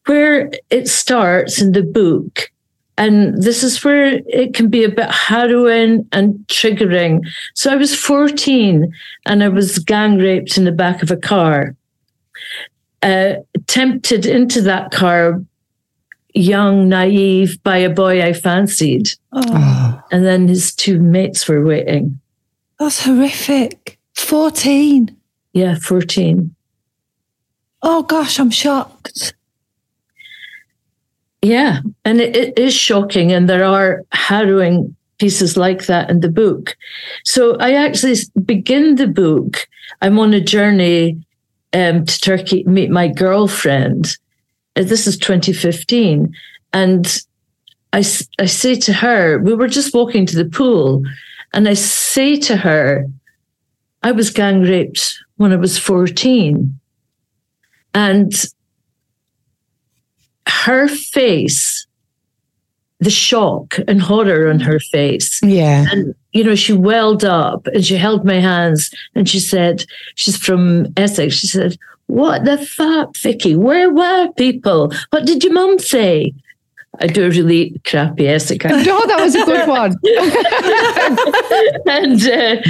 where 0.04 0.50
it 0.68 0.86
starts 0.86 1.62
in 1.62 1.72
the 1.72 1.82
book 1.82 2.51
and 2.98 3.42
this 3.42 3.62
is 3.62 3.82
where 3.84 4.20
it 4.26 4.54
can 4.54 4.68
be 4.68 4.84
a 4.84 4.88
bit 4.88 5.10
harrowing 5.10 6.06
and 6.12 6.34
triggering 6.48 7.20
so 7.54 7.70
i 7.72 7.76
was 7.76 7.94
14 7.94 8.92
and 9.26 9.42
i 9.42 9.48
was 9.48 9.78
gang 9.78 10.18
raped 10.18 10.56
in 10.58 10.64
the 10.64 10.72
back 10.72 11.02
of 11.02 11.10
a 11.10 11.16
car 11.16 11.74
uh, 13.02 13.34
tempted 13.66 14.26
into 14.26 14.60
that 14.60 14.90
car 14.92 15.42
young 16.34 16.88
naive 16.88 17.62
by 17.62 17.76
a 17.76 17.90
boy 17.90 18.22
i 18.22 18.32
fancied 18.32 19.08
Oh, 19.34 20.02
and 20.10 20.24
then 20.26 20.46
his 20.48 20.74
two 20.74 20.98
mates 21.00 21.48
were 21.48 21.64
waiting 21.64 22.18
that's 22.78 23.04
horrific. 23.04 23.98
14. 24.14 25.16
yeah 25.52 25.76
14 25.78 26.54
Oh 27.84 28.04
gosh, 28.04 28.38
I'm 28.38 28.50
shocked. 28.50 29.34
Yeah, 31.42 31.80
and 32.04 32.20
it, 32.20 32.36
it 32.36 32.58
is 32.58 32.72
shocking, 32.72 33.32
and 33.32 33.48
there 33.48 33.64
are 33.64 34.04
harrowing 34.12 34.94
pieces 35.18 35.56
like 35.56 35.86
that 35.86 36.08
in 36.08 36.20
the 36.20 36.28
book. 36.28 36.76
So 37.24 37.56
I 37.58 37.72
actually 37.72 38.16
begin 38.44 38.94
the 38.94 39.08
book. 39.08 39.66
I'm 40.00 40.18
on 40.18 40.34
a 40.34 40.40
journey 40.40 41.20
um, 41.72 42.06
to 42.06 42.20
Turkey 42.20 42.62
to 42.62 42.68
meet 42.68 42.90
my 42.90 43.08
girlfriend. 43.08 44.16
Uh, 44.76 44.84
This 44.84 45.06
is 45.06 45.18
2015, 45.18 46.32
and 46.72 47.22
I 47.92 47.98
I 48.38 48.46
say 48.46 48.76
to 48.76 48.92
her, 48.92 49.38
we 49.40 49.54
were 49.54 49.68
just 49.68 49.94
walking 49.94 50.26
to 50.26 50.36
the 50.36 50.48
pool, 50.48 51.02
and 51.52 51.68
I 51.68 51.74
say 51.74 52.36
to 52.36 52.56
her, 52.56 53.04
I 54.02 54.12
was 54.12 54.30
gang 54.30 54.62
raped 54.62 55.18
when 55.36 55.52
I 55.52 55.56
was 55.56 55.76
14, 55.76 56.78
and 57.94 58.32
her 60.64 60.88
face, 60.88 61.86
the 63.00 63.10
shock 63.10 63.78
and 63.88 64.00
horror 64.00 64.48
on 64.48 64.60
her 64.60 64.78
face. 64.78 65.40
yeah. 65.42 65.86
And, 65.90 66.14
you 66.32 66.44
know, 66.44 66.54
she 66.54 66.72
welled 66.72 67.24
up 67.24 67.66
and 67.68 67.84
she 67.84 67.96
held 67.96 68.24
my 68.24 68.40
hands 68.40 68.90
and 69.14 69.28
she 69.28 69.40
said, 69.40 69.84
she's 70.14 70.36
from 70.36 70.86
Essex. 70.96 71.34
She 71.34 71.46
said, 71.46 71.76
What 72.06 72.44
the 72.44 72.58
fuck, 72.58 73.16
Vicky? 73.16 73.56
Where 73.56 73.90
were 73.90 74.32
people? 74.32 74.92
What 75.10 75.26
did 75.26 75.42
your 75.42 75.52
mum 75.52 75.78
say? 75.78 76.32
I 77.00 77.06
do 77.06 77.26
a 77.26 77.30
really 77.30 77.80
crappy 77.84 78.28
Essex. 78.28 78.64
No, 78.64 79.00
that 79.06 79.20
was 79.20 79.34
a 79.34 79.44
good 79.44 79.68
one. 79.68 79.96
and 81.86 82.22
uh, 82.22 82.62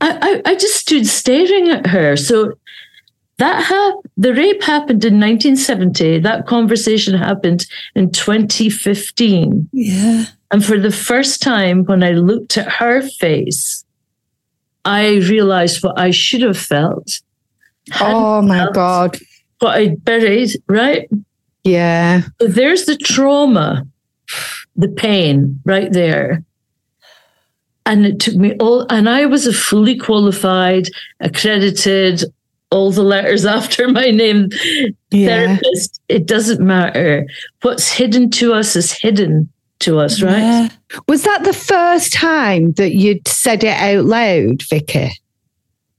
I, 0.00 0.10
I, 0.22 0.42
I 0.50 0.54
just 0.54 0.76
stood 0.76 1.06
staring 1.06 1.70
at 1.70 1.86
her. 1.86 2.16
So 2.16 2.52
that 3.38 3.62
hap- 3.64 4.04
the 4.16 4.34
rape 4.34 4.62
happened 4.62 5.04
in 5.04 5.14
1970. 5.20 6.18
That 6.20 6.46
conversation 6.46 7.14
happened 7.14 7.66
in 7.94 8.10
2015. 8.10 9.68
Yeah. 9.72 10.24
And 10.50 10.64
for 10.64 10.78
the 10.78 10.90
first 10.90 11.40
time, 11.42 11.84
when 11.84 12.02
I 12.02 12.12
looked 12.12 12.56
at 12.56 12.70
her 12.72 13.02
face, 13.02 13.84
I 14.84 15.16
realized 15.28 15.82
what 15.82 15.98
I 15.98 16.10
should 16.10 16.40
have 16.42 16.58
felt, 16.58 17.20
Oh 18.00 18.42
my 18.42 18.68
God. 18.72 19.18
what 19.58 19.76
I'd 19.76 20.04
buried, 20.04 20.50
right? 20.68 21.08
Yeah. 21.64 22.22
So 22.40 22.48
there's 22.48 22.86
the 22.86 22.96
trauma, 22.96 23.86
the 24.76 24.88
pain 24.88 25.60
right 25.64 25.92
there. 25.92 26.42
And 27.84 28.04
it 28.06 28.20
took 28.20 28.34
me 28.36 28.54
all, 28.56 28.86
and 28.90 29.08
I 29.08 29.26
was 29.26 29.46
a 29.46 29.52
fully 29.52 29.96
qualified, 29.96 30.88
accredited, 31.20 32.24
all 32.70 32.90
the 32.90 33.02
letters 33.02 33.44
after 33.58 33.88
my 33.88 34.10
name 34.10 34.48
Yeah. 35.10 35.46
therapist. 35.58 36.00
It 36.08 36.26
doesn't 36.26 36.60
matter. 36.64 37.26
What's 37.62 37.90
hidden 37.90 38.30
to 38.32 38.52
us 38.54 38.76
is 38.76 38.92
hidden 38.92 39.48
to 39.80 39.98
us, 40.00 40.20
right? 40.22 40.38
Yeah. 40.38 40.68
Was 41.06 41.22
that 41.22 41.44
the 41.44 41.52
first 41.52 42.12
time 42.12 42.72
that 42.72 42.94
you'd 42.94 43.26
said 43.28 43.62
it 43.64 43.76
out 43.80 44.04
loud, 44.06 44.62
Vicky? 44.68 45.10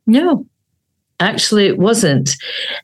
No, 0.05 0.45
actually, 1.19 1.67
it 1.67 1.77
wasn't, 1.77 2.31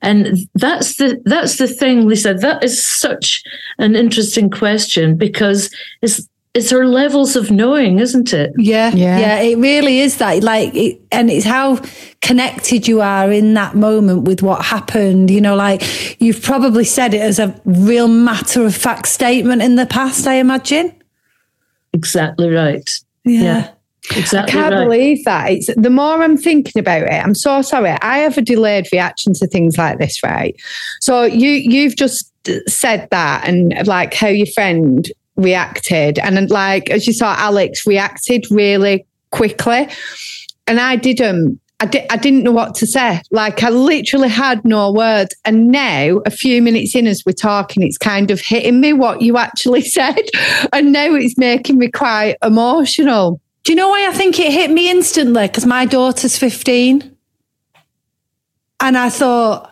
and 0.02 0.38
that's 0.54 0.98
the 0.98 1.19
that's 1.26 1.58
the 1.58 1.67
thing, 1.67 2.08
Lisa. 2.08 2.34
That 2.36 2.63
is 2.63 2.82
such 2.82 3.43
an 3.80 3.95
interesting 3.95 4.50
question 4.50 5.17
because 5.17 5.69
it's 6.02 6.28
it's 6.56 6.72
our 6.72 6.88
levels 6.88 7.36
of 7.36 7.52
knowing, 7.52 8.00
isn't 8.00 8.34
it? 8.34 8.54
Yeah, 8.58 8.91
Yeah. 8.96 9.20
yeah, 9.20 9.39
it 9.41 9.58
really 9.58 10.00
is 10.00 10.18
that. 10.18 10.41
Like, 10.41 10.74
it, 10.74 11.02
and 11.12 11.30
it's 11.30 11.46
how 11.46 11.82
connected 12.22 12.88
you 12.88 13.02
are 13.02 13.30
in 13.30 13.54
that 13.56 13.76
moment 13.76 14.24
with 14.24 14.41
what 14.41 14.63
happened. 14.63 15.30
You 15.30 15.41
know, 15.41 15.56
like 15.56 15.84
you've 16.22 16.41
probably 16.41 16.86
said 16.86 17.13
it 17.13 17.22
as 17.22 17.39
a 17.39 17.54
real 17.65 18.08
matter 18.08 18.65
of 18.65 18.74
fact 18.74 19.08
statement 19.10 19.62
in 19.62 19.76
the 19.76 19.86
past. 19.86 20.26
I 20.26 20.36
imagine. 20.36 20.96
Exactly 21.94 22.50
right. 22.50 22.89
Yeah, 23.26 23.72
I 24.13 24.20
Exactly 24.20 24.52
I 24.52 24.62
can't 24.63 24.76
right. 24.76 24.84
believe 24.86 25.26
that. 25.26 25.52
It's 25.52 25.70
the 25.76 25.89
more 25.89 26.22
I'm 26.24 26.38
thinking 26.38 26.80
about 26.80 27.02
it, 27.04 27.12
I'm 27.24 27.36
so 27.36 27.62
sorry. 27.63 27.91
I 28.02 28.20
have 28.20 28.38
a 28.38 28.41
delayed 28.41 28.88
reaction 28.94 29.34
to 29.34 29.48
things 29.48 29.78
like 29.78 29.98
this, 29.98 30.24
right? 30.24 30.56
So 31.02 31.24
you 31.24 31.50
you've 31.50 31.96
just 31.98 32.32
said 32.68 33.08
that 33.12 33.48
and 33.48 33.74
like 33.88 34.13
how 34.13 34.28
your 34.28 34.46
friend 34.48 35.12
reacted 35.36 36.17
and 36.19 36.50
like 36.50 36.89
as 36.89 37.08
you 37.08 37.13
saw 37.13 37.36
Alex 37.38 37.86
reacted 37.86 38.45
really 38.50 39.06
quickly 39.32 39.88
and 40.67 40.80
I 40.80 40.95
didn't 40.95 41.60
I, 41.82 41.86
di- 41.88 42.08
I 42.10 42.15
didn't 42.17 42.43
know 42.43 42.54
what 42.54 42.74
to 42.76 42.88
say. 42.88 43.21
Like 43.32 43.62
I 43.62 43.69
literally 43.69 44.30
had 44.30 44.63
no 44.63 44.91
words. 44.91 45.36
And 45.43 45.71
now, 45.71 46.21
a 46.26 46.32
few 46.32 46.62
minutes 46.62 46.95
in 46.95 47.06
as 47.06 47.24
we're 47.26 47.34
talking, 47.34 47.84
it's 47.84 47.98
kind 47.98 48.32
of 48.32 48.39
hitting 48.39 48.80
me 48.80 48.93
what 48.93 49.21
you 49.21 49.38
actually 49.38 49.82
said. 49.98 50.21
And 50.71 50.93
now 50.93 51.13
it's 51.15 51.38
making 51.38 51.78
me 51.78 51.91
quite 51.91 52.38
emotional. 52.41 53.41
Do 53.63 53.71
you 53.71 53.76
know 53.76 53.89
why 53.89 54.08
I 54.08 54.13
think 54.13 54.39
it 54.39 54.54
hit 54.54 54.71
me 54.71 54.89
instantly? 54.89 55.48
Because 55.48 55.65
my 55.65 55.86
daughter's 55.86 56.38
15. 56.38 57.15
And 58.80 58.98
I 58.98 59.10
thought, 59.10 59.71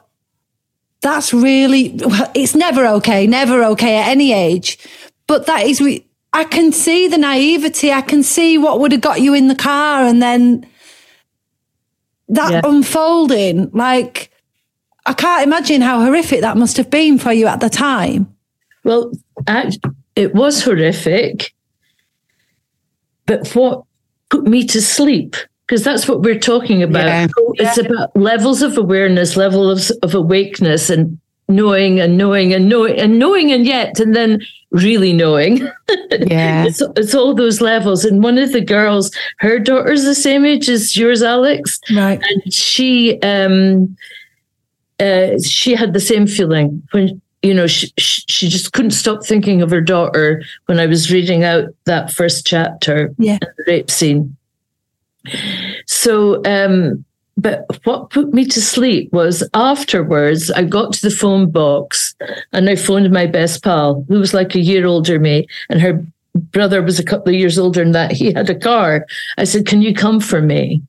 that's 1.01 1.33
really, 1.33 1.99
well, 2.03 2.31
it's 2.33 2.55
never 2.55 2.85
okay, 2.87 3.27
never 3.27 3.63
okay 3.63 3.97
at 3.97 4.07
any 4.07 4.33
age. 4.33 4.77
But 5.27 5.45
that 5.45 5.65
is, 5.65 5.79
re- 5.81 6.05
I 6.33 6.43
can 6.43 6.71
see 6.71 7.07
the 7.07 7.17
naivety. 7.17 7.91
I 7.91 8.01
can 8.01 8.23
see 8.23 8.57
what 8.57 8.79
would 8.79 8.91
have 8.91 9.01
got 9.01 9.21
you 9.21 9.33
in 9.33 9.47
the 9.47 9.55
car 9.55 10.03
and 10.05 10.21
then 10.21 10.65
that 12.29 12.51
Yeah. 12.51 12.61
unfolding. 12.63 13.69
Like, 13.73 14.31
I 15.05 15.13
can't 15.13 15.43
imagine 15.45 15.81
how 15.81 16.01
horrific 16.03 16.41
that 16.41 16.57
must 16.57 16.77
have 16.77 16.89
been 16.89 17.17
for 17.17 17.31
you 17.31 17.47
at 17.47 17.59
the 17.59 17.69
time. 17.69 18.33
Well, 18.83 19.11
it 20.15 20.33
was 20.33 20.63
horrific, 20.63 21.53
but 23.25 23.47
what 23.55 23.83
put 24.29 24.45
me 24.45 24.65
to 24.67 24.81
sleep? 24.81 25.35
Because 25.65 25.83
that's 25.83 26.07
what 26.07 26.21
we're 26.21 26.39
talking 26.39 26.83
about. 26.83 27.05
Yeah. 27.05 27.27
It's 27.55 27.77
about 27.77 28.15
levels 28.15 28.61
of 28.61 28.77
awareness, 28.77 29.37
levels 29.37 29.91
of 29.91 30.13
awakeness, 30.13 30.89
and 30.89 31.17
knowing 31.49 31.99
and 31.99 32.17
knowing 32.17 32.53
and 32.53 32.69
knowing 32.69 32.97
and 32.99 33.19
knowing, 33.19 33.51
and 33.51 33.65
yet, 33.65 33.99
and 33.99 34.15
then 34.15 34.41
really 34.71 35.13
knowing. 35.13 35.67
Yeah. 36.27 36.65
it's, 36.65 36.79
it's 36.95 37.15
all 37.15 37.33
those 37.33 37.59
levels. 37.59 38.05
And 38.05 38.21
one 38.23 38.37
of 38.37 38.51
the 38.51 38.61
girls, 38.61 39.09
her 39.39 39.57
daughter's 39.57 40.03
the 40.03 40.13
same 40.13 40.45
age 40.45 40.69
as 40.69 40.95
yours, 40.95 41.23
Alex, 41.23 41.79
Right. 41.95 42.21
and 42.21 42.53
she 42.53 43.19
um 43.21 43.97
uh 44.99 45.39
she 45.43 45.73
had 45.73 45.93
the 45.93 45.99
same 45.99 46.27
feeling 46.27 46.83
when 46.91 47.19
you 47.41 47.51
know 47.53 47.65
she 47.65 47.91
she 47.97 48.21
she 48.29 48.47
just 48.47 48.73
couldn't 48.73 48.91
stop 48.91 49.25
thinking 49.25 49.63
of 49.63 49.71
her 49.71 49.81
daughter 49.81 50.43
when 50.67 50.79
i 50.79 50.85
was 50.85 51.11
reading 51.11 51.43
out 51.43 51.65
that 51.85 52.11
first 52.11 52.45
chapter 52.45 53.11
Yeah. 53.17 53.39
the 53.41 53.63
rape 53.65 53.89
scene 53.89 54.37
so 55.87 56.43
um 56.45 57.03
but 57.37 57.65
what 57.83 58.09
put 58.11 58.33
me 58.33 58.45
to 58.45 58.61
sleep 58.61 59.11
was 59.11 59.47
afterwards, 59.53 60.51
I 60.51 60.63
got 60.63 60.93
to 60.93 61.01
the 61.01 61.15
phone 61.15 61.49
box 61.49 62.15
and 62.51 62.69
I 62.69 62.75
phoned 62.75 63.11
my 63.11 63.25
best 63.25 63.63
pal, 63.63 64.05
who 64.07 64.19
was 64.19 64.33
like 64.33 64.55
a 64.55 64.59
year 64.59 64.85
older 64.85 65.13
than 65.13 65.23
me, 65.23 65.47
and 65.69 65.81
her 65.81 66.05
brother 66.35 66.81
was 66.81 66.99
a 66.99 67.03
couple 67.03 67.33
of 67.33 67.39
years 67.39 67.57
older 67.57 67.83
than 67.83 67.93
that. 67.93 68.11
He 68.23 68.33
had 68.33 68.49
a 68.49 68.55
car. 68.55 69.05
I 69.37 69.45
said, 69.45 69.65
Can 69.65 69.81
you 69.81 69.93
come 69.93 70.19
for 70.19 70.41
me? 70.41 70.81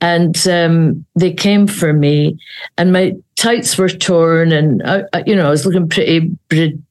And 0.00 0.36
um, 0.48 1.06
they 1.14 1.32
came 1.32 1.68
for 1.68 1.92
me, 1.92 2.36
and 2.76 2.92
my 2.92 3.14
tights 3.36 3.78
were 3.78 3.88
torn, 3.88 4.50
and 4.50 4.82
I, 4.84 5.04
I, 5.12 5.22
you 5.26 5.36
know 5.36 5.46
I 5.46 5.50
was 5.50 5.64
looking 5.64 5.88
pretty 5.88 6.36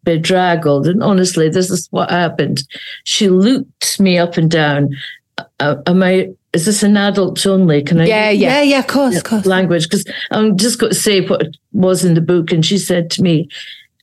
bedraggled. 0.06 0.88
And 0.88 1.04
honestly, 1.04 1.50
this 1.50 1.70
is 1.70 1.88
what 1.92 2.10
happened. 2.10 2.64
She 3.04 3.28
looked 3.28 4.00
me 4.00 4.18
up 4.18 4.38
and 4.38 4.50
down. 4.50 4.96
Uh, 5.60 5.78
am 5.88 6.04
I 6.04 6.30
is 6.54 6.66
this 6.66 6.84
an 6.84 6.98
adult 6.98 7.46
only? 7.46 7.82
Can 7.82 8.02
I? 8.02 8.06
Yeah, 8.06 8.30
yeah, 8.30 8.48
yeah, 8.48 8.62
yeah 8.62 8.80
of 8.80 8.88
course, 8.88 9.16
of 9.16 9.24
course. 9.24 9.46
Language, 9.46 9.84
because 9.84 10.06
I'm 10.32 10.58
just 10.58 10.80
going 10.80 10.92
to 10.92 11.00
say 11.00 11.26
what 11.26 11.48
was 11.72 12.04
in 12.04 12.14
the 12.14 12.22
book. 12.22 12.52
And 12.52 12.66
she 12.66 12.78
said 12.78 13.10
to 13.12 13.22
me, 13.22 13.48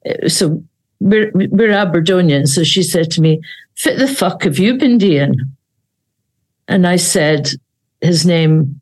uh, 0.08 0.28
so 0.28 0.62
we're, 1.00 1.30
we're 1.34 1.72
Aberdonian. 1.72 2.46
So 2.46 2.64
she 2.64 2.82
said 2.82 3.10
to 3.12 3.20
me, 3.20 3.40
fit 3.74 3.98
the 3.98 4.08
fuck 4.08 4.44
have 4.44 4.58
you 4.58 4.78
been 4.78 4.98
doing? 4.98 5.34
And 6.68 6.86
I 6.86 6.96
said, 6.96 7.50
his 8.00 8.24
name 8.24 8.80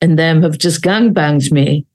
and 0.00 0.18
them 0.18 0.42
have 0.42 0.58
just 0.58 0.82
gang 0.82 1.12
banged 1.12 1.52
me. 1.52 1.86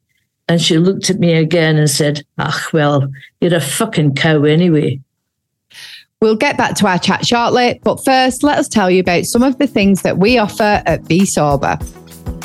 And 0.47 0.61
she 0.61 0.77
looked 0.77 1.09
at 1.09 1.19
me 1.19 1.33
again 1.33 1.77
and 1.77 1.89
said, 1.89 2.23
ach, 2.37 2.73
well, 2.73 3.11
you're 3.39 3.53
a 3.53 3.61
fucking 3.61 4.15
cow 4.15 4.43
anyway. 4.43 4.99
We'll 6.21 6.35
get 6.35 6.57
back 6.57 6.75
to 6.75 6.87
our 6.87 6.99
chat 6.99 7.25
shortly, 7.25 7.79
but 7.81 8.03
first, 8.03 8.43
let 8.43 8.57
us 8.57 8.67
tell 8.67 8.91
you 8.91 8.99
about 8.99 9.23
some 9.23 9.41
of 9.41 9.57
the 9.57 9.67
things 9.67 10.01
that 10.01 10.17
we 10.17 10.37
offer 10.37 10.83
at 10.85 11.07
Bee 11.07 11.25
Sober. 11.25 11.79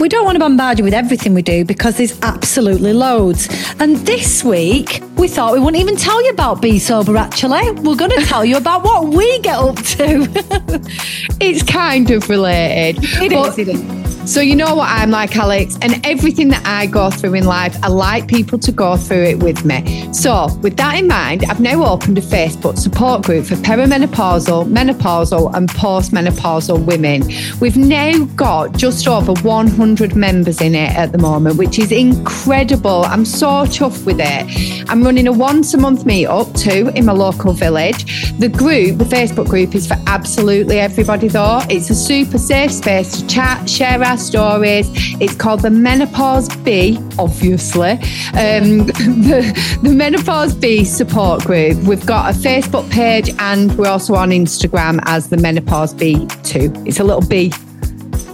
We 0.01 0.09
don't 0.09 0.25
want 0.25 0.35
to 0.35 0.41
bombard 0.41 0.79
you 0.79 0.85
with 0.85 0.95
everything 0.95 1.35
we 1.35 1.43
do 1.43 1.65
because 1.65 1.97
there's 1.97 2.21
absolutely 2.23 2.93
loads. 2.93 3.49
And 3.79 3.97
this 3.99 4.43
week, 4.43 5.01
we 5.17 5.29
thought 5.29 5.53
we 5.53 5.61
wouldn't 5.61 5.81
even 5.81 5.97
tell 5.97 6.23
you 6.25 6.31
about 6.31 6.61
Bee 6.61 6.79
Sober, 6.79 7.17
actually. 7.17 7.71
We're 7.71 7.95
going 7.95 8.11
to 8.19 8.25
tell 8.27 8.45
you 8.45 8.57
about 8.57 8.83
what 8.83 9.09
we 9.09 9.39
get 9.41 9.57
up 9.57 9.77
to. 9.77 10.29
it's 11.41 11.63
kind 11.63 12.11
of 12.11 12.29
related. 12.29 13.05
It 13.23 13.33
is, 13.33 13.59
it 13.59 13.69
is. 13.69 14.05
So, 14.25 14.41
you 14.41 14.57
know 14.57 14.75
what 14.75 14.89
I'm 14.89 15.11
like, 15.11 15.37
Alex, 15.37 15.77
and 15.83 16.01
everything 16.07 16.49
that 16.49 16.63
I 16.65 16.87
go 16.87 17.11
through 17.11 17.35
in 17.35 17.45
life, 17.45 17.77
I 17.83 17.89
like 17.89 18.27
people 18.27 18.59
to 18.61 18.73
go 18.73 18.97
through 18.97 19.25
it 19.25 19.43
with 19.43 19.67
me. 19.67 20.11
So, 20.15 20.49
with 20.63 20.79
that 20.79 20.99
in 20.99 21.09
mind, 21.09 21.45
I've 21.45 21.61
now 21.61 21.85
opened 21.85 22.17
a 22.17 22.23
Facebook 22.23 22.79
support 22.79 23.23
group 23.23 23.45
for 23.45 23.57
perimenopausal, 23.57 24.73
menopausal, 24.73 25.55
and 25.55 25.69
postmenopausal 25.69 26.87
women. 26.87 27.23
We've 27.61 27.77
now 27.77 28.25
got 28.35 28.73
just 28.79 29.07
over 29.07 29.35
100 29.43 29.84
members 30.17 30.61
in 30.61 30.75
it 30.75 30.97
at 30.97 31.13
the 31.13 31.19
moment, 31.19 31.57
which 31.57 31.79
is 31.79 31.93
incredible. 31.93 33.05
I'm 33.05 33.25
so 33.25 33.65
chuffed 33.67 34.07
with 34.07 34.19
it. 34.19 34.91
I'm 34.91 35.03
running 35.03 35.27
a 35.27 35.33
once 35.33 35.75
a 35.75 35.79
month 35.79 36.05
meetup 36.05 36.59
too 36.59 36.91
in 36.95 37.05
my 37.05 37.13
local 37.13 37.53
village. 37.53 38.31
The 38.39 38.49
group, 38.49 38.99
the 38.99 39.05
Facebook 39.05 39.49
group, 39.49 39.75
is 39.75 39.87
for 39.87 39.97
absolutely 40.07 40.81
everybody, 40.81 41.29
though. 41.29 41.61
It's 41.69 41.91
a 41.91 41.95
super 41.95 42.39
safe 42.39 42.73
space 42.73 43.21
to 43.21 43.27
chat, 43.27 43.69
share 43.69 44.03
our 44.03 44.17
stories. 44.17 44.89
It's 45.21 45.35
called 45.35 45.61
the 45.61 45.71
Menopause 45.71 46.49
Bee, 46.57 46.99
obviously. 47.19 47.93
Um, 47.93 48.87
the, 49.29 49.79
the 49.83 49.91
Menopause 49.91 50.55
Bee 50.55 50.85
support 50.85 51.45
group. 51.45 51.77
We've 51.85 52.07
got 52.07 52.35
a 52.35 52.39
Facebook 52.39 52.91
page 52.91 53.31
and 53.39 53.77
we're 53.77 53.89
also 53.89 54.15
on 54.15 54.31
Instagram 54.31 55.01
as 55.05 55.29
the 55.29 55.37
Menopause 55.37 55.95
Bee 55.95 56.27
too. 56.43 56.73
It's 56.87 57.01
a 57.01 57.05
little 57.05 57.27
bee. 57.27 57.53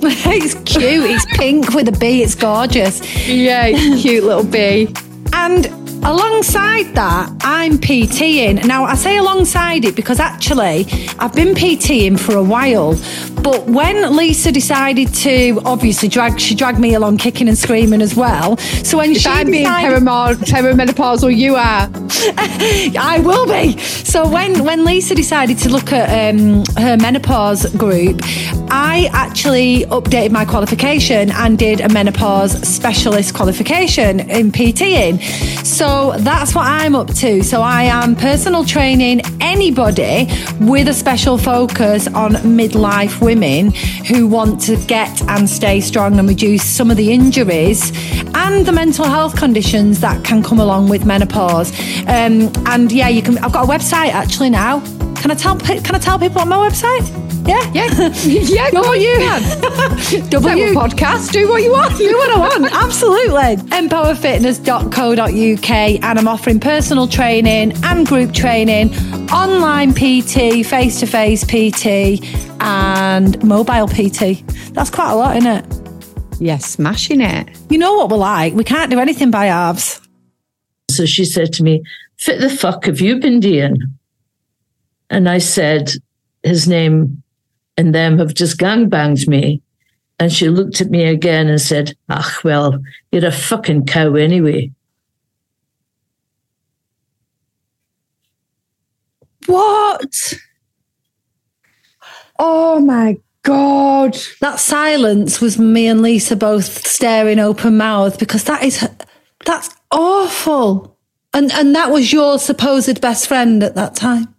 it's 0.26 0.54
cute. 0.54 1.10
It's 1.10 1.26
pink 1.36 1.74
with 1.74 1.88
a 1.88 1.92
bee. 1.92 2.22
It's 2.22 2.34
gorgeous. 2.34 3.00
Yeah, 3.28 3.70
cute 4.00 4.24
little 4.24 4.44
bee. 4.44 4.94
And 5.32 5.66
Alongside 6.02 6.94
that, 6.94 7.30
I'm 7.42 7.72
PTing. 7.76 8.64
Now, 8.66 8.84
I 8.84 8.94
say 8.94 9.18
alongside 9.18 9.84
it 9.84 9.94
because 9.94 10.18
actually 10.18 10.86
I've 11.18 11.34
been 11.34 11.54
PTing 11.54 12.18
for 12.18 12.36
a 12.36 12.42
while. 12.42 12.94
But 13.42 13.66
when 13.66 14.16
Lisa 14.16 14.52
decided 14.52 15.14
to 15.14 15.60
obviously 15.64 16.08
drag, 16.08 16.38
she 16.38 16.54
dragged 16.54 16.78
me 16.78 16.94
along 16.94 17.18
kicking 17.18 17.48
and 17.48 17.56
screaming 17.56 18.02
as 18.02 18.14
well. 18.14 18.56
So 18.58 18.98
when 18.98 19.12
if 19.12 19.18
she 19.18 19.28
I'm 19.28 19.50
being 19.50 19.66
perimenopausal, 19.66 21.34
you 21.34 21.56
are. 21.56 21.88
I 22.98 23.20
will 23.24 23.46
be. 23.46 23.78
So 23.78 24.28
when 24.28 24.64
when 24.64 24.84
Lisa 24.84 25.14
decided 25.14 25.58
to 25.58 25.70
look 25.70 25.92
at 25.92 26.34
um, 26.34 26.64
her 26.76 26.96
menopause 26.98 27.64
group, 27.76 28.20
I 28.70 29.08
actually 29.12 29.84
updated 29.86 30.32
my 30.32 30.44
qualification 30.44 31.30
and 31.30 31.58
did 31.58 31.80
a 31.80 31.88
menopause 31.88 32.52
specialist 32.68 33.34
qualification 33.34 34.20
in 34.20 34.52
PTing. 34.52 35.20
So 35.64 36.14
that's 36.18 36.54
what 36.54 36.66
I'm 36.66 36.94
up 36.94 37.12
to. 37.14 37.42
So 37.42 37.62
I 37.62 37.84
am 37.84 38.14
personal 38.16 38.64
training 38.64 39.22
anybody 39.40 40.28
with 40.60 40.88
a 40.88 40.94
special 40.94 41.38
focus 41.38 42.06
on 42.08 42.32
midlife 42.32 43.20
women 43.30 43.70
who 44.08 44.26
want 44.26 44.60
to 44.60 44.76
get 44.86 45.22
and 45.28 45.48
stay 45.48 45.80
strong 45.80 46.18
and 46.18 46.28
reduce 46.28 46.64
some 46.64 46.90
of 46.90 46.96
the 46.96 47.12
injuries 47.12 47.92
and 48.34 48.66
the 48.66 48.72
mental 48.72 49.04
health 49.04 49.36
conditions 49.36 50.00
that 50.00 50.24
can 50.24 50.42
come 50.42 50.58
along 50.58 50.88
with 50.88 51.06
menopause. 51.06 51.70
Um, 52.08 52.50
and 52.66 52.90
yeah, 52.90 53.08
you 53.08 53.22
can. 53.22 53.38
I've 53.38 53.52
got 53.52 53.64
a 53.68 53.68
website 53.68 54.12
actually 54.12 54.50
now. 54.50 54.80
Can 55.20 55.30
I 55.30 55.34
tell? 55.34 55.56
Can 55.58 55.94
I 55.94 56.00
tell 56.00 56.18
people 56.18 56.40
on 56.40 56.48
my 56.48 56.56
website? 56.56 57.29
Yeah, 57.46 57.72
yeah, 57.72 57.88
yeah. 58.24 58.70
Go 58.70 58.80
on, 58.80 59.00
you 59.00 59.16
can. 59.18 59.42
W 60.30 60.66
podcast. 60.74 61.32
Do 61.32 61.48
what 61.48 61.62
you 61.62 61.72
want. 61.72 61.96
Do 61.96 62.16
what 62.16 62.30
I 62.30 62.38
want. 62.38 62.72
Absolutely. 62.72 63.56
Empowerfitness.co.uk, 63.70 65.70
and 65.70 66.18
I'm 66.18 66.28
offering 66.28 66.60
personal 66.60 67.08
training 67.08 67.72
and 67.84 68.06
group 68.06 68.32
training, 68.32 68.94
online 69.30 69.92
PT, 69.92 70.64
face 70.66 71.00
to 71.00 71.06
face 71.06 71.44
PT, 71.44 72.22
and 72.60 73.42
mobile 73.42 73.88
PT. 73.88 74.44
That's 74.74 74.90
quite 74.90 75.12
a 75.12 75.16
lot, 75.16 75.36
isn't 75.36 75.50
it? 75.50 75.64
Yes, 76.40 76.66
smashing 76.66 77.20
it. 77.20 77.48
You 77.68 77.78
know 77.78 77.94
what 77.94 78.10
we're 78.10 78.16
like. 78.16 78.54
We 78.54 78.64
can't 78.64 78.90
do 78.90 78.98
anything 78.98 79.30
by 79.30 79.46
halves. 79.46 80.00
So 80.90 81.06
she 81.06 81.24
said 81.24 81.52
to 81.54 81.62
me, 81.62 81.82
Fit 82.18 82.40
the 82.40 82.50
fuck 82.50 82.84
have 82.84 83.00
you 83.00 83.18
been 83.18 83.40
doing? 83.40 83.76
And 85.08 85.28
I 85.28 85.38
said, 85.38 85.90
his 86.42 86.68
name 86.68 87.22
and 87.80 87.94
them 87.94 88.18
have 88.18 88.34
just 88.34 88.58
gangbanged 88.58 89.26
me. 89.26 89.62
And 90.18 90.30
she 90.30 90.50
looked 90.50 90.82
at 90.82 90.90
me 90.90 91.04
again 91.04 91.48
and 91.48 91.60
said, 91.60 91.94
Ach, 92.10 92.44
well, 92.44 92.82
you're 93.10 93.24
a 93.24 93.32
fucking 93.32 93.86
cow 93.86 94.14
anyway. 94.14 94.70
What? 99.46 100.34
Oh 102.38 102.80
my 102.80 103.18
God. 103.42 104.16
That 104.42 104.60
silence 104.60 105.40
was 105.40 105.58
me 105.58 105.86
and 105.86 106.02
Lisa 106.02 106.36
both 106.36 106.86
staring 106.86 107.38
open 107.38 107.78
mouthed 107.78 108.18
because 108.18 108.44
that 108.44 108.62
is, 108.62 108.86
that's 109.46 109.70
awful. 109.90 110.98
And, 111.32 111.50
and 111.52 111.74
that 111.74 111.90
was 111.90 112.12
your 112.12 112.38
supposed 112.38 113.00
best 113.00 113.26
friend 113.26 113.62
at 113.62 113.74
that 113.76 113.96
time 113.96 114.34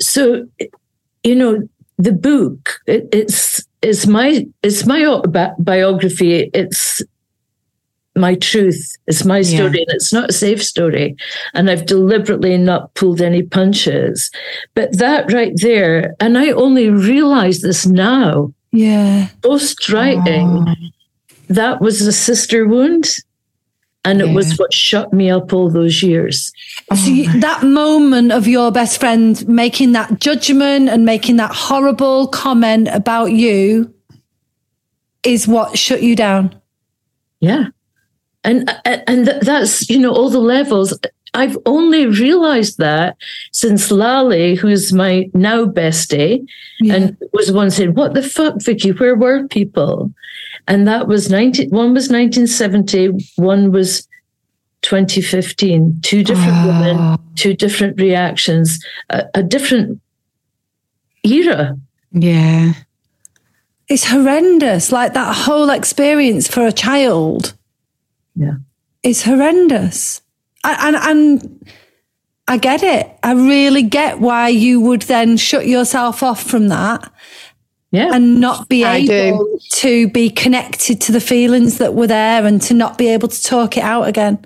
so 0.00 0.46
you 1.24 1.34
know 1.34 1.68
the 1.98 2.12
book 2.12 2.80
it, 2.86 3.08
it's 3.12 3.64
it's 3.82 4.06
my 4.06 4.46
it's 4.62 4.86
my 4.86 5.04
autobiography 5.04 6.50
it's 6.54 7.02
my 8.16 8.34
truth. 8.34 8.96
It's 9.06 9.24
my 9.24 9.42
story 9.42 9.78
yeah. 9.78 9.82
and 9.82 9.90
it's 9.90 10.12
not 10.12 10.30
a 10.30 10.32
safe 10.32 10.62
story. 10.62 11.16
And 11.54 11.70
i've 11.70 11.86
deliberately 11.86 12.56
not 12.56 12.92
pulled 12.94 13.20
any 13.20 13.42
punches. 13.42 14.30
But 14.74 14.98
that 14.98 15.32
right 15.32 15.52
there 15.56 16.14
and 16.20 16.38
i 16.38 16.50
only 16.50 16.90
realize 16.90 17.60
this 17.60 17.86
now. 17.86 18.52
Yeah. 18.72 19.28
Post 19.42 19.88
writing 19.90 20.66
that 21.48 21.80
was 21.80 22.02
a 22.02 22.12
sister 22.12 22.66
wound 22.66 23.06
and 24.04 24.20
it 24.20 24.34
was 24.34 24.58
what 24.58 24.72
shut 24.72 25.12
me 25.12 25.30
up 25.30 25.52
all 25.52 25.68
those 25.70 26.02
years. 26.02 26.52
See, 26.94 27.26
oh 27.28 27.40
that 27.40 27.62
moment 27.62 28.32
of 28.32 28.48
your 28.48 28.72
best 28.72 28.98
friend 28.98 29.46
making 29.46 29.92
that 29.92 30.20
judgment 30.20 30.88
and 30.88 31.04
making 31.04 31.36
that 31.36 31.54
horrible 31.54 32.28
comment 32.28 32.88
about 32.88 33.32
you 33.32 33.92
is 35.22 35.46
what 35.46 35.78
shut 35.78 36.02
you 36.02 36.16
down. 36.16 36.58
Yeah. 37.40 37.66
And 38.42 38.70
and 38.86 39.26
that's, 39.42 39.90
you 39.90 39.98
know, 39.98 40.12
all 40.12 40.30
the 40.30 40.38
levels. 40.38 40.98
I've 41.34 41.56
only 41.66 42.06
realized 42.06 42.78
that 42.78 43.16
since 43.52 43.90
Lally, 43.90 44.54
who's 44.54 44.92
my 44.92 45.30
now 45.32 45.64
bestie, 45.64 46.46
yeah. 46.80 46.94
and 46.94 47.16
was 47.32 47.48
the 47.48 47.54
one 47.54 47.70
saying, 47.70 47.94
What 47.94 48.14
the 48.14 48.22
fuck, 48.22 48.60
Vicky? 48.60 48.90
Where 48.90 49.16
were 49.16 49.46
people? 49.46 50.12
And 50.66 50.86
that 50.86 51.08
was 51.08 51.30
19, 51.30 51.70
one 51.70 51.94
was 51.94 52.08
1970, 52.08 53.32
one 53.36 53.72
was 53.72 54.06
2015. 54.82 56.00
Two 56.02 56.24
different 56.24 56.56
oh. 56.56 56.66
women, 56.66 57.18
two 57.36 57.54
different 57.54 58.00
reactions, 58.00 58.84
a, 59.10 59.24
a 59.34 59.42
different 59.42 60.00
era. 61.22 61.76
Yeah. 62.12 62.72
It's 63.88 64.06
horrendous. 64.06 64.92
Like 64.92 65.14
that 65.14 65.34
whole 65.34 65.70
experience 65.70 66.48
for 66.48 66.66
a 66.66 66.72
child. 66.72 67.54
Yeah. 68.36 68.54
It's 69.02 69.22
horrendous. 69.22 70.22
And, 70.64 70.96
and, 70.96 71.70
I 72.50 72.56
get 72.56 72.82
it. 72.82 73.08
I 73.22 73.32
really 73.34 73.84
get 73.84 74.18
why 74.18 74.48
you 74.48 74.80
would 74.80 75.02
then 75.02 75.36
shut 75.36 75.68
yourself 75.68 76.20
off 76.20 76.42
from 76.42 76.66
that. 76.66 77.08
Yeah. 77.92 78.10
And 78.12 78.40
not 78.40 78.68
be 78.68 78.84
I 78.84 78.96
able 78.96 79.44
do. 79.44 79.58
to 79.70 80.08
be 80.08 80.30
connected 80.30 81.00
to 81.02 81.12
the 81.12 81.20
feelings 81.20 81.78
that 81.78 81.94
were 81.94 82.08
there 82.08 82.44
and 82.44 82.60
to 82.62 82.74
not 82.74 82.98
be 82.98 83.06
able 83.06 83.28
to 83.28 83.42
talk 83.44 83.76
it 83.76 83.84
out 83.84 84.08
again. 84.08 84.44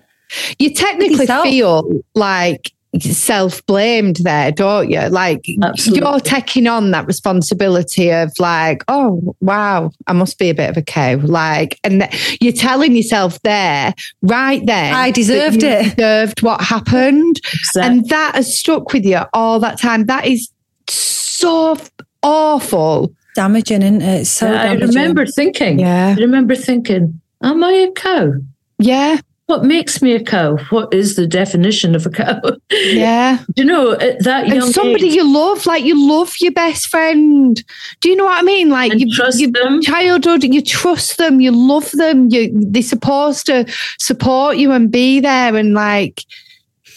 You 0.59 0.75
technically 0.75 1.27
feel 1.27 2.05
like 2.15 2.74
self 3.01 3.65
blamed 3.67 4.17
there, 4.23 4.53
don't 4.53 4.91
you? 4.91 5.01
Like 5.09 5.47
Absolutely. 5.63 6.07
you're 6.09 6.21
taking 6.21 6.67
on 6.67 6.91
that 6.93 7.07
responsibility 7.07 8.11
of 8.11 8.33
like, 8.39 8.85
oh 8.89 9.35
wow, 9.41 9.91
I 10.07 10.13
must 10.13 10.39
be 10.39 10.51
a 10.51 10.55
bit 10.55 10.71
of 10.71 10.77
a 10.77 10.83
cow. 10.83 11.17
Like, 11.17 11.79
and 11.85 12.03
th- 12.03 12.39
you're 12.41 12.53
telling 12.53 12.95
yourself 12.97 13.41
there, 13.43 13.95
right 14.23 14.65
then, 14.67 14.95
I 14.95 15.09
that 15.09 15.15
deserved 15.15 15.63
you 15.63 15.69
it. 15.69 15.97
Deserved 15.97 16.43
what 16.43 16.61
happened, 16.61 17.41
Exactly. 17.53 17.83
and 17.83 18.09
that 18.11 18.35
has 18.37 18.57
stuck 18.59 18.93
with 18.93 19.05
you 19.05 19.21
all 19.33 19.59
that 19.61 19.81
time. 19.81 20.07
That 20.07 20.27
is 20.27 20.51
so 20.89 21.77
awful. 22.23 23.13
Damaging, 23.35 23.83
isn't 23.83 24.03
it? 24.03 24.21
It's 24.23 24.31
so 24.31 24.49
I 24.49 24.65
damaging. 24.77 24.89
remember 24.89 25.27
thinking, 25.27 25.79
Yeah, 25.81 26.15
I 26.17 26.21
remember 26.21 26.55
thinking, 26.55 27.21
am 27.43 27.65
I 27.65 27.73
a 27.73 27.91
cow? 27.93 28.33
yeah, 28.79 29.19
What 29.47 29.63
makes 29.63 30.01
me 30.01 30.15
a 30.15 30.25
cow? 30.25 30.57
What 30.71 30.95
is 30.95 31.17
the 31.17 31.27
definition 31.27 31.95
of 31.95 32.07
a 32.07 32.11
cow? 32.11 32.41
yeah. 32.71 33.45
Do 33.55 33.63
you 33.63 33.65
know, 33.65 33.93
at 33.93 34.25
that 34.25 34.49
young 34.49 34.63
and 34.63 34.75
somebody 34.75 35.09
age, 35.09 35.15
you 35.15 35.31
love, 35.31 35.67
like 35.67 35.85
you 35.85 36.09
love 36.09 36.33
your 36.41 36.53
best 36.53 36.89
friend. 36.89 37.63
Do 38.01 38.09
you 38.09 38.17
know 38.17 38.25
what 38.25 38.39
I 38.39 38.43
mean? 38.43 38.71
Like 38.71 38.95
you, 38.95 39.15
trust 39.15 39.41
you 39.41 39.51
them. 39.51 39.83
childhood, 39.83 40.45
you 40.45 40.63
trust 40.63 41.19
them, 41.19 41.41
you 41.41 41.51
love 41.51 41.91
them. 41.93 42.29
You 42.31 42.51
they're 42.55 42.83
supposed 42.83 43.45
to 43.47 43.71
support 43.99 44.57
you 44.57 44.73
and 44.73 44.91
be 44.91 45.21
there, 45.21 45.55
and 45.55 45.75
like 45.75 46.25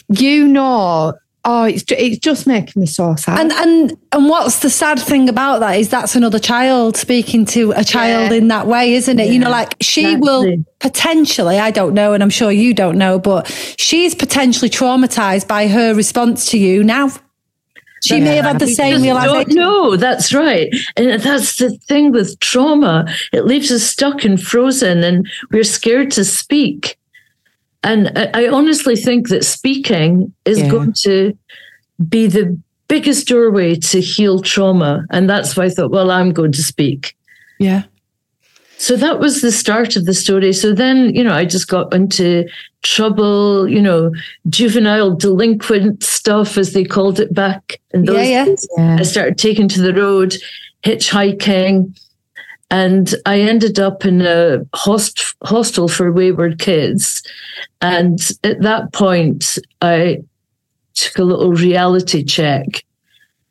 you 0.07 0.47
know, 0.47 1.13
oh, 1.45 1.63
it's 1.63 1.84
ju- 1.84 1.95
it's 1.97 2.17
just 2.17 2.45
making 2.47 2.80
me 2.82 2.86
so 2.86 3.15
sad. 3.15 3.39
And 3.39 3.52
and 3.54 3.97
and 4.12 4.30
what's 4.30 4.60
the 4.60 4.69
sad 4.69 5.00
thing 5.00 5.30
about 5.30 5.60
that 5.60 5.80
is 5.80 5.89
that's 5.89 6.15
another 6.15 6.39
child 6.39 6.97
speaking 6.97 7.45
to 7.45 7.71
a 7.76 7.84
child 7.84 8.32
Yeah. 8.32 8.38
in 8.38 8.47
that 8.50 8.67
way, 8.67 8.93
isn't 8.95 9.19
it? 9.19 9.30
You 9.32 9.39
know, 9.39 9.50
like 9.50 9.76
she 9.82 10.15
will 10.17 10.43
exactly. 10.43 10.65
potentially, 10.80 11.60
I 11.60 11.71
don't 11.71 11.93
know, 11.93 12.13
and 12.13 12.21
I'm 12.21 12.30
sure 12.30 12.52
you 12.52 12.73
don't 12.73 12.97
know, 12.97 13.19
but 13.19 13.47
she's 13.78 14.13
potentially 14.15 14.69
traumatized 14.69 15.47
by 15.47 15.67
her 15.67 15.93
response 15.93 16.50
to 16.52 16.58
you 16.58 16.84
now. 16.84 17.10
She 18.06 18.19
may 18.21 18.36
have 18.36 18.45
had 18.45 18.60
the 18.60 18.67
same 18.67 19.02
just 19.02 19.06
don't 19.06 19.23
realization. 19.23 19.56
know. 19.56 19.95
That's 19.97 20.32
right. 20.34 20.69
And 20.95 21.19
that's 21.19 21.58
the 21.58 21.71
thing 21.88 22.12
with 22.12 22.39
trauma. 22.39 23.06
It 23.34 23.45
leaves 23.45 23.71
us 23.71 23.84
stuck 23.84 24.23
and 24.23 24.41
frozen 24.41 25.04
and 25.04 25.28
we're 25.52 25.63
scared 25.63 26.12
to 26.12 26.23
speak. 26.23 26.96
And 27.88 28.12
I, 28.36 28.47
honestly 28.50 28.95
think 28.95 29.30
that 29.30 29.45
speaking 29.45 30.34
is 30.45 30.60
Yeah. 30.60 30.69
going 30.69 30.93
to 31.04 31.38
be 32.10 32.28
the 32.28 32.58
biggest 32.88 33.28
doorway 33.28 33.76
to 33.76 34.02
heal 34.02 34.41
trauma. 34.41 35.06
And 35.10 35.30
that's 35.30 35.56
why 35.56 35.65
I 35.65 35.69
thought, 35.69 35.91
well, 35.91 36.12
I'm 36.12 36.32
going 36.32 36.52
to 36.52 36.62
speak. 36.63 37.15
Yeah. 37.60 37.84
So 38.78 38.95
that 38.97 39.19
was 39.19 39.41
the 39.41 39.52
start 39.52 39.95
of 39.95 40.06
the 40.06 40.13
story. 40.13 40.54
So 40.54 40.73
then, 40.73 41.15
you 41.15 41.23
know, 41.23 41.34
I 41.34 41.45
just 41.45 41.67
got 41.67 41.93
into 41.93 42.45
trouble, 42.84 43.67
you 43.67 43.82
know, 43.82 44.12
juvenile 44.50 45.15
delinquent 45.15 46.04
stuff, 46.04 46.58
as 46.58 46.73
they 46.73 46.84
called 46.84 47.19
it 47.19 47.34
back 47.34 47.80
in 47.93 48.06
those 48.06 48.17
Yeah, 48.17 48.23
yeah. 48.23 48.45
days. 48.45 48.67
I 48.78 49.02
started 49.04 49.38
taking 49.38 49.67
to 49.69 49.82
the 49.82 49.93
road, 49.93 50.36
hitchhiking, 50.84 51.97
and 52.69 53.15
I 53.25 53.39
ended 53.39 53.80
up 53.80 54.06
in 54.06 54.21
a 54.21 54.60
host- 54.73 55.36
hostel 55.43 55.88
for 55.88 56.12
wayward 56.12 56.60
kids. 56.60 57.23
And 57.82 58.19
at 58.43 58.62
that 58.62 58.91
point, 58.91 59.58
I 59.82 60.19
took 60.93 61.17
a 61.17 61.23
little 61.23 61.53
reality 61.53 62.23
check 62.23 62.84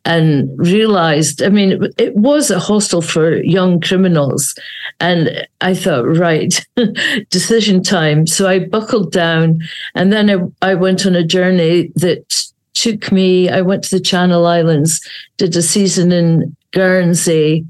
and 0.04 0.48
realized 0.56 1.42
i 1.42 1.48
mean 1.48 1.82
it, 1.98 2.16
was 2.16 2.50
a 2.50 2.60
hostel 2.60 3.02
for 3.02 3.36
young 3.42 3.80
criminals 3.80 4.54
and 5.00 5.46
i 5.60 5.74
thought 5.74 6.06
right 6.06 6.64
decision 7.30 7.82
time 7.82 8.26
so 8.26 8.48
i 8.48 8.58
buckled 8.58 9.10
down 9.10 9.60
and 9.94 10.12
then 10.12 10.30
I, 10.30 10.70
I 10.70 10.74
went 10.74 11.06
on 11.06 11.16
a 11.16 11.24
journey 11.24 11.90
that 11.96 12.46
took 12.74 13.10
me 13.10 13.48
i 13.48 13.60
went 13.60 13.82
to 13.84 13.96
the 13.96 14.02
channel 14.02 14.46
islands 14.46 15.00
did 15.38 15.56
a 15.56 15.62
season 15.62 16.12
in 16.12 16.56
guernsey 16.70 17.66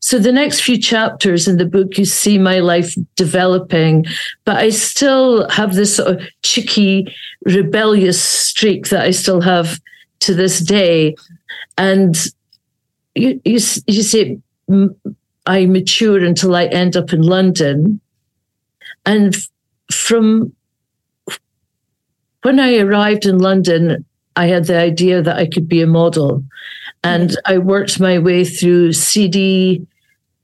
so 0.00 0.18
the 0.18 0.32
next 0.32 0.60
few 0.60 0.78
chapters 0.78 1.48
in 1.48 1.56
the 1.56 1.66
book 1.66 1.96
you 1.96 2.04
see 2.04 2.38
my 2.38 2.58
life 2.58 2.94
developing 3.16 4.04
but 4.44 4.56
i 4.56 4.68
still 4.70 5.48
have 5.50 5.74
this 5.74 5.96
sort 5.96 6.08
of 6.16 6.22
cheeky 6.42 7.14
rebellious 7.44 8.22
streak 8.22 8.88
that 8.88 9.04
i 9.04 9.10
still 9.10 9.40
have 9.40 9.80
to 10.20 10.34
this 10.34 10.60
day. 10.60 11.16
And 11.76 12.16
you, 13.14 13.40
you, 13.44 13.58
you 13.86 14.42
mm, 14.70 14.94
I 15.46 15.66
mature 15.66 16.24
until 16.24 16.54
I 16.54 16.66
end 16.66 16.96
up 16.96 17.12
in 17.12 17.22
London, 17.22 18.00
and 19.04 19.34
from 19.90 20.54
when 22.42 22.60
I 22.60 22.78
arrived 22.78 23.26
in 23.26 23.38
London, 23.38 24.04
I 24.36 24.46
had 24.46 24.66
the 24.66 24.78
idea 24.78 25.22
that 25.22 25.36
I 25.36 25.46
could 25.46 25.68
be 25.68 25.82
a 25.82 25.86
model, 25.86 26.44
and 27.02 27.36
I 27.46 27.58
worked 27.58 28.00
my 28.00 28.18
way 28.18 28.44
through 28.44 28.92
CD. 28.92 29.86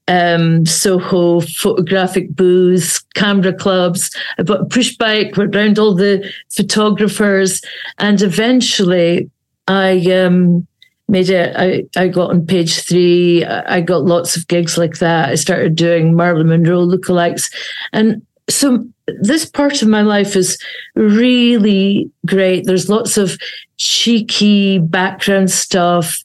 Um, 0.08 0.64
Soho 0.66 1.40
photographic 1.40 2.30
booths, 2.30 3.00
camera 3.14 3.52
clubs. 3.52 4.08
I 4.38 4.44
bought 4.44 4.60
a 4.60 4.66
push 4.66 4.96
bike, 4.96 5.36
went 5.36 5.56
around 5.56 5.80
all 5.80 5.94
the 5.94 6.32
photographers, 6.48 7.60
and 7.98 8.22
eventually 8.22 9.28
I 9.66 9.98
um, 10.12 10.64
made 11.08 11.28
it. 11.28 11.56
I, 11.56 11.84
I 12.00 12.08
got 12.08 12.30
on 12.30 12.46
page 12.46 12.86
three. 12.86 13.44
I 13.44 13.80
got 13.80 14.04
lots 14.04 14.36
of 14.36 14.46
gigs 14.48 14.78
like 14.78 14.98
that. 14.98 15.30
I 15.30 15.34
started 15.34 15.74
doing 15.74 16.14
Marilyn 16.14 16.48
Monroe 16.48 16.86
lookalikes. 16.86 17.52
And 17.92 18.24
so 18.48 18.86
this 19.20 19.44
part 19.46 19.82
of 19.82 19.88
my 19.88 20.02
life 20.02 20.34
is 20.36 20.58
really 20.94 22.10
great. 22.26 22.64
There's 22.66 22.88
lots 22.88 23.16
of 23.16 23.38
cheeky 23.76 24.78
background 24.78 25.50
stuff. 25.50 26.22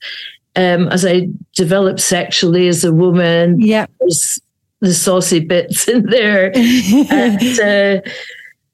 Um, 0.55 0.87
as 0.89 1.05
I 1.05 1.27
develop 1.55 1.99
sexually 1.99 2.67
as 2.67 2.83
a 2.83 2.91
woman, 2.93 3.61
Yeah. 3.61 3.85
there's 3.99 4.39
the 4.81 4.93
saucy 4.93 5.39
bits 5.39 5.87
in 5.87 6.07
there. 6.07 6.51
and 6.55 7.59
uh, 7.59 8.09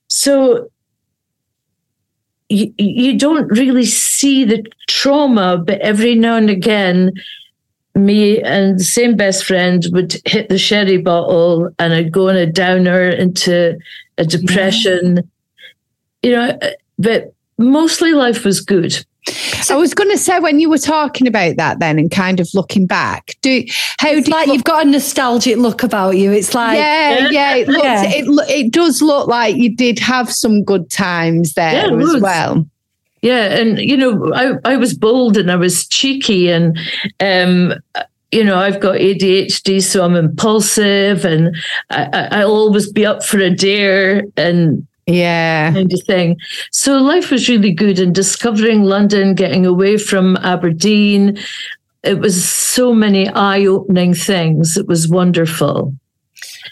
so 0.08 0.70
you, 2.50 2.74
you 2.78 3.18
don't 3.20 3.48
really 3.50 3.86
see 3.86 4.46
the 4.46 4.64
trauma, 4.88 5.58
but 5.58 5.82
every 5.82 6.16
now 6.16 6.36
and 6.38 6.50
again, 6.50 7.12
me 7.98 8.42
and 8.42 8.80
the 8.80 8.84
same 8.84 9.16
best 9.16 9.46
friend 9.46 9.86
would 9.92 10.16
hit 10.26 10.50
the 10.50 10.58
sherry 10.58 10.98
bottle 10.98 11.70
and 11.80 11.94
I'd 11.94 12.12
go 12.12 12.30
on 12.30 12.36
a 12.36 12.46
downer 12.46 13.10
into 13.10 13.78
a 14.18 14.26
depression. 14.26 15.30
You 16.24 16.32
know, 16.32 16.60
but 16.98 17.34
mostly 17.58 18.14
life 18.14 18.44
was 18.46 18.60
good. 18.62 19.06
So, 19.62 19.76
I 19.76 19.78
was 19.78 19.94
going 19.94 20.10
to 20.10 20.18
say 20.18 20.40
when 20.40 20.62
you 20.62 20.70
were 20.70 20.78
talking 20.78 21.28
about 21.28 21.58
that 21.58 21.80
then 21.80 22.00
and 22.00 22.10
kind 22.10 22.40
of 22.40 22.48
looking 22.54 22.88
back, 22.88 23.36
do 23.42 23.62
how 24.00 24.10
It's 24.12 24.26
do 24.28 24.32
like 24.32 24.48
you 24.48 24.54
you've 24.54 24.64
got 24.64 24.86
a 24.86 24.90
nostalgic 24.90 25.58
look 25.58 25.84
about 25.84 26.12
you. 26.16 26.32
It's 26.32 26.54
like 26.56 26.78
yeah, 26.78 27.28
yeah, 27.30 27.56
it 27.56 27.68
looks, 27.68 27.84
Yeah. 27.84 28.04
it 28.06 28.26
lo- 28.26 28.46
it 28.48 28.72
does 28.72 29.02
look 29.02 29.28
like 29.28 29.58
you 29.58 29.76
did 29.76 30.00
have 30.00 30.32
some 30.32 30.64
good 30.64 30.90
times 30.90 31.54
there 31.56 31.74
Yeah, 31.74 31.86
as 31.98 32.08
loads. 32.08 32.22
well. 32.22 32.66
Yeah, 33.22 33.46
and 33.60 33.80
you 33.80 33.98
know, 33.98 34.32
I 34.34 34.54
I 34.64 34.78
was 34.78 34.94
bold 34.94 35.38
and 35.38 35.52
I 35.52 35.56
was 35.56 35.88
cheeky, 35.88 36.50
and 36.50 36.78
um, 37.20 37.74
you 38.32 38.44
know, 38.44 38.58
I've 38.58 38.80
got 38.80 38.96
ADHD, 38.98 39.82
so 39.82 40.04
I'm 40.06 40.16
impulsive, 40.16 41.26
and 41.26 41.56
I, 41.90 42.04
I, 42.14 42.28
I'll 42.42 42.52
always 42.52 42.92
be 42.92 43.06
up 43.06 43.24
for 43.24 43.40
a 43.40 43.50
dare 43.50 44.24
and 44.38 44.86
Yeah, 45.08 45.72
kind 45.74 45.92
of 45.94 46.02
thing. 46.06 46.38
So 46.72 46.98
life 46.98 47.32
was 47.32 47.50
really 47.50 47.72
good, 47.72 48.00
and 48.00 48.14
discovering 48.14 48.84
London, 48.84 49.34
getting 49.36 49.66
away 49.66 49.98
from 49.98 50.38
Aberdeen, 50.38 51.38
it 52.04 52.20
was 52.20 52.44
so 52.48 52.94
many 52.94 53.30
eye-opening 53.30 54.14
things. 54.14 54.78
It 54.78 54.88
was 54.88 55.08
wonderful. 55.08 55.96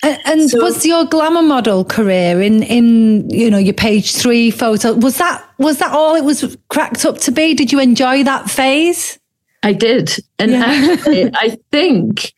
And, 0.04 0.20
and 0.26 0.50
So- 0.50 0.62
was 0.62 0.86
your 0.86 1.06
glamour 1.06 1.42
model 1.42 1.84
career 1.86 2.42
in 2.42 2.64
in 2.64 3.30
you 3.30 3.50
know 3.50 3.58
your 3.58 3.74
page 3.74 4.14
three 4.16 4.52
photo 4.52 4.94
was 4.94 5.18
that 5.18 5.44
was 5.58 5.78
that 5.80 5.92
all 5.92 6.16
it 6.16 6.24
was 6.24 6.58
cracked 6.70 7.06
up 7.06 7.18
to 7.20 7.32
be? 7.32 7.54
Did 7.54 7.72
you 7.72 7.80
enjoy 7.80 8.24
that 8.24 8.50
phase? 8.50 9.20
I 9.64 9.74
did. 9.74 10.16
And 10.40 10.52
Yeah. 10.52 10.64
actually, 10.66 11.32
I 11.34 11.58
think 11.72 12.34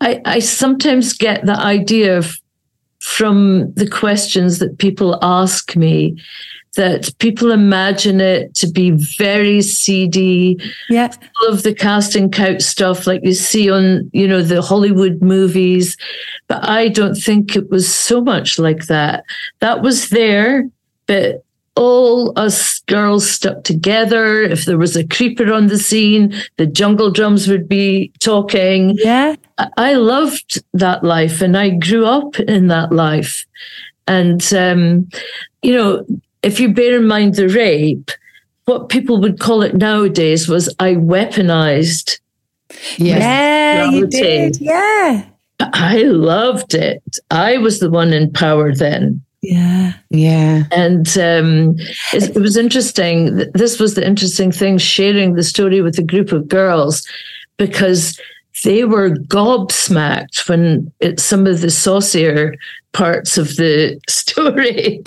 I, 0.00 0.20
I 0.24 0.38
sometimes 0.40 1.12
get 1.14 1.44
the 1.46 1.58
idea 1.58 2.18
of, 2.18 2.36
from 3.00 3.72
the 3.74 3.88
questions 3.88 4.58
that 4.58 4.78
people 4.78 5.18
ask 5.22 5.74
me 5.74 6.16
that 6.76 7.10
people 7.18 7.50
imagine 7.50 8.20
it 8.20 8.54
to 8.54 8.70
be 8.70 8.92
very 9.18 9.60
seedy. 9.60 10.58
Yeah. 10.88 11.12
All 11.40 11.48
of 11.48 11.62
the 11.62 11.74
casting 11.74 12.30
couch 12.30 12.62
stuff 12.62 13.06
like 13.06 13.20
you 13.24 13.34
see 13.34 13.70
on, 13.70 14.08
you 14.12 14.28
know, 14.28 14.42
the 14.42 14.62
Hollywood 14.62 15.20
movies. 15.20 15.96
But 16.46 16.66
I 16.68 16.88
don't 16.88 17.16
think 17.16 17.56
it 17.56 17.70
was 17.70 17.92
so 17.92 18.20
much 18.20 18.58
like 18.58 18.86
that. 18.86 19.24
That 19.60 19.82
was 19.82 20.10
there, 20.10 20.70
but 21.06 21.42
all 21.76 22.32
us 22.38 22.80
girls 22.80 23.28
stuck 23.28 23.62
together. 23.64 24.42
If 24.42 24.64
there 24.64 24.78
was 24.78 24.96
a 24.96 25.06
creeper 25.06 25.52
on 25.52 25.66
the 25.66 25.78
scene, 25.78 26.34
the 26.56 26.66
jungle 26.66 27.10
drums 27.10 27.48
would 27.48 27.68
be 27.68 28.12
talking. 28.20 28.96
Yeah. 28.98 29.36
I 29.76 29.94
loved 29.94 30.62
that 30.74 31.04
life 31.04 31.40
and 31.40 31.56
I 31.56 31.70
grew 31.70 32.06
up 32.06 32.38
in 32.40 32.68
that 32.68 32.92
life. 32.92 33.46
And, 34.06 34.42
um, 34.54 35.08
you 35.62 35.72
know, 35.72 36.06
if 36.46 36.60
you 36.60 36.72
bear 36.72 36.96
in 36.96 37.06
mind 37.06 37.34
the 37.34 37.48
rape, 37.48 38.10
what 38.66 38.88
people 38.88 39.20
would 39.20 39.40
call 39.40 39.62
it 39.62 39.74
nowadays 39.74 40.48
was 40.48 40.72
I 40.78 40.94
weaponized. 40.94 42.18
Yeah, 42.96 43.90
you 43.90 44.06
did. 44.06 44.60
Yeah. 44.60 45.24
I 45.60 46.02
loved 46.02 46.74
it. 46.74 47.02
I 47.30 47.58
was 47.58 47.80
the 47.80 47.90
one 47.90 48.12
in 48.12 48.32
power 48.32 48.74
then. 48.74 49.22
Yeah. 49.42 49.92
Yeah. 50.10 50.64
And 50.72 51.06
um, 51.18 51.76
it, 52.12 52.36
it, 52.36 52.40
was 52.40 52.56
interesting. 52.56 53.36
This 53.54 53.78
was 53.78 53.94
the 53.94 54.06
interesting 54.06 54.50
thing 54.50 54.78
sharing 54.78 55.34
the 55.34 55.44
story 55.44 55.82
with 55.82 55.98
a 55.98 56.02
group 56.02 56.32
of 56.32 56.48
girls 56.48 57.06
because 57.56 58.20
they 58.64 58.84
were 58.84 59.10
gobsmacked 59.10 60.48
when 60.48 60.90
it's 61.00 61.22
some 61.22 61.46
of 61.46 61.60
the 61.60 61.70
saucier 61.70 62.54
parts 62.92 63.36
of 63.38 63.56
the 63.56 64.00
story. 64.08 65.02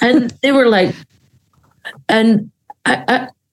and 0.00 0.30
they 0.42 0.52
were 0.52 0.68
like, 0.68 0.94
and 2.08 2.50
I, 2.86 3.04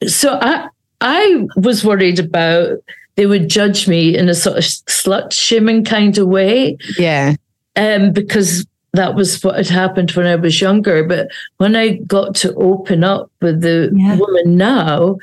I, 0.02 0.08
so 0.08 0.38
I, 0.42 0.68
I 1.02 1.48
was 1.56 1.84
worried 1.84 2.20
about 2.20 2.78
they 3.16 3.26
would 3.26 3.50
judge 3.50 3.88
me 3.88 4.18
in 4.18 4.30
a 4.30 4.34
sort 4.34 4.58
of 4.58 4.64
slut 4.64 5.34
shaming 5.34 5.84
kind 5.84 6.18
of 6.18 6.28
way. 6.28 6.78
Yeah. 6.98 7.36
Um, 7.76 8.14
because 8.14 8.66
that 8.94 9.16
was 9.16 9.44
what 9.44 9.56
had 9.56 9.68
happened 9.68 10.12
when 10.12 10.26
I 10.26 10.36
was 10.36 10.62
younger. 10.62 11.04
But 11.04 11.28
when 11.58 11.76
I 11.76 11.98
got 12.08 12.36
to 12.36 12.54
open 12.56 13.04
up 13.04 13.32
with 13.42 13.62
the 13.62 13.92
yeah. 13.94 14.16
woman 14.16 14.58
now, 14.58 15.18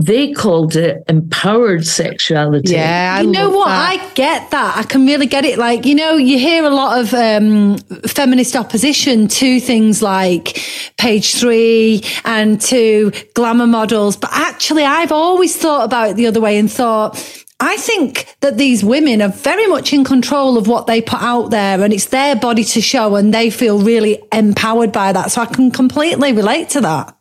they 0.00 0.32
called 0.32 0.76
it 0.76 1.04
empowered 1.08 1.86
sexuality. 1.86 2.72
Yeah, 2.72 3.16
I 3.18 3.20
you 3.20 3.30
know 3.30 3.50
what? 3.50 3.66
That. 3.66 3.90
I 3.90 4.14
get 4.14 4.50
that. 4.50 4.76
I 4.78 4.82
can 4.82 5.06
really 5.06 5.26
get 5.26 5.44
it. 5.44 5.58
Like, 5.58 5.84
you 5.84 5.94
know, 5.94 6.16
you 6.16 6.38
hear 6.38 6.64
a 6.64 6.70
lot 6.70 7.00
of 7.00 7.12
um, 7.12 7.76
feminist 8.06 8.56
opposition 8.56 9.28
to 9.28 9.60
things 9.60 10.00
like 10.00 10.58
page 10.96 11.34
three 11.34 12.02
and 12.24 12.58
to 12.62 13.12
glamour 13.34 13.66
models. 13.66 14.16
But 14.16 14.30
actually, 14.32 14.84
I've 14.84 15.12
always 15.12 15.54
thought 15.54 15.84
about 15.84 16.10
it 16.10 16.16
the 16.16 16.26
other 16.26 16.40
way 16.40 16.58
and 16.58 16.72
thought, 16.72 17.18
I 17.60 17.76
think 17.76 18.34
that 18.40 18.56
these 18.56 18.82
women 18.82 19.20
are 19.20 19.28
very 19.28 19.66
much 19.66 19.92
in 19.92 20.02
control 20.02 20.56
of 20.56 20.66
what 20.66 20.86
they 20.86 21.02
put 21.02 21.20
out 21.20 21.50
there 21.50 21.82
and 21.82 21.92
it's 21.92 22.06
their 22.06 22.34
body 22.36 22.64
to 22.64 22.80
show 22.80 23.16
and 23.16 23.34
they 23.34 23.50
feel 23.50 23.78
really 23.78 24.22
empowered 24.32 24.92
by 24.92 25.12
that. 25.12 25.30
So 25.30 25.42
I 25.42 25.46
can 25.46 25.70
completely 25.70 26.32
relate 26.32 26.70
to 26.70 26.80
that. 26.80 27.14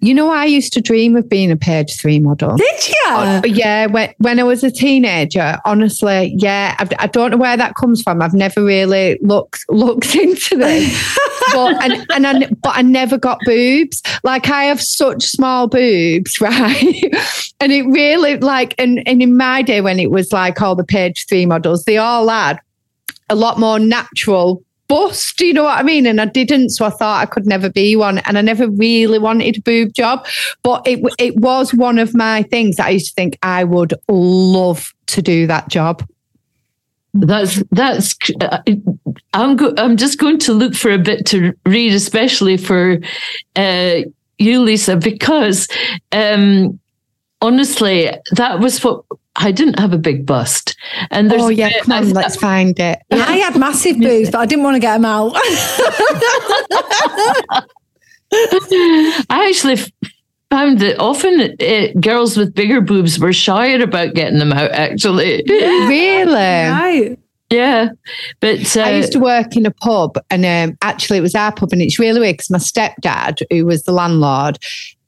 You 0.00 0.14
know, 0.14 0.30
I 0.30 0.44
used 0.44 0.72
to 0.74 0.80
dream 0.80 1.16
of 1.16 1.28
being 1.28 1.50
a 1.50 1.56
page 1.56 1.98
three 1.98 2.18
model. 2.18 2.56
Did 2.56 2.88
you? 2.88 2.94
Uh, 3.06 3.42
yeah, 3.44 3.86
when, 3.86 4.12
when 4.18 4.38
I 4.38 4.42
was 4.42 4.62
a 4.64 4.70
teenager, 4.70 5.58
honestly, 5.64 6.34
yeah, 6.36 6.76
I've, 6.78 6.92
I 6.98 7.06
do 7.06 7.20
not 7.20 7.30
know 7.32 7.36
where 7.36 7.56
that 7.56 7.74
comes 7.74 8.02
from. 8.02 8.22
I've 8.22 8.34
never 8.34 8.64
really 8.64 9.18
looked 9.22 9.64
looked 9.68 10.14
into 10.14 10.56
this, 10.56 11.18
but 11.52 11.82
and, 11.82 12.06
and 12.12 12.26
I, 12.26 12.46
but 12.62 12.76
I 12.76 12.82
never 12.82 13.18
got 13.18 13.38
boobs. 13.44 14.02
Like 14.22 14.48
I 14.48 14.64
have 14.64 14.80
such 14.80 15.24
small 15.24 15.68
boobs, 15.68 16.40
right? 16.40 17.02
and 17.60 17.72
it 17.72 17.86
really 17.86 18.36
like 18.38 18.74
and 18.78 19.02
and 19.06 19.22
in 19.22 19.36
my 19.36 19.62
day 19.62 19.80
when 19.80 19.98
it 19.98 20.10
was 20.10 20.32
like 20.32 20.60
all 20.60 20.74
the 20.74 20.84
page 20.84 21.26
three 21.28 21.46
models, 21.46 21.84
they 21.84 21.96
all 21.96 22.28
had 22.28 22.60
a 23.28 23.34
lot 23.34 23.58
more 23.58 23.78
natural 23.78 24.62
bust, 24.88 25.36
do 25.36 25.46
you 25.46 25.52
know 25.52 25.64
what 25.64 25.78
I 25.78 25.82
mean? 25.82 26.06
And 26.06 26.20
I 26.20 26.26
didn't, 26.26 26.70
so 26.70 26.84
I 26.84 26.90
thought 26.90 27.22
I 27.22 27.26
could 27.26 27.46
never 27.46 27.70
be 27.70 27.96
one. 27.96 28.18
And 28.18 28.38
I 28.38 28.40
never 28.40 28.68
really 28.68 29.18
wanted 29.18 29.58
a 29.58 29.60
boob 29.60 29.92
job, 29.92 30.26
but 30.62 30.86
it 30.86 31.00
it 31.18 31.36
was 31.36 31.74
one 31.74 31.98
of 31.98 32.14
my 32.14 32.42
things 32.44 32.76
that 32.76 32.86
I 32.86 32.90
used 32.90 33.08
to 33.08 33.14
think 33.14 33.38
I 33.42 33.64
would 33.64 33.94
love 34.08 34.94
to 35.06 35.22
do 35.22 35.46
that 35.46 35.68
job. 35.68 36.06
That's 37.14 37.62
that's. 37.70 38.14
Uh, 38.40 38.58
I'm 39.32 39.56
go, 39.56 39.72
I'm 39.78 39.96
just 39.96 40.18
going 40.18 40.38
to 40.40 40.52
look 40.52 40.74
for 40.74 40.90
a 40.90 40.98
bit 40.98 41.26
to 41.26 41.54
read, 41.64 41.94
especially 41.94 42.56
for 42.56 42.98
uh, 43.54 44.00
you, 44.38 44.60
Lisa, 44.60 44.96
because 44.96 45.68
um, 46.12 46.78
honestly, 47.40 48.10
that 48.32 48.60
was 48.60 48.82
what 48.84 49.04
I 49.38 49.52
didn't 49.52 49.78
have 49.78 49.92
a 49.92 49.98
big 49.98 50.26
bust. 50.26 50.76
And 51.10 51.30
there's 51.30 51.42
oh 51.42 51.48
yeah, 51.48 51.70
come 51.82 51.92
on, 51.92 52.10
let's 52.10 52.36
find 52.36 52.78
it. 52.78 52.98
I 53.10 53.36
had 53.36 53.58
massive 53.58 53.98
boobs, 53.98 54.30
but 54.30 54.38
I 54.38 54.46
didn't 54.46 54.64
want 54.64 54.76
to 54.76 54.80
get 54.80 54.94
them 54.94 55.04
out. 55.04 55.32
I 59.30 59.48
actually 59.48 59.76
found 60.50 60.78
that 60.80 60.98
often 60.98 61.54
it, 61.60 62.00
girls 62.00 62.36
with 62.36 62.54
bigger 62.54 62.80
boobs 62.80 63.18
were 63.18 63.32
shyer 63.32 63.82
about 63.82 64.14
getting 64.14 64.38
them 64.38 64.52
out. 64.52 64.70
Actually, 64.72 65.42
really. 65.48 66.32
Right. 66.34 67.18
Yeah, 67.48 67.90
but 68.40 68.76
uh, 68.76 68.80
I 68.80 68.96
used 68.96 69.12
to 69.12 69.20
work 69.20 69.56
in 69.56 69.66
a 69.66 69.70
pub, 69.70 70.18
and 70.30 70.44
um, 70.44 70.76
actually, 70.82 71.18
it 71.18 71.22
was 71.22 71.36
our 71.36 71.52
pub, 71.52 71.70
and 71.70 71.80
it's 71.80 71.96
really 71.96 72.18
weird 72.18 72.38
because 72.38 72.50
my 72.50 72.58
stepdad, 72.58 73.40
who 73.50 73.64
was 73.64 73.84
the 73.84 73.92
landlord, 73.92 74.58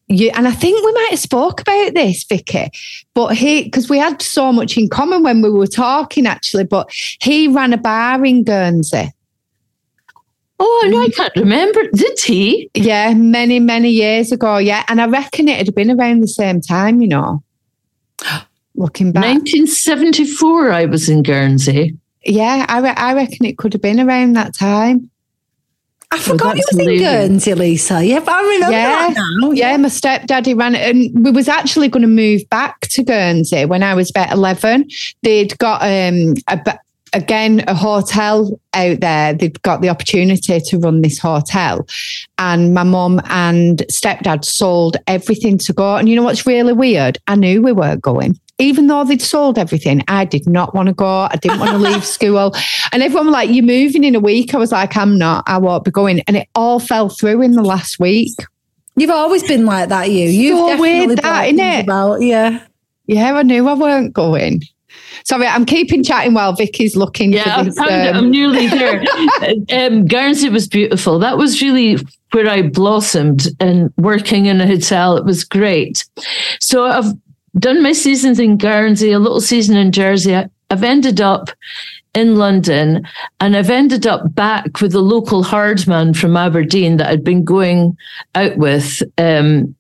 you, 0.08 0.30
and 0.34 0.48
I 0.48 0.52
think 0.52 0.84
we 0.84 0.92
might 0.92 1.10
have 1.10 1.18
spoke 1.18 1.60
about 1.60 1.94
this, 1.94 2.24
Vicki, 2.24 2.70
but 3.14 3.36
he, 3.36 3.64
because 3.64 3.88
we 3.88 3.98
had 3.98 4.22
so 4.22 4.52
much 4.52 4.76
in 4.76 4.88
common 4.88 5.22
when 5.22 5.42
we 5.42 5.50
were 5.50 5.66
talking 5.66 6.26
actually, 6.26 6.64
but 6.64 6.90
he 7.20 7.48
ran 7.48 7.72
a 7.72 7.78
bar 7.78 8.24
in 8.24 8.44
Guernsey. 8.44 9.12
Oh, 10.60 10.88
no, 10.90 11.00
I 11.00 11.08
can't 11.10 11.36
remember. 11.36 11.88
Did 11.92 12.18
he? 12.18 12.68
Yeah, 12.74 13.14
many, 13.14 13.60
many 13.60 13.90
years 13.90 14.32
ago. 14.32 14.58
Yeah. 14.58 14.84
And 14.88 15.00
I 15.00 15.06
reckon 15.06 15.46
it 15.46 15.56
had 15.56 15.72
been 15.74 15.90
around 15.90 16.20
the 16.20 16.28
same 16.28 16.60
time, 16.60 17.00
you 17.00 17.06
know, 17.06 17.44
looking 18.74 19.12
back. 19.12 19.24
1974, 19.24 20.72
I 20.72 20.86
was 20.86 21.08
in 21.08 21.22
Guernsey. 21.22 21.96
Yeah, 22.24 22.66
I, 22.68 22.80
re- 22.80 22.94
I 22.96 23.14
reckon 23.14 23.46
it 23.46 23.56
could 23.56 23.72
have 23.72 23.82
been 23.82 24.00
around 24.00 24.32
that 24.32 24.52
time. 24.52 25.10
I 26.10 26.18
forgot 26.18 26.56
you 26.56 26.64
was 26.72 26.86
in 26.86 26.98
Guernsey, 26.98 27.54
Lisa. 27.54 28.02
Yeah, 28.04 28.24
I 28.26 28.42
remember 28.42 28.72
yeah, 28.72 29.14
now. 29.14 29.50
Yeah, 29.50 29.76
my 29.76 29.88
stepdaddy 29.88 30.54
ran 30.54 30.74
it. 30.74 30.96
And 30.96 31.24
we 31.24 31.30
was 31.30 31.48
actually 31.48 31.88
going 31.88 32.02
to 32.02 32.08
move 32.08 32.48
back 32.48 32.80
to 32.80 33.02
Guernsey 33.02 33.66
when 33.66 33.82
I 33.82 33.94
was 33.94 34.10
about 34.10 34.32
11. 34.32 34.88
They'd 35.22 35.56
got 35.58 35.82
um, 35.82 36.34
a, 36.46 36.78
again 37.12 37.64
a 37.66 37.74
hotel 37.74 38.60
out 38.74 39.00
there 39.00 39.32
they'd 39.32 39.62
got 39.62 39.80
the 39.80 39.88
opportunity 39.88 40.60
to 40.60 40.78
run 40.78 41.00
this 41.00 41.18
hotel 41.18 41.86
and 42.38 42.74
my 42.74 42.82
mum 42.82 43.20
and 43.30 43.78
stepdad 43.90 44.44
sold 44.44 44.96
everything 45.06 45.56
to 45.56 45.72
go 45.72 45.96
and 45.96 46.08
you 46.08 46.16
know 46.16 46.22
what's 46.22 46.46
really 46.46 46.72
weird 46.72 47.16
i 47.26 47.34
knew 47.34 47.62
we 47.62 47.72
weren't 47.72 48.02
going 48.02 48.38
even 48.58 48.88
though 48.88 49.04
they'd 49.04 49.22
sold 49.22 49.58
everything, 49.58 50.02
I 50.08 50.24
did 50.24 50.48
not 50.48 50.74
want 50.74 50.88
to 50.88 50.92
go. 50.92 51.28
I 51.30 51.36
didn't 51.40 51.60
want 51.60 51.72
to 51.72 51.78
leave 51.78 52.04
school. 52.16 52.54
And 52.92 53.02
everyone 53.02 53.26
was 53.26 53.32
like, 53.32 53.50
You're 53.50 53.64
moving 53.64 54.04
in 54.04 54.14
a 54.14 54.20
week. 54.20 54.54
I 54.54 54.58
was 54.58 54.72
like, 54.72 54.96
I'm 54.96 55.16
not. 55.16 55.44
I 55.46 55.58
won't 55.58 55.84
be 55.84 55.90
going. 55.90 56.20
And 56.26 56.36
it 56.36 56.48
all 56.54 56.80
fell 56.80 57.08
through 57.08 57.42
in 57.42 57.52
the 57.52 57.62
last 57.62 57.98
week. 57.98 58.34
You've 58.96 59.10
always 59.10 59.44
been 59.44 59.64
like 59.64 59.90
that, 59.90 60.10
you. 60.10 60.28
You've 60.28 60.58
so 60.58 60.80
weird 60.80 61.18
that, 61.18 61.46
isn't 61.46 61.60
it? 61.60 61.84
About, 61.84 62.20
yeah. 62.20 62.64
Yeah, 63.06 63.34
I 63.34 63.42
knew 63.42 63.68
I 63.68 63.74
weren't 63.74 64.12
going. 64.12 64.62
Sorry, 65.24 65.46
I'm 65.46 65.64
keeping 65.64 66.02
chatting 66.02 66.34
while 66.34 66.52
Vicki's 66.52 66.96
looking. 66.96 67.32
Yeah, 67.32 67.62
this, 67.62 67.78
I'm, 67.78 68.08
um... 68.08 68.16
I'm, 68.16 68.30
nearly 68.30 68.66
there. 68.66 69.04
um, 69.72 70.06
Guernsey 70.06 70.48
was 70.48 70.66
beautiful. 70.66 71.18
That 71.20 71.38
was 71.38 71.62
really 71.62 71.98
where 72.32 72.48
I 72.48 72.62
blossomed 72.62 73.48
and 73.60 73.92
working 73.96 74.46
in 74.46 74.60
a 74.60 74.66
hotel. 74.66 75.16
It 75.16 75.24
was 75.24 75.44
great. 75.44 76.04
So 76.60 76.84
I've 76.84 77.12
done 77.60 77.82
my 77.82 77.92
seasons 77.92 78.38
in 78.38 78.56
Guernsey, 78.56 79.12
a 79.12 79.18
little 79.18 79.40
season 79.40 79.76
in 79.76 79.92
Jersey. 79.92 80.34
I've 80.70 80.84
ended 80.84 81.20
up 81.20 81.50
in 82.14 82.36
London 82.36 83.06
and 83.40 83.56
I've 83.56 83.70
ended 83.70 84.06
up 84.06 84.34
back 84.34 84.80
with 84.80 84.94
a 84.94 85.00
local 85.00 85.42
hardman 85.42 86.14
from 86.14 86.36
Aberdeen 86.36 86.96
that 86.96 87.08
I'd 87.08 87.24
been 87.24 87.44
going 87.44 87.96
out 88.34 88.56
with 88.56 89.02
um, 89.18 89.74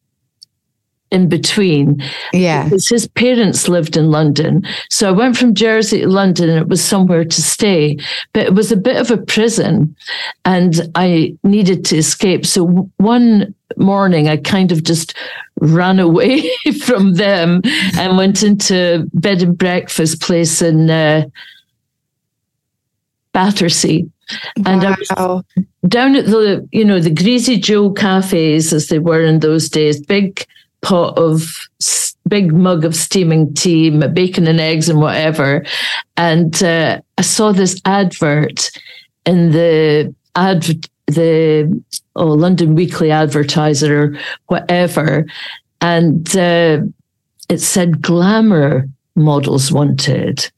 in 1.10 1.28
between. 1.28 2.02
Yeah. 2.32 2.64
Because 2.64 2.88
his 2.88 3.08
parents 3.08 3.68
lived 3.68 3.96
in 3.96 4.10
London. 4.10 4.66
So 4.90 5.08
I 5.08 5.12
went 5.12 5.36
from 5.36 5.54
Jersey 5.54 6.00
to 6.00 6.08
London 6.08 6.50
and 6.50 6.58
it 6.58 6.68
was 6.68 6.84
somewhere 6.84 7.24
to 7.24 7.42
stay, 7.42 7.98
but 8.32 8.46
it 8.46 8.54
was 8.54 8.70
a 8.70 8.76
bit 8.76 8.96
of 8.96 9.10
a 9.10 9.16
prison 9.16 9.96
and 10.44 10.90
I 10.94 11.36
needed 11.44 11.84
to 11.86 11.96
escape. 11.96 12.44
So 12.46 12.90
one 12.98 13.54
morning 13.76 14.28
I 14.28 14.36
kind 14.36 14.72
of 14.72 14.82
just 14.82 15.14
ran 15.60 15.98
away 15.98 16.50
from 16.82 17.14
them 17.14 17.60
and 17.96 18.16
went 18.16 18.42
into 18.42 19.08
bed 19.14 19.42
and 19.42 19.56
breakfast 19.56 20.20
place 20.20 20.62
in 20.62 20.90
uh, 20.90 21.24
Battersea. 23.32 24.08
And 24.66 24.84
I 24.84 24.90
was 24.90 25.44
down 25.86 26.16
at 26.16 26.26
the, 26.26 26.68
you 26.70 26.84
know, 26.84 27.00
the 27.00 27.10
Greasy 27.10 27.58
Joe 27.58 27.90
cafes 27.90 28.72
as 28.72 28.88
they 28.88 28.98
were 28.98 29.22
in 29.22 29.40
those 29.40 29.68
days, 29.68 30.04
big 30.04 30.44
pot 30.82 31.18
of 31.18 31.68
big 32.28 32.52
mug 32.52 32.84
of 32.84 32.94
steaming 32.94 33.54
tea, 33.54 33.90
bacon 33.90 34.46
and 34.46 34.60
eggs 34.60 34.88
and 34.88 35.00
whatever. 35.00 35.64
And 36.16 36.62
uh, 36.62 37.00
I 37.16 37.22
saw 37.22 37.52
this 37.52 37.80
advert 37.84 38.70
in 39.24 39.52
the 39.52 40.14
ad 40.36 40.66
the 41.08 41.82
oh, 42.16 42.26
London 42.26 42.74
Weekly 42.74 43.10
Advertiser 43.10 44.02
or 44.02 44.18
whatever, 44.46 45.26
and 45.80 46.36
uh, 46.36 46.80
it 47.48 47.58
said 47.58 48.02
glamour 48.02 48.88
models 49.16 49.72
wanted. 49.72 50.50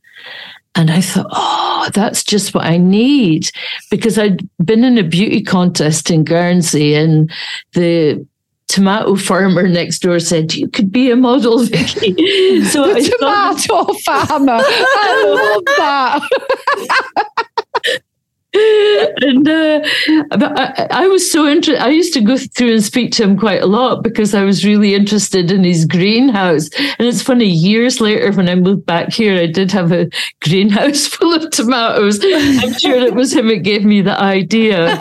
And 0.76 0.90
I 0.90 1.00
thought, 1.00 1.26
oh, 1.30 1.88
that's 1.94 2.22
just 2.22 2.54
what 2.54 2.64
I 2.64 2.76
need 2.76 3.50
because 3.90 4.18
I'd 4.18 4.48
been 4.64 4.84
in 4.84 4.98
a 4.98 5.02
beauty 5.02 5.42
contest 5.42 6.10
in 6.10 6.22
Guernsey 6.22 6.94
and 6.94 7.30
the 7.72 8.24
tomato 8.68 9.16
farmer 9.16 9.66
next 9.66 9.98
door 9.98 10.20
said, 10.20 10.54
You 10.54 10.68
could 10.68 10.92
be 10.92 11.10
a 11.10 11.16
model, 11.16 11.64
Vicki. 11.64 12.14
So 12.70 12.94
the 12.94 13.00
tomato 13.18 13.92
farmer. 14.04 14.60
I 14.62 15.24
love 15.26 15.64
that. 17.82 18.00
and 19.22 19.48
uh, 19.48 19.80
I, 20.32 20.88
I, 20.90 21.06
was 21.06 21.30
so 21.30 21.46
interested. 21.46 21.80
I 21.80 21.90
used 21.90 22.12
to 22.14 22.20
go 22.20 22.36
through 22.36 22.72
and 22.72 22.82
speak 22.82 23.12
to 23.12 23.22
him 23.22 23.38
quite 23.38 23.62
a 23.62 23.66
lot 23.66 24.02
because 24.02 24.34
I 24.34 24.42
was 24.42 24.64
really 24.64 24.92
interested 24.92 25.52
in 25.52 25.62
his 25.62 25.84
greenhouse. 25.84 26.68
And 26.98 27.06
it's 27.06 27.22
funny, 27.22 27.46
years 27.46 28.00
later, 28.00 28.32
when 28.32 28.48
I 28.48 28.56
moved 28.56 28.86
back 28.86 29.12
here, 29.12 29.40
I 29.40 29.46
did 29.46 29.70
have 29.70 29.92
a 29.92 30.10
greenhouse 30.42 31.06
full 31.06 31.32
of 31.32 31.48
tomatoes. 31.50 32.18
I'm 32.24 32.76
sure 32.76 32.96
it 32.96 33.14
was 33.14 33.32
him 33.32 33.46
that 33.46 33.58
gave 33.58 33.84
me 33.84 34.00
the 34.00 34.18
idea. 34.18 35.00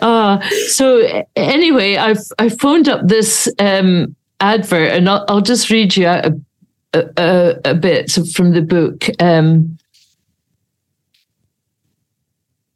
uh, 0.00 0.48
so 0.68 1.24
anyway, 1.34 1.96
I've 1.96 2.22
I 2.38 2.50
phoned 2.50 2.88
up 2.88 3.08
this 3.08 3.48
um, 3.58 4.14
advert, 4.38 4.92
and 4.92 5.08
I'll, 5.08 5.24
I'll, 5.26 5.40
just 5.40 5.70
read 5.70 5.96
you 5.96 6.06
out 6.06 6.26
a, 6.26 7.10
a, 7.16 7.60
a 7.64 7.74
bit 7.74 8.12
from 8.32 8.52
the 8.52 8.62
book. 8.62 9.06
Um, 9.20 9.76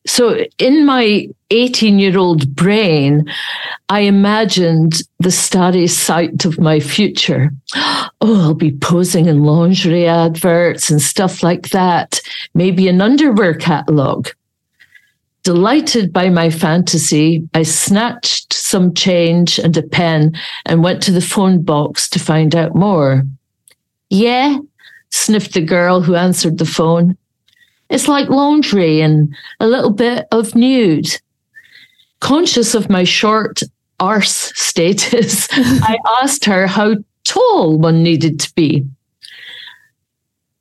so 0.09 0.45
in 0.59 0.87
my 0.87 1.29
18 1.51 1.99
year 1.99 2.19
old 2.19 2.55
brain, 2.55 3.25
I 3.89 4.01
imagined 4.01 5.03
the 5.19 5.31
starry 5.31 5.87
sight 5.87 6.45
of 6.45 6.59
my 6.59 6.81
future. 6.81 7.51
Oh, 8.21 8.43
I'll 8.43 8.55
be 8.55 8.73
posing 8.73 9.27
in 9.27 9.45
lingerie 9.45 10.09
adverts 10.09 10.91
and 10.91 11.01
stuff 11.01 11.45
like 11.45 11.69
that, 11.69 12.21
maybe 12.53 12.89
an 12.89 13.01
underwear 13.01 13.55
catalogue. 13.55 14.31
Delighted 15.45 16.13
by 16.13 16.29
my 16.29 16.51
fantasy, 16.51 17.49
I 17.55 17.63
snatched 17.63 18.53
some 18.53 18.93
change 18.93 19.61
and 19.61 19.77
a 19.77 19.85
pen 19.85 20.37
and 20.67 20.83
went 20.83 21.01
to 21.05 21.13
the 21.13 21.21
phone 21.21 21.63
box 21.63 22.09
to 22.11 22.19
find 22.19 22.57
out 22.57 22.75
more. 22.75 23.23
Yeah, 24.11 24.59
sniffed 25.11 25.55
the 25.55 25.61
girl 25.61 26.01
who 26.01 26.17
answered 26.17 26.59
the 26.59 26.67
phone. 26.67 27.17
It's 27.91 28.09
like 28.09 28.29
laundry 28.29 29.01
and 29.01 29.35
a 29.61 29.67
little 29.67 29.91
bit 29.91 30.27
of 30.31 30.55
nude. 30.55 31.09
Conscious 32.21 32.75
of 32.75 32.91
my 32.91 33.05
short 33.05 33.63
arse 34.01 34.53
status, 34.55 35.49
I 35.53 35.99
asked 36.23 36.45
her 36.45 36.67
how 36.67 36.97
tall 37.25 37.79
one 37.79 38.03
needed 38.03 38.41
to 38.41 38.55
be. 38.55 38.87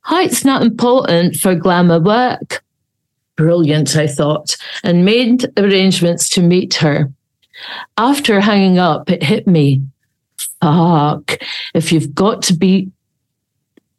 Height's 0.00 0.44
not 0.44 0.62
important 0.62 1.36
for 1.36 1.54
glamour 1.54 2.00
work. 2.00 2.64
Brilliant, 3.36 3.94
I 3.94 4.06
thought, 4.06 4.56
and 4.82 5.04
made 5.04 5.46
arrangements 5.58 6.28
to 6.30 6.42
meet 6.42 6.74
her. 6.74 7.12
After 7.96 8.40
hanging 8.40 8.78
up, 8.78 9.10
it 9.10 9.22
hit 9.22 9.46
me. 9.46 9.82
Fuck, 10.60 11.38
if 11.74 11.92
you've 11.92 12.14
got 12.14 12.42
to 12.44 12.54
be 12.54 12.90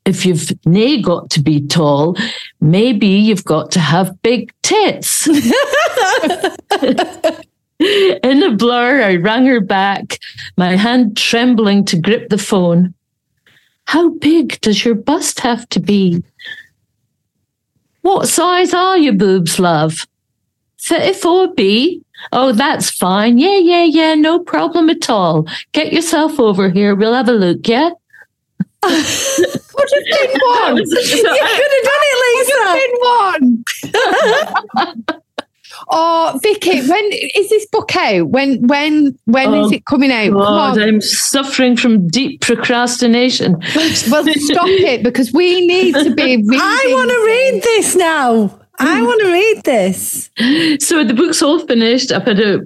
if 0.09 0.25
you've 0.25 0.51
nae 0.65 0.97
got 0.97 1.29
to 1.31 1.41
be 1.41 1.65
tall, 1.67 2.17
maybe 2.59 3.07
you've 3.07 3.45
got 3.45 3.71
to 3.71 3.79
have 3.79 4.21
big 4.21 4.51
tits. 4.61 5.27
In 7.79 8.43
a 8.43 8.51
blur, 8.55 9.01
I 9.01 9.15
rang 9.15 9.45
her 9.45 9.61
back, 9.61 10.19
my 10.57 10.75
hand 10.75 11.15
trembling 11.15 11.85
to 11.85 11.97
grip 11.97 12.27
the 12.29 12.37
phone. 12.37 12.93
How 13.85 14.09
big 14.09 14.59
does 14.61 14.83
your 14.83 14.95
bust 14.95 15.39
have 15.39 15.69
to 15.69 15.79
be? 15.79 16.21
What 18.01 18.27
size 18.27 18.73
are 18.73 18.97
your 18.97 19.13
boobs, 19.13 19.59
love? 19.59 20.05
34B? 20.81 22.01
Oh, 22.31 22.51
that's 22.51 22.89
fine. 22.89 23.37
Yeah, 23.37 23.57
yeah, 23.57 23.83
yeah, 23.83 24.15
no 24.15 24.39
problem 24.39 24.89
at 24.89 25.09
all. 25.09 25.47
Get 25.71 25.93
yourself 25.93 26.39
over 26.39 26.69
here. 26.69 26.95
We'll 26.95 27.13
have 27.13 27.29
a 27.29 27.33
look, 27.33 27.67
yeah? 27.67 27.91
What 29.79 29.89
have 29.95 30.05
been 30.05 30.39
one? 30.41 30.77
you 30.77 30.85
could 30.95 31.71
have 31.75 31.85
done 31.87 32.03
it, 32.09 32.17
Lisa. 32.35 32.63
Been 32.79 32.95
one. 35.05 35.23
oh, 35.89 36.39
Vicki, 36.43 36.87
when 36.87 37.09
is 37.35 37.49
this 37.49 37.65
book 37.67 37.95
out? 37.95 38.27
When 38.29 38.67
when 38.67 39.17
when 39.25 39.49
oh, 39.49 39.65
is 39.65 39.71
it 39.71 39.85
coming 39.85 40.11
out? 40.11 40.31
God, 40.31 40.77
I'm 40.79 40.99
suffering 40.99 41.77
from 41.77 42.07
deep 42.07 42.41
procrastination. 42.41 43.53
well, 43.75 44.25
stop 44.25 44.67
it 44.67 45.03
because 45.03 45.31
we 45.31 45.65
need 45.65 45.93
to 45.95 46.13
be. 46.13 46.43
I 46.51 46.85
want 46.91 47.09
to 47.09 47.25
read 47.25 47.63
this 47.63 47.95
now. 47.95 48.59
I 48.79 49.01
want 49.01 49.21
to 49.21 49.31
read 49.31 49.63
this. 49.63 50.29
So 50.85 51.03
the 51.03 51.13
book's 51.13 51.41
all 51.41 51.59
finished. 51.65 52.11
I've 52.11 52.23
had 52.25 52.39
a 52.39 52.61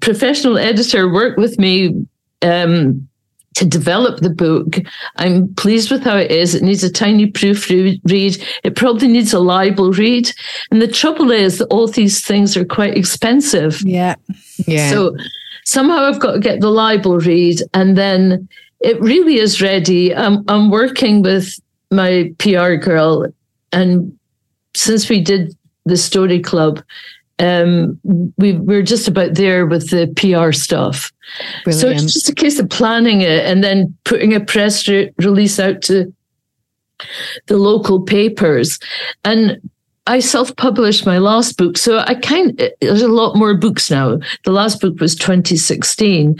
professional 0.00 0.58
editor 0.58 1.12
work 1.12 1.36
with 1.36 1.58
me 1.58 2.06
um, 2.42 3.08
to 3.56 3.64
develop 3.64 4.20
the 4.20 4.30
book. 4.30 4.76
I'm 5.16 5.52
pleased 5.54 5.90
with 5.90 6.02
how 6.02 6.16
it 6.18 6.30
is. 6.30 6.54
It 6.54 6.62
needs 6.62 6.84
a 6.84 6.90
tiny 6.90 7.30
proofread. 7.30 8.00
Read. 8.04 8.44
It 8.62 8.76
probably 8.76 9.08
needs 9.08 9.32
a 9.32 9.38
libel 9.38 9.92
read. 9.92 10.30
And 10.70 10.80
the 10.80 10.88
trouble 10.88 11.30
is 11.30 11.58
that 11.58 11.66
all 11.68 11.88
these 11.88 12.24
things 12.24 12.54
are 12.56 12.66
quite 12.66 12.96
expensive. 12.96 13.80
Yeah. 13.82 14.14
Yeah. 14.66 14.90
So 14.90 15.16
somehow 15.64 16.04
I've 16.04 16.20
got 16.20 16.32
to 16.32 16.38
get 16.38 16.60
the 16.60 16.70
libel 16.70 17.18
read 17.18 17.62
and 17.72 17.96
then 17.96 18.46
it 18.80 19.00
really 19.00 19.38
is 19.38 19.62
ready. 19.62 20.14
I'm, 20.14 20.44
I'm 20.48 20.70
working 20.70 21.22
with 21.22 21.58
my 21.90 22.34
PR 22.38 22.74
girl 22.74 23.26
and 23.72 24.16
since 24.74 25.08
we 25.08 25.22
did 25.22 25.56
the 25.86 25.96
story 25.96 26.40
club, 26.40 26.82
um, 27.38 28.00
we 28.38 28.54
we're 28.54 28.82
just 28.82 29.08
about 29.08 29.34
there 29.34 29.66
with 29.66 29.90
the 29.90 30.06
PR 30.16 30.52
stuff. 30.52 31.12
Brilliant. 31.64 31.80
So 31.80 31.90
it's 31.90 32.12
just 32.12 32.28
a 32.28 32.34
case 32.34 32.58
of 32.58 32.70
planning 32.70 33.20
it 33.20 33.44
and 33.44 33.62
then 33.62 33.96
putting 34.04 34.34
a 34.34 34.40
press 34.40 34.88
re- 34.88 35.12
release 35.18 35.58
out 35.58 35.82
to 35.82 36.12
the 37.46 37.58
local 37.58 38.00
papers. 38.00 38.78
And 39.24 39.60
I 40.06 40.20
self-published 40.20 41.04
my 41.04 41.18
last 41.18 41.58
book, 41.58 41.76
so 41.76 41.98
I 41.98 42.14
kind 42.14 42.56
there's 42.80 43.02
a 43.02 43.08
lot 43.08 43.36
more 43.36 43.54
books 43.54 43.90
now. 43.90 44.18
The 44.44 44.52
last 44.52 44.80
book 44.80 45.00
was 45.00 45.16
2016, 45.16 46.36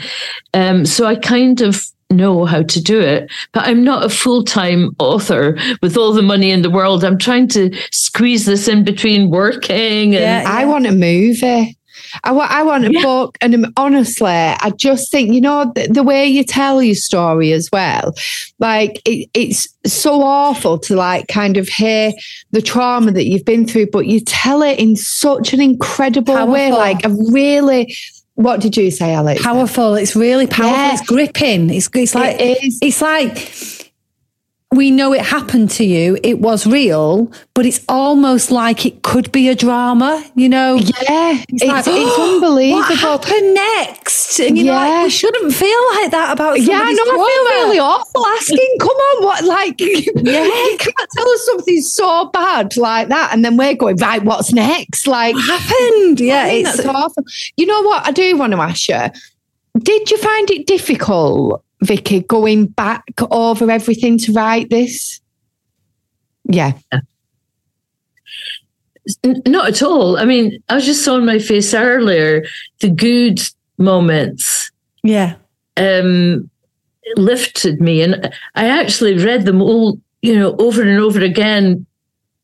um, 0.53 0.85
so 0.85 1.05
I 1.05 1.15
kind 1.15 1.61
of 1.61 1.85
know 2.09 2.45
how 2.45 2.63
to 2.63 2.81
do 2.81 2.99
it. 2.99 3.31
But 3.51 3.67
I'm 3.67 3.83
not 3.83 4.05
a 4.05 4.09
full 4.09 4.43
time 4.43 4.95
author 4.99 5.57
with 5.81 5.97
all 5.97 6.13
the 6.13 6.21
money 6.21 6.51
in 6.51 6.61
the 6.61 6.69
world. 6.69 7.03
I'm 7.03 7.17
trying 7.17 7.47
to 7.49 7.75
squeeze 7.91 8.45
this 8.45 8.67
in 8.67 8.83
between 8.83 9.29
working. 9.29 10.15
And 10.15 10.45
yeah, 10.45 10.45
I 10.47 10.65
want 10.65 10.87
a 10.87 10.91
movie. 10.91 11.77
I, 12.23 12.31
want, 12.31 12.51
I 12.51 12.63
want 12.63 12.85
a 12.85 12.93
yeah. 12.93 13.01
book. 13.01 13.37
And 13.41 13.67
honestly, 13.75 14.31
I 14.31 14.71
just 14.77 15.11
think, 15.11 15.33
you 15.33 15.41
know, 15.41 15.71
the, 15.75 15.87
the 15.87 16.03
way 16.03 16.25
you 16.25 16.43
tell 16.43 16.81
your 16.81 16.95
story 16.95 17.51
as 17.51 17.69
well, 17.71 18.13
like 18.59 19.01
it, 19.05 19.29
it's 19.33 19.67
so 19.85 20.21
awful 20.23 20.79
to 20.79 20.95
like 20.95 21.27
kind 21.27 21.57
of 21.57 21.67
hear 21.67 22.13
the 22.51 22.61
trauma 22.61 23.11
that 23.11 23.25
you've 23.25 23.45
been 23.45 23.67
through, 23.67 23.87
but 23.87 24.07
you 24.07 24.21
tell 24.21 24.61
it 24.61 24.79
in 24.79 24.95
such 24.95 25.53
an 25.53 25.61
incredible 25.61 26.35
Powerful. 26.35 26.53
way. 26.53 26.71
Like 26.71 27.03
a 27.05 27.09
really 27.09 27.93
what 28.37 28.61
did 28.61 28.77
you 28.77 28.91
say, 28.91 29.15
Alex? 29.15 29.41
Powerful. 29.41 29.95
It's 29.95 30.15
really 30.15 30.45
powerful. 30.45 30.77
Yeah. 30.77 30.93
It's 30.93 31.01
gripping. 31.01 31.71
It's 31.71 31.89
it's 31.91 32.13
like 32.13 32.39
it 32.39 32.63
is. 32.63 32.77
it's 32.83 33.01
like 33.01 33.35
we 34.75 34.91
know 34.91 35.13
it 35.13 35.21
happened 35.21 35.71
to 35.71 35.85
you. 35.85 36.17
It 36.23 36.39
was 36.39 36.67
real, 36.67 37.31
but 37.53 37.65
it's 37.65 37.79
almost 37.87 38.51
like 38.51 38.85
it 38.85 39.01
could 39.01 39.31
be 39.31 39.47
a 39.47 39.55
drama, 39.55 40.23
you 40.35 40.49
know? 40.49 40.75
Yeah. 40.75 41.41
It's, 41.47 41.63
like, 41.63 41.85
it's 41.87 42.19
unbelievable. 42.19 42.81
What 42.81 42.99
happened 42.99 43.53
next? 43.53 44.39
And 44.39 44.57
you 44.57 44.65
yeah. 44.65 44.71
know, 44.73 44.77
like, 44.77 45.03
we 45.05 45.09
shouldn't 45.09 45.53
feel 45.53 45.79
like 45.95 46.11
that 46.11 46.31
about 46.33 46.59
Yeah, 46.59 46.81
I 46.83 46.91
know. 46.91 47.03
I 47.03 47.55
feel 47.55 47.65
really 47.65 47.79
awful 47.79 48.27
asking, 48.27 48.75
come 48.81 48.89
on, 48.89 49.23
what, 49.23 49.43
like, 49.45 49.75
yeah. 49.79 49.87
you 49.87 50.13
can't 50.79 51.09
tell 51.15 51.29
us 51.29 51.45
something 51.45 51.81
so 51.81 52.29
bad 52.33 52.75
like 52.75 53.07
that. 53.07 53.31
And 53.31 53.45
then 53.45 53.55
we're 53.55 53.73
going, 53.73 53.95
right, 53.97 54.21
what's 54.21 54.51
next? 54.51 55.07
Like, 55.07 55.33
what 55.33 55.61
happened? 55.61 56.19
Yeah, 56.19 56.47
it's 56.47 56.85
awful. 56.85 57.23
You 57.55 57.67
know 57.67 57.81
what? 57.83 58.05
I 58.05 58.11
do 58.11 58.35
want 58.35 58.51
to 58.51 58.59
ask 58.59 58.89
you, 58.89 58.99
did 59.79 60.11
you 60.11 60.17
find 60.17 60.51
it 60.51 60.67
difficult 60.67 61.63
Vicki, 61.81 62.21
going 62.21 62.67
back 62.67 63.03
over 63.31 63.69
everything 63.69 64.17
to 64.19 64.33
write 64.33 64.69
this? 64.69 65.21
Yeah. 66.45 66.73
Not 69.23 69.69
at 69.69 69.81
all. 69.81 70.17
I 70.17 70.25
mean, 70.25 70.61
I 70.69 70.79
just 70.79 71.03
saw 71.03 71.15
on 71.15 71.25
my 71.25 71.39
face 71.39 71.73
earlier 71.73 72.45
the 72.79 72.89
good 72.89 73.39
moments. 73.77 74.71
Yeah. 75.03 75.35
Um, 75.77 76.49
lifted 77.15 77.79
me, 77.79 78.01
and 78.01 78.33
I 78.55 78.67
actually 78.67 79.17
read 79.23 79.45
them 79.45 79.61
all, 79.61 79.99
you 80.21 80.37
know, 80.37 80.55
over 80.57 80.81
and 80.81 80.99
over 80.99 81.21
again. 81.21 81.85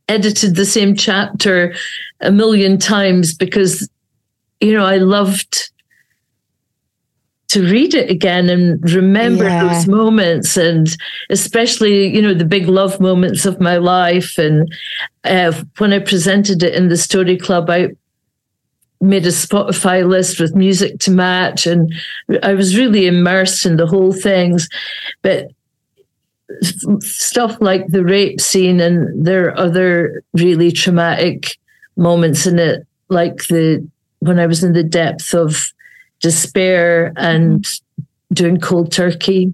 Edited 0.09 0.55
the 0.55 0.65
same 0.65 0.95
chapter 0.95 1.73
a 2.19 2.31
million 2.31 2.77
times 2.77 3.33
because, 3.33 3.89
you 4.59 4.73
know, 4.73 4.85
I 4.85 4.97
loved 4.97 5.71
to 7.53 7.69
read 7.69 7.93
it 7.93 8.09
again 8.09 8.49
and 8.49 8.81
remember 8.91 9.43
yeah. 9.43 9.63
those 9.63 9.87
moments 9.87 10.57
and 10.57 10.97
especially 11.29 12.07
you 12.07 12.19
know 12.19 12.33
the 12.33 12.43
big 12.43 12.67
love 12.67 12.99
moments 12.99 13.45
of 13.45 13.61
my 13.61 13.77
life 13.77 14.39
and 14.39 14.73
uh, 15.25 15.53
when 15.77 15.93
i 15.93 15.99
presented 15.99 16.63
it 16.63 16.73
in 16.73 16.89
the 16.89 16.97
story 16.97 17.37
club 17.37 17.69
i 17.69 17.89
made 19.01 19.27
a 19.27 19.29
spotify 19.29 20.03
list 20.03 20.39
with 20.39 20.55
music 20.55 20.97
to 20.97 21.11
match 21.11 21.67
and 21.67 21.93
i 22.41 22.55
was 22.55 22.75
really 22.75 23.05
immersed 23.05 23.67
in 23.67 23.77
the 23.77 23.85
whole 23.85 24.13
things 24.13 24.67
but 25.21 25.51
stuff 27.01 27.55
like 27.61 27.85
the 27.87 28.03
rape 28.03 28.41
scene 28.41 28.79
and 28.79 29.23
there 29.23 29.45
are 29.45 29.59
other 29.59 30.23
really 30.33 30.71
traumatic 30.71 31.55
moments 31.97 32.47
in 32.47 32.57
it 32.57 32.87
like 33.09 33.45
the 33.45 33.87
when 34.21 34.39
i 34.39 34.47
was 34.47 34.63
in 34.63 34.73
the 34.73 34.83
depth 34.83 35.35
of 35.35 35.71
despair 36.23 37.13
and 37.17 37.67
doing 38.31 38.59
cold 38.59 38.91
turkey. 38.91 39.53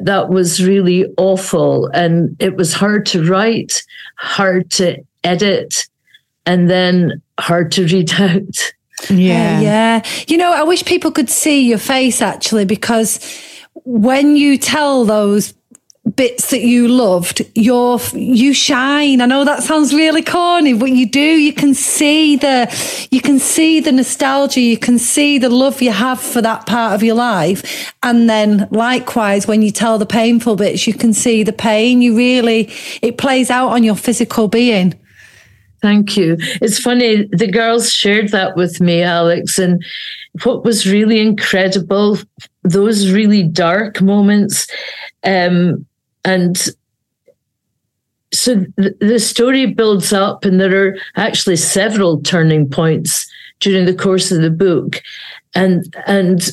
That 0.00 0.30
was 0.30 0.64
really 0.64 1.04
awful. 1.18 1.88
And 1.88 2.34
it 2.38 2.56
was 2.56 2.72
hard 2.72 3.04
to 3.06 3.28
write, 3.28 3.82
hard 4.16 4.70
to 4.72 5.04
edit, 5.24 5.88
and 6.46 6.70
then 6.70 7.20
hard 7.38 7.72
to 7.72 7.86
read 7.92 8.10
out. 8.14 8.72
Yeah. 9.10 9.58
Uh, 9.58 9.60
yeah. 9.60 10.06
You 10.28 10.38
know, 10.38 10.52
I 10.52 10.62
wish 10.62 10.84
people 10.84 11.10
could 11.10 11.28
see 11.28 11.68
your 11.68 11.78
face 11.78 12.22
actually, 12.22 12.64
because 12.64 13.18
when 13.84 14.36
you 14.36 14.56
tell 14.56 15.04
those 15.04 15.52
bits 16.16 16.50
that 16.50 16.62
you 16.62 16.88
loved, 16.88 17.42
you're, 17.54 18.00
you 18.12 18.52
shine. 18.54 19.20
I 19.20 19.26
know 19.26 19.44
that 19.44 19.62
sounds 19.62 19.94
really 19.94 20.22
corny, 20.22 20.72
but 20.74 20.90
you 20.90 21.06
do. 21.08 21.20
You 21.20 21.52
can 21.52 21.74
see 21.74 22.36
the, 22.36 22.68
you 23.10 23.20
can 23.20 23.38
see 23.38 23.80
the 23.80 23.92
nostalgia. 23.92 24.60
You 24.60 24.78
can 24.78 24.98
see 24.98 25.38
the 25.38 25.48
love 25.48 25.80
you 25.82 25.92
have 25.92 26.20
for 26.20 26.42
that 26.42 26.66
part 26.66 26.94
of 26.94 27.02
your 27.02 27.14
life. 27.14 27.94
And 28.02 28.28
then 28.28 28.68
likewise, 28.70 29.46
when 29.46 29.62
you 29.62 29.70
tell 29.70 29.98
the 29.98 30.06
painful 30.06 30.56
bits, 30.56 30.86
you 30.86 30.94
can 30.94 31.12
see 31.12 31.42
the 31.42 31.52
pain. 31.52 32.02
You 32.02 32.16
really, 32.16 32.72
it 33.00 33.18
plays 33.18 33.50
out 33.50 33.68
on 33.68 33.84
your 33.84 33.96
physical 33.96 34.48
being. 34.48 34.98
Thank 35.82 36.16
you. 36.16 36.36
It's 36.60 36.78
funny, 36.78 37.26
the 37.32 37.50
girls 37.50 37.92
shared 37.92 38.28
that 38.28 38.56
with 38.56 38.80
me, 38.80 39.02
Alex. 39.02 39.58
And 39.58 39.84
what 40.44 40.64
was 40.64 40.88
really 40.88 41.18
incredible, 41.18 42.18
those 42.62 43.10
really 43.10 43.42
dark 43.42 44.00
moments, 44.00 44.68
um, 45.24 45.84
and 46.24 46.56
so 48.32 48.64
the 48.76 49.18
story 49.18 49.66
builds 49.66 50.12
up, 50.12 50.44
and 50.44 50.58
there 50.58 50.86
are 50.86 50.96
actually 51.16 51.56
several 51.56 52.20
turning 52.22 52.68
points 52.68 53.30
during 53.60 53.84
the 53.84 53.94
course 53.94 54.32
of 54.32 54.40
the 54.40 54.50
book, 54.50 55.02
and 55.54 55.94
and 56.06 56.50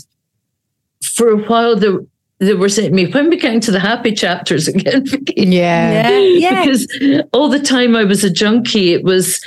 for 1.02 1.30
a 1.30 1.38
while 1.38 1.76
there 1.76 2.00
they 2.40 2.54
were 2.54 2.70
saying 2.70 2.90
to 2.90 2.96
me, 2.96 3.06
when 3.12 3.30
we 3.30 3.38
getting 3.38 3.60
to 3.60 3.72
the 3.72 3.80
happy 3.80 4.14
chapters 4.14 4.68
again? 4.74 5.06
yeah. 5.36 6.10
yeah. 6.10 6.20
yeah. 6.20 6.66
because 6.66 6.88
all 7.34 7.50
the 7.50 7.60
time 7.60 7.96
I 7.96 8.04
was 8.06 8.24
a 8.24 8.30
junkie, 8.30 8.94
it 8.94 9.04
was 9.04 9.42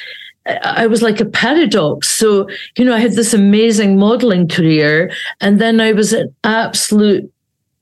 I 0.47 0.87
was 0.89 1.03
like 1.03 1.20
a 1.20 1.25
paradox. 1.25 2.09
So, 2.09 2.49
you 2.77 2.85
know, 2.85 2.95
I 2.95 2.99
had 2.99 3.12
this 3.12 3.33
amazing 3.33 3.97
modeling 3.97 4.49
career, 4.49 5.12
and 5.41 5.61
then 5.61 5.81
I 5.81 5.93
was 5.93 6.12
an 6.12 6.35
absolute 6.43 7.32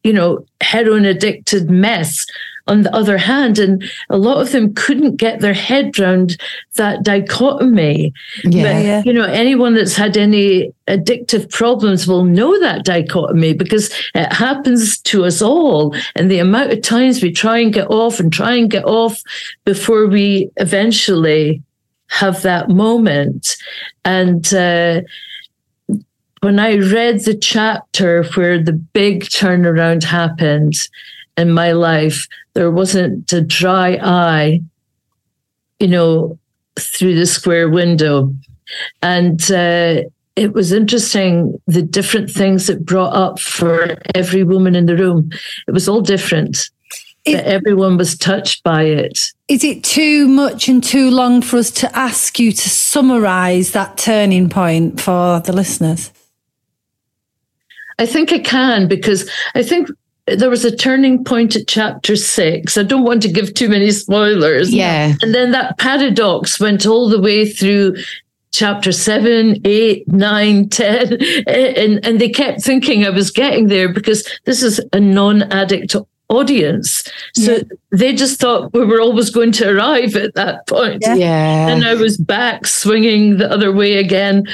you 0.05 0.13
know, 0.13 0.45
heroin 0.61 1.05
addicted 1.05 1.71
mess 1.71 2.27
on 2.67 2.83
the 2.83 2.95
other 2.95 3.19
hand. 3.19 3.59
And 3.59 3.83
a 4.09 4.17
lot 4.17 4.41
of 4.41 4.53
them 4.53 4.73
couldn't 4.75 5.17
get 5.17 5.41
their 5.41 5.55
head 5.55 5.99
around 5.99 6.37
that 6.77 7.03
dichotomy. 7.03 8.13
Yeah, 8.45 8.63
but, 8.63 8.85
yeah. 8.85 9.03
you 9.05 9.13
know, 9.13 9.25
anyone 9.25 9.75
that's 9.75 9.97
had 9.97 10.17
any 10.17 10.73
addictive 10.87 11.51
problems 11.51 12.07
will 12.07 12.25
know 12.25 12.59
that 12.61 12.85
dichotomy 12.85 13.55
because 13.55 13.93
it 14.15 14.33
happens 14.33 14.99
to 15.01 15.25
us 15.25 15.43
all. 15.43 15.95
And 16.15 16.31
the 16.31 16.39
amount 16.39 16.73
of 16.73 16.83
times 16.83 17.23
we 17.23 17.33
try 17.33 17.59
and 17.59 17.73
get 17.73 17.91
off 17.91 18.21
and 18.21 18.33
try 18.33 18.55
and 18.55 18.71
get 18.71 18.85
off 18.85 19.21
before 19.65 20.07
we 20.07 20.51
eventually 20.57 21.63
have 22.07 22.43
that 22.43 22.69
moment. 22.69 23.57
And, 24.05 24.53
uh, 24.55 25.03
when 26.41 26.59
I 26.59 26.79
read 26.79 27.21
the 27.21 27.37
chapter 27.37 28.25
where 28.35 28.63
the 28.63 28.73
big 28.73 29.25
turnaround 29.25 30.03
happened 30.03 30.75
in 31.37 31.53
my 31.53 31.73
life, 31.73 32.27
there 32.55 32.71
wasn't 32.71 33.33
a 33.33 33.43
dry 33.43 33.99
eye, 34.03 34.61
you 35.79 35.89
know, 35.89 36.39
through 36.79 37.15
the 37.15 37.27
square 37.27 37.69
window. 37.69 38.35
And 39.03 39.41
uh, 39.51 40.03
it 40.37 40.55
was 40.55 40.73
interesting 40.73 41.61
the 41.67 41.83
different 41.83 42.31
things 42.31 42.71
it 42.71 42.87
brought 42.87 43.15
up 43.15 43.39
for 43.39 43.99
every 44.15 44.43
woman 44.43 44.75
in 44.75 44.87
the 44.87 44.97
room. 44.97 45.31
It 45.69 45.73
was 45.73 45.89
all 45.89 46.01
different. 46.01 46.71
It, 47.27 47.45
everyone 47.45 47.99
was 47.99 48.17
touched 48.17 48.63
by 48.63 48.85
it. 48.85 49.31
Is 49.49 49.63
it 49.63 49.85
too 49.85 50.27
much 50.27 50.69
and 50.69 50.83
too 50.83 51.11
long 51.11 51.43
for 51.43 51.59
us 51.59 51.71
to 51.73 51.99
ask 51.99 52.39
you 52.39 52.51
to 52.51 52.71
summarize 52.71 53.73
that 53.73 53.99
turning 53.99 54.49
point 54.49 55.03
for 55.03 55.41
the 55.41 55.53
listeners? 55.53 56.11
I 58.01 58.07
think 58.07 58.33
I 58.33 58.39
can 58.39 58.89
because 58.89 59.31
I 59.55 59.63
think 59.63 59.91
there 60.27 60.51
was 60.51 60.65
a 60.65 60.75
turning 60.75 61.25
point 61.25 61.57
at 61.57 61.69
chapter 61.69 62.17
six. 62.17 62.77
I 62.77 62.83
don't 62.83 63.05
want 63.05 63.23
to 63.23 63.33
give 63.33 63.55
too 63.55 63.69
many 63.69 63.91
spoilers. 63.91 64.73
Yeah. 64.73 65.15
And 65.23 65.35
then 65.35 65.53
that 65.53 65.79
paradox 65.79 66.59
went 66.59 66.87
all 66.87 67.09
the 67.09 67.21
way 67.21 67.49
through 67.49 67.97
chapter 68.53 68.93
seven, 68.93 69.57
eight, 69.65 70.09
nine, 70.09 70.69
ten. 70.71 71.19
And, 71.47 72.05
and 72.05 72.21
they 72.21 72.29
kept 72.29 72.63
thinking 72.63 73.05
I 73.05 73.11
was 73.11 73.31
getting 73.31 73.69
there 73.69 73.93
because 73.93 74.29
this 74.45 74.63
is 74.63 74.81
a 74.93 75.01
non 75.01 75.43
addict 75.53 75.95
audience. 76.29 77.05
So 77.35 77.57
yeah. 77.57 77.63
they 77.91 78.15
just 78.15 78.41
thought 78.41 78.73
we 78.73 78.85
were 78.85 79.01
always 79.01 79.31
going 79.31 79.53
to 79.53 79.69
arrive 79.69 80.17
at 80.17 80.35
that 80.35 80.67
point. 80.69 81.03
Yeah. 81.05 81.69
And 81.69 81.85
I 81.85 81.95
was 81.95 82.17
back 82.17 82.67
swinging 82.67 83.39
the 83.39 83.51
other 83.51 83.73
way 83.73 83.99
again. 83.99 84.45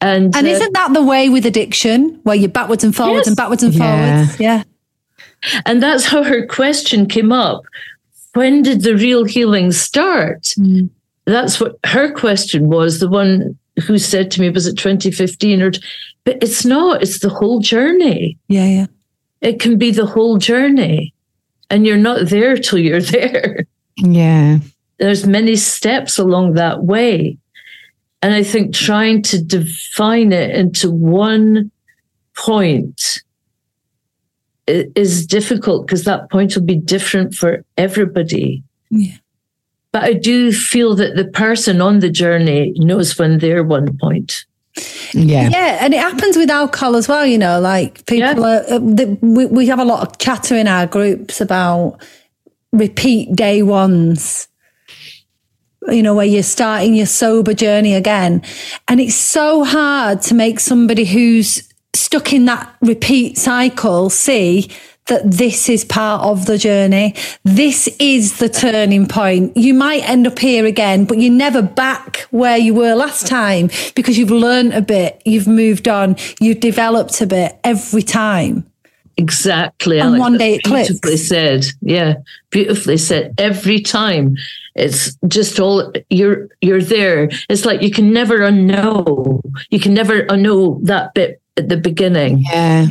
And, 0.00 0.36
and 0.36 0.46
uh, 0.46 0.50
isn't 0.50 0.72
that 0.74 0.92
the 0.92 1.02
way 1.02 1.28
with 1.28 1.46
addiction, 1.46 2.20
where 2.24 2.36
you're 2.36 2.48
backwards 2.48 2.84
and 2.84 2.94
forwards 2.94 3.20
yes. 3.20 3.26
and 3.28 3.36
backwards 3.36 3.62
and 3.62 3.74
yeah. 3.74 4.24
forwards? 4.24 4.40
Yeah. 4.40 4.62
And 5.64 5.82
that's 5.82 6.04
how 6.04 6.22
her 6.22 6.46
question 6.46 7.06
came 7.06 7.32
up. 7.32 7.62
When 8.34 8.62
did 8.62 8.82
the 8.82 8.94
real 8.94 9.24
healing 9.24 9.72
start? 9.72 10.42
Mm. 10.58 10.90
That's 11.24 11.60
what 11.60 11.78
her 11.84 12.12
question 12.12 12.68
was. 12.68 13.00
The 13.00 13.08
one 13.08 13.56
who 13.86 13.98
said 13.98 14.30
to 14.32 14.40
me, 14.40 14.50
was 14.50 14.66
it 14.66 14.76
2015 14.76 15.62
or, 15.62 15.72
but 16.24 16.42
it's 16.42 16.64
not, 16.64 17.02
it's 17.02 17.20
the 17.20 17.28
whole 17.28 17.60
journey. 17.60 18.38
Yeah. 18.48 18.66
Yeah. 18.66 18.86
It 19.40 19.60
can 19.60 19.78
be 19.78 19.90
the 19.90 20.06
whole 20.06 20.38
journey 20.38 21.14
and 21.70 21.86
you're 21.86 21.96
not 21.96 22.28
there 22.28 22.56
till 22.56 22.78
you're 22.78 23.00
there. 23.02 23.66
Yeah. 23.96 24.58
There's 24.98 25.26
many 25.26 25.56
steps 25.56 26.18
along 26.18 26.54
that 26.54 26.84
way. 26.84 27.38
And 28.22 28.34
I 28.34 28.42
think 28.42 28.74
trying 28.74 29.22
to 29.22 29.42
define 29.42 30.32
it 30.32 30.50
into 30.54 30.90
one 30.90 31.70
point 32.36 33.22
is 34.66 35.26
difficult 35.26 35.86
because 35.86 36.04
that 36.04 36.30
point 36.30 36.56
will 36.56 36.64
be 36.64 36.76
different 36.76 37.34
for 37.34 37.64
everybody. 37.76 38.64
Yeah. 38.90 39.16
But 39.92 40.04
I 40.04 40.12
do 40.12 40.52
feel 40.52 40.94
that 40.96 41.16
the 41.16 41.26
person 41.26 41.80
on 41.80 42.00
the 42.00 42.10
journey 42.10 42.72
knows 42.76 43.18
when 43.18 43.38
they're 43.38 43.62
one 43.62 43.96
point. 43.98 44.44
Yeah. 45.12 45.48
Yeah. 45.48 45.78
And 45.80 45.94
it 45.94 46.00
happens 46.00 46.36
with 46.36 46.50
alcohol 46.50 46.96
as 46.96 47.08
well, 47.08 47.24
you 47.24 47.38
know, 47.38 47.60
like 47.60 48.04
people 48.06 48.40
yeah. 48.40 48.64
are, 48.68 48.74
uh, 48.74 48.78
we, 49.20 49.46
we 49.46 49.66
have 49.68 49.78
a 49.78 49.84
lot 49.84 50.06
of 50.06 50.18
chatter 50.18 50.56
in 50.56 50.68
our 50.68 50.86
groups 50.86 51.40
about 51.40 51.98
repeat 52.72 53.34
day 53.34 53.62
ones 53.62 54.48
you 55.88 56.02
know, 56.02 56.14
where 56.14 56.26
you're 56.26 56.42
starting 56.42 56.94
your 56.94 57.06
sober 57.06 57.54
journey 57.54 57.94
again. 57.94 58.42
And 58.88 59.00
it's 59.00 59.14
so 59.14 59.64
hard 59.64 60.22
to 60.22 60.34
make 60.34 60.60
somebody 60.60 61.04
who's 61.04 61.68
stuck 61.94 62.32
in 62.32 62.44
that 62.44 62.74
repeat 62.82 63.38
cycle 63.38 64.10
see 64.10 64.70
that 65.06 65.30
this 65.30 65.68
is 65.68 65.84
part 65.84 66.22
of 66.22 66.46
the 66.46 66.58
journey. 66.58 67.14
This 67.44 67.88
is 68.00 68.38
the 68.38 68.48
turning 68.48 69.06
point. 69.06 69.56
You 69.56 69.72
might 69.72 70.08
end 70.08 70.26
up 70.26 70.38
here 70.38 70.66
again, 70.66 71.04
but 71.04 71.18
you're 71.18 71.32
never 71.32 71.62
back 71.62 72.26
where 72.30 72.56
you 72.56 72.74
were 72.74 72.94
last 72.94 73.26
time 73.26 73.70
because 73.94 74.18
you've 74.18 74.32
learned 74.32 74.74
a 74.74 74.82
bit, 74.82 75.22
you've 75.24 75.46
moved 75.46 75.86
on, 75.86 76.16
you've 76.40 76.60
developed 76.60 77.20
a 77.20 77.26
bit 77.26 77.58
every 77.62 78.02
time. 78.02 78.68
Exactly. 79.16 79.98
And 79.98 80.08
Alex. 80.08 80.20
one 80.20 80.38
day 80.38 80.54
it 80.56 80.64
beautifully 80.64 80.98
clicks. 80.98 81.28
said. 81.28 81.66
Yeah, 81.80 82.14
beautifully 82.50 82.98
said. 82.98 83.34
Every 83.38 83.80
time 83.80 84.36
It's 84.76 85.16
just 85.26 85.58
all 85.58 85.92
you're 86.10 86.48
you're 86.60 86.82
there. 86.82 87.30
It's 87.48 87.64
like 87.64 87.82
you 87.82 87.90
can 87.90 88.12
never 88.12 88.40
unknow. 88.40 89.40
You 89.70 89.80
can 89.80 89.94
never 89.94 90.24
unknow 90.24 90.84
that 90.84 91.14
bit 91.14 91.40
at 91.56 91.68
the 91.68 91.76
beginning. 91.76 92.44
Yeah. 92.50 92.86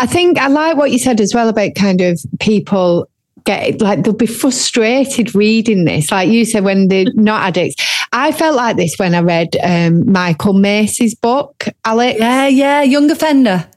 I 0.00 0.06
think 0.06 0.38
I 0.38 0.46
like 0.46 0.76
what 0.76 0.92
you 0.92 0.98
said 0.98 1.20
as 1.20 1.34
well 1.34 1.48
about 1.48 1.74
kind 1.74 2.00
of 2.00 2.20
people 2.40 3.08
get 3.44 3.80
like 3.80 4.04
they'll 4.04 4.14
be 4.14 4.26
frustrated 4.26 5.34
reading 5.34 5.84
this. 5.84 6.10
Like 6.10 6.28
you 6.28 6.44
said, 6.44 6.64
when 6.64 6.88
they're 6.88 7.06
not 7.14 7.42
addicts. 7.42 7.76
I 8.12 8.30
felt 8.30 8.56
like 8.56 8.76
this 8.76 8.98
when 8.98 9.14
I 9.14 9.20
read 9.20 9.56
um, 9.62 10.10
Michael 10.10 10.52
Macy's 10.52 11.14
book, 11.14 11.64
Alex. 11.84 12.20
Yeah, 12.20 12.46
yeah, 12.46 12.82
young 12.82 13.10
offender. 13.10 13.68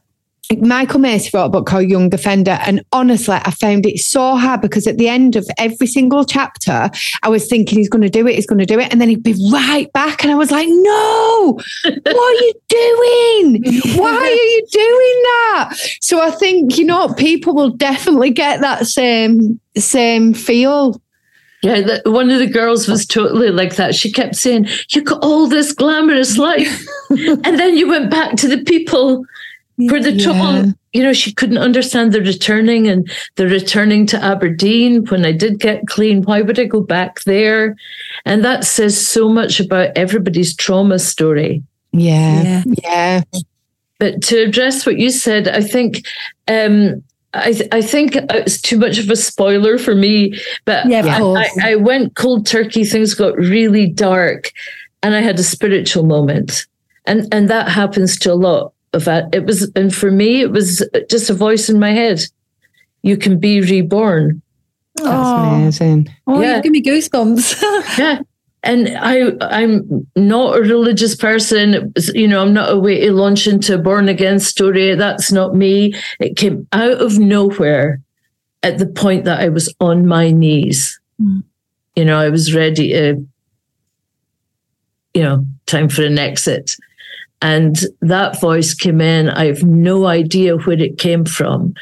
Michael 0.60 1.00
Macy 1.00 1.32
wrote 1.34 1.46
a 1.46 1.50
book 1.50 1.66
called 1.66 1.90
Young 1.90 2.14
Offender. 2.14 2.58
And 2.62 2.84
honestly, 2.92 3.36
I 3.36 3.52
found 3.52 3.86
it 3.86 4.00
so 4.00 4.36
hard 4.36 4.62
because 4.62 4.88
at 4.88 4.98
the 4.98 5.08
end 5.08 5.36
of 5.36 5.48
every 5.58 5.88
single 5.88 6.24
chapter, 6.24 6.90
I 7.24 7.30
was 7.30 7.48
thinking 7.48 7.80
he's 7.80 7.90
going 7.90 8.04
to 8.04 8.10
do 8.10 8.28
it, 8.28 8.36
he's 8.36 8.46
going 8.46 8.60
to 8.60 8.66
do 8.66 8.80
it. 8.80 8.92
And 8.92 9.02
then 9.02 9.10
he'd 9.10 9.24
be 9.24 9.36
right 9.52 9.92
back. 9.94 10.24
And 10.24 10.32
I 10.32 10.36
was 10.36 10.52
like, 10.52 10.68
no, 10.70 11.60
what 11.84 12.08
are 12.18 12.34
you 12.34 12.54
doing? 12.68 13.64
Why 13.98 14.16
are 14.16 14.30
you 14.30 14.66
doing 14.72 15.22
that? 15.24 15.98
So 16.02 16.22
I 16.22 16.32
think, 16.32 16.78
you 16.78 16.86
know, 16.86 17.14
people 17.14 17.56
will 17.56 17.72
definitely 17.72 18.32
get 18.32 18.62
that 18.62 18.86
same, 18.86 19.60
same 19.78 20.34
feel. 20.34 21.02
Yeah, 21.64 21.98
one 22.06 22.30
of 22.30 22.38
the 22.38 22.46
girls 22.46 22.88
was 22.88 23.08
totally 23.08 23.50
like 23.50 23.78
that. 23.78 23.96
She 23.96 24.12
kept 24.12 24.36
saying, 24.36 24.68
You 24.90 25.02
got 25.02 25.24
all 25.24 25.48
this 25.48 25.72
glamorous 25.72 26.38
life. 26.38 26.86
and 27.10 27.60
then 27.60 27.76
you 27.76 27.88
went 27.88 28.12
back 28.12 28.36
to 28.36 28.48
the 28.48 28.64
people 28.64 29.26
for 29.90 30.00
the 30.00 30.18
trouble, 30.18 30.74
you 30.94 31.04
know, 31.04 31.12
she 31.12 31.34
couldn't 31.34 31.58
understand 31.58 32.14
the 32.14 32.22
returning 32.22 32.88
and 32.88 33.10
the 33.36 33.48
returning 33.48 34.06
to 34.08 34.24
Aberdeen 34.24 35.06
when 35.06 35.26
I 35.26 35.34
did 35.34 35.60
get 35.60 35.88
clean. 35.88 36.24
Why 36.24 36.42
would 36.42 36.60
I 36.60 36.64
go 36.64 36.80
back 36.80 37.24
there? 37.24 37.76
And 38.24 38.46
that 38.46 38.64
says 38.64 39.06
so 39.06 39.28
much 39.28 39.60
about 39.60 39.90
everybody's 39.98 40.56
trauma 40.56 40.98
story. 40.98 41.62
Yeah. 41.92 42.44
Yeah. 42.44 42.64
yeah. 42.84 43.22
But 44.00 44.22
to 44.24 44.44
address 44.44 44.86
what 44.86 44.98
you 44.98 45.10
said, 45.10 45.50
I 45.50 45.62
think 45.62 46.06
um, 46.48 47.04
I, 47.34 47.52
th- 47.52 47.70
I 47.74 47.82
think 47.82 48.16
it's 48.16 48.62
too 48.62 48.78
much 48.78 48.98
of 48.98 49.10
a 49.10 49.16
spoiler 49.18 49.78
for 49.78 49.96
me, 49.96 50.40
but 50.64 50.88
yeah, 50.88 51.06
I, 51.06 51.22
I, 51.22 51.72
I, 51.72 51.76
went 51.76 52.16
cold 52.16 52.46
turkey. 52.46 52.84
Things 52.84 53.14
got 53.14 53.38
really 53.38 53.88
dark, 53.88 54.52
and 55.02 55.16
I 55.16 55.22
had 55.22 55.40
a 55.40 55.44
spiritual 55.44 56.06
moment, 56.06 56.66
and 57.06 57.34
and 57.34 57.50
that 57.50 57.70
happens 57.70 58.18
to 58.20 58.34
a 58.34 58.36
lot 58.36 58.74
of 58.96 59.06
that. 59.06 59.34
It 59.34 59.46
was, 59.46 59.72
and 59.76 59.94
for 59.94 60.10
me, 60.10 60.42
it 60.42 60.52
was 60.52 60.88
just 61.10 61.30
a 61.30 61.34
voice 61.34 61.70
in 61.70 61.80
my 61.80 61.92
head. 61.92 62.22
You 63.04 63.18
can 63.18 63.40
be 63.40 63.62
reborn. 63.62 64.42
That's 64.96 65.10
oh. 65.10 65.56
amazing. 65.56 66.16
Oh, 66.26 66.42
yeah. 66.42 66.58
you 66.58 66.64
give 66.64 66.72
me 66.72 66.82
goosebumps. 66.82 67.98
yeah. 67.98 68.22
And 68.64 68.98
I, 68.98 69.34
I'm 69.42 70.08
not 70.16 70.58
a 70.58 70.62
religious 70.62 71.16
person. 71.16 71.94
You 72.16 72.28
know, 72.28 72.42
I'm 72.42 72.54
not 72.54 72.72
a 72.72 72.80
way 72.80 73.02
to 73.02 73.12
launch 73.12 73.46
into 73.46 73.76
a 73.76 73.78
born 73.78 74.10
again 74.10 74.40
story. 74.40 74.96
That's 74.96 75.32
not 75.32 75.54
me. 75.54 75.94
It 76.20 76.36
came 76.36 76.68
out 76.72 77.00
of 77.00 77.20
nowhere 77.20 78.02
at 78.64 78.80
the 78.80 78.88
point 78.88 79.26
that 79.26 79.40
I 79.40 79.50
was 79.50 79.72
on 79.80 80.08
my 80.08 80.32
knees. 80.32 81.00
Mm. 81.22 81.44
You 81.96 82.06
know, 82.06 82.20
I 82.20 82.30
was 82.30 82.56
ready 82.56 82.90
to, 82.94 83.28
you 85.14 85.22
know, 85.22 85.46
time 85.68 85.88
for 85.88 86.04
an 86.04 86.18
exit. 86.18 86.76
And 87.46 87.78
that 88.02 88.42
voice 88.42 88.74
came 88.74 89.00
in. 89.00 89.30
I 89.30 89.46
have 89.46 89.62
no 89.62 90.08
idea 90.08 90.58
where 90.58 90.82
it 90.82 90.98
came 90.98 91.26
from. 91.26 91.76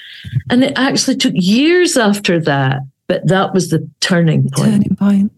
And 0.49 0.61
it 0.61 0.73
actually 0.77 1.15
took 1.15 1.31
years 1.35 1.95
after 1.95 2.37
that, 2.41 2.81
but 3.07 3.25
that 3.29 3.53
was 3.53 3.69
the 3.69 3.89
turning 4.01 4.49
point. 4.49 4.71
Turning 4.73 4.95
point. 4.97 5.31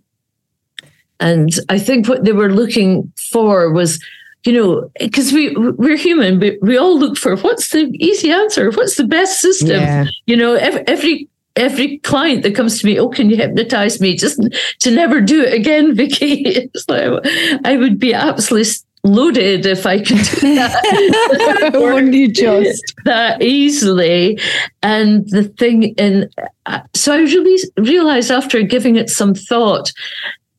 And 1.20 1.52
I 1.70 1.78
think 1.78 2.08
what 2.08 2.26
they 2.26 2.32
were 2.32 2.52
looking 2.52 3.14
for 3.30 3.72
was, 3.72 4.04
you 4.46 4.54
know, 4.54 4.90
because 5.00 5.32
we 5.32 5.56
we're 5.56 5.96
human, 5.96 6.40
but 6.40 6.56
we 6.60 6.76
all 6.76 6.98
look 6.98 7.18
for 7.18 7.38
what's 7.38 7.70
the 7.70 7.92
easy 8.00 8.32
answer, 8.32 8.72
what's 8.72 8.96
the 8.96 9.06
best 9.06 9.40
system. 9.40 9.80
Yeah. 9.80 10.06
You 10.26 10.38
know, 10.38 10.56
every, 10.56 10.88
every 10.88 11.30
every 11.56 12.00
client 12.00 12.42
that 12.42 12.56
comes 12.56 12.80
to 12.80 12.88
me, 12.88 13.00
oh, 13.00 13.10
can 13.10 13.30
you 13.30 13.38
hypnotize 13.38 14.02
me 14.02 14.16
just 14.16 14.42
to 14.80 14.90
never 14.90 15.22
do 15.22 15.44
it 15.44 15.54
again, 15.54 15.94
Vicki? 16.02 16.68
like, 16.88 17.26
I 17.64 17.78
would 17.78 18.00
be 18.00 18.12
absolutely 18.12 18.72
loaded 19.06 19.66
if 19.66 19.86
I 19.86 20.00
could 20.00 20.18
do 20.18 20.56
that. 20.56 21.72
Wouldn't 21.74 22.14
you 22.14 22.32
just 22.32 22.94
that 23.06 23.42
easily? 23.42 24.40
And 24.82 25.30
the 25.30 25.44
thing, 25.44 25.94
and 25.98 26.30
uh, 26.66 26.82
so 26.94 27.14
I 27.14 27.20
really 27.20 27.64
realized 27.78 28.32
after 28.32 28.62
giving 28.64 28.96
it 28.96 29.10
some 29.10 29.34
thought 29.34 29.94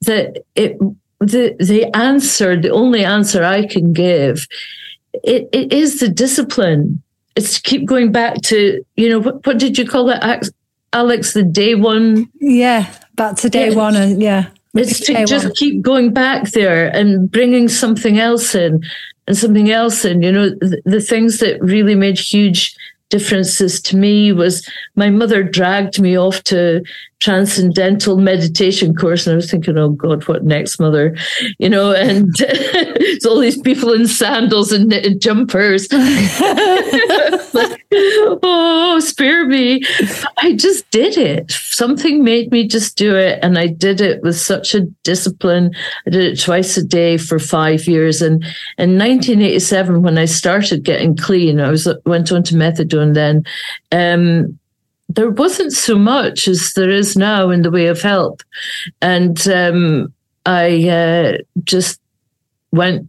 that 0.02 0.44
it 0.54 0.78
the 1.20 1.56
the 1.58 1.94
answer, 1.96 2.58
the 2.58 2.70
only 2.70 3.04
answer 3.04 3.44
I 3.44 3.66
can 3.66 3.92
give, 3.92 4.46
it, 5.12 5.48
it 5.52 5.72
is 5.72 6.00
the 6.00 6.08
discipline. 6.08 7.02
It's 7.34 7.60
to 7.60 7.62
keep 7.62 7.86
going 7.86 8.12
back 8.12 8.40
to 8.42 8.82
you 8.96 9.08
know 9.08 9.18
what 9.18 9.44
what 9.44 9.58
did 9.58 9.76
you 9.76 9.86
call 9.86 10.08
it, 10.10 10.50
Alex? 10.92 11.34
The 11.34 11.42
day 11.42 11.74
one. 11.74 12.30
Yeah, 12.40 12.90
back 13.14 13.36
to 13.38 13.50
day 13.50 13.70
yeah. 13.70 13.76
one, 13.76 13.96
and 13.96 14.22
yeah 14.22 14.50
it's 14.78 15.00
to 15.00 15.24
just 15.26 15.54
keep 15.56 15.82
going 15.82 16.12
back 16.12 16.50
there 16.50 16.94
and 16.94 17.30
bringing 17.30 17.68
something 17.68 18.18
else 18.18 18.54
in 18.54 18.84
and 19.26 19.36
something 19.36 19.70
else 19.70 20.04
in. 20.04 20.22
You 20.22 20.32
know, 20.32 20.50
the, 20.50 20.80
the 20.84 21.00
things 21.00 21.38
that 21.38 21.60
really 21.62 21.94
made 21.94 22.18
huge 22.18 22.76
differences 23.08 23.80
to 23.80 23.96
me 23.96 24.32
was 24.32 24.68
my 24.96 25.10
mother 25.10 25.42
dragged 25.42 26.00
me 26.00 26.18
off 26.18 26.42
to 26.44 26.82
transcendental 27.20 28.18
meditation 28.18 28.94
course 28.94 29.26
and 29.26 29.32
I 29.32 29.36
was 29.36 29.50
thinking, 29.50 29.78
oh 29.78 29.90
God, 29.90 30.26
what 30.28 30.44
next, 30.44 30.78
mother? 30.78 31.16
You 31.58 31.70
know, 31.70 31.92
and 31.92 32.34
it's 32.38 33.24
all 33.24 33.38
these 33.38 33.60
people 33.60 33.92
in 33.92 34.06
sandals 34.06 34.70
and 34.70 34.88
knitted 34.88 35.20
jumpers. 35.20 35.90
like, 35.92 37.86
oh, 37.92 39.00
spare 39.00 39.46
me. 39.46 39.82
I 40.38 40.54
just 40.54 40.88
did 40.90 41.16
it. 41.16 41.50
Something 41.50 42.22
made 42.22 42.50
me 42.50 42.68
just 42.68 42.96
do 42.96 43.16
it. 43.16 43.38
And 43.42 43.58
I 43.58 43.68
did 43.68 44.00
it 44.00 44.22
with 44.22 44.36
such 44.36 44.74
a 44.74 44.82
discipline. 45.02 45.74
I 46.06 46.10
did 46.10 46.24
it 46.24 46.40
twice 46.40 46.76
a 46.76 46.84
day 46.84 47.16
for 47.16 47.38
five 47.38 47.86
years. 47.86 48.20
And 48.20 48.44
in 48.78 48.98
1987, 48.98 50.02
when 50.02 50.18
I 50.18 50.26
started 50.26 50.84
getting 50.84 51.16
clean, 51.16 51.60
I 51.60 51.70
was 51.70 51.88
went 52.04 52.30
on 52.30 52.42
to 52.44 52.54
methadone 52.54 53.14
then. 53.14 53.44
Um, 53.90 54.58
there 55.08 55.30
wasn't 55.30 55.72
so 55.72 55.96
much 55.96 56.48
as 56.48 56.72
there 56.74 56.90
is 56.90 57.16
now 57.16 57.50
in 57.50 57.62
the 57.62 57.70
way 57.70 57.86
of 57.86 58.02
help. 58.02 58.42
And 59.00 59.46
um, 59.48 60.12
I 60.44 60.88
uh, 60.88 61.38
just 61.64 62.00
went 62.72 63.08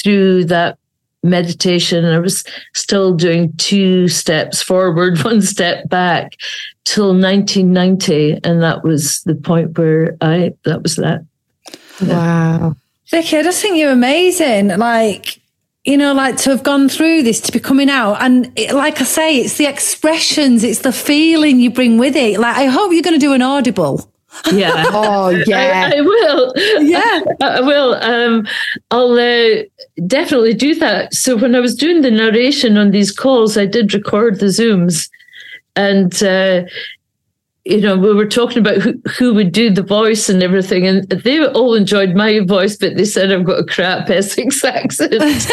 through 0.00 0.44
that 0.46 0.78
meditation. 1.22 2.04
I 2.04 2.18
was 2.18 2.44
still 2.74 3.14
doing 3.14 3.52
two 3.56 4.08
steps 4.08 4.62
forward, 4.62 5.18
one 5.24 5.42
step 5.42 5.88
back 5.88 6.36
till 6.84 7.08
1990. 7.08 8.40
And 8.44 8.62
that 8.62 8.84
was 8.84 9.22
the 9.22 9.34
point 9.34 9.76
where 9.76 10.16
I, 10.20 10.54
that 10.64 10.82
was 10.82 10.96
that. 10.96 11.24
Wow. 12.00 12.76
Vicki, 13.10 13.38
I 13.38 13.42
just 13.42 13.60
think 13.60 13.76
you're 13.76 13.90
amazing. 13.90 14.68
Like, 14.68 15.40
you 15.88 15.96
know, 15.96 16.12
like 16.12 16.36
to 16.36 16.50
have 16.50 16.62
gone 16.62 16.86
through 16.86 17.22
this, 17.22 17.40
to 17.40 17.50
be 17.50 17.58
coming 17.58 17.88
out. 17.88 18.20
And 18.20 18.52
it, 18.56 18.74
like 18.74 19.00
I 19.00 19.04
say, 19.04 19.38
it's 19.38 19.56
the 19.56 19.64
expressions, 19.64 20.62
it's 20.62 20.80
the 20.80 20.92
feeling 20.92 21.60
you 21.60 21.70
bring 21.70 21.96
with 21.96 22.14
it. 22.14 22.38
Like, 22.38 22.56
I 22.58 22.66
hope 22.66 22.92
you're 22.92 23.02
going 23.02 23.18
to 23.18 23.18
do 23.18 23.32
an 23.32 23.40
audible. 23.40 24.12
Yeah. 24.52 24.84
oh, 24.88 25.30
yeah. 25.30 25.90
I, 25.90 25.96
I, 25.96 26.00
will. 26.02 26.52
Yeah. 26.82 27.20
I 27.40 27.60
will. 27.62 27.94
Um, 27.94 28.46
I'll 28.90 29.12
uh, 29.12 29.62
definitely 30.06 30.52
do 30.52 30.74
that. 30.74 31.14
So 31.14 31.38
when 31.38 31.54
I 31.54 31.60
was 31.60 31.74
doing 31.74 32.02
the 32.02 32.10
narration 32.10 32.76
on 32.76 32.90
these 32.90 33.10
calls, 33.10 33.56
I 33.56 33.64
did 33.64 33.94
record 33.94 34.40
the 34.40 34.46
Zooms. 34.46 35.08
And 35.74 36.22
uh, 36.22 36.64
you 37.68 37.82
know, 37.82 37.98
we 37.98 38.14
were 38.14 38.26
talking 38.26 38.58
about 38.58 38.78
who, 38.78 38.94
who 39.18 39.34
would 39.34 39.52
do 39.52 39.68
the 39.68 39.82
voice 39.82 40.30
and 40.30 40.42
everything, 40.42 40.86
and 40.86 41.06
they 41.10 41.44
all 41.48 41.74
enjoyed 41.74 42.14
my 42.14 42.40
voice, 42.40 42.78
but 42.78 42.96
they 42.96 43.04
said 43.04 43.30
I've 43.30 43.44
got 43.44 43.60
a 43.60 43.64
crap 43.64 44.08
Essex 44.08 44.64
accent. 44.64 45.10
That's 45.18 45.50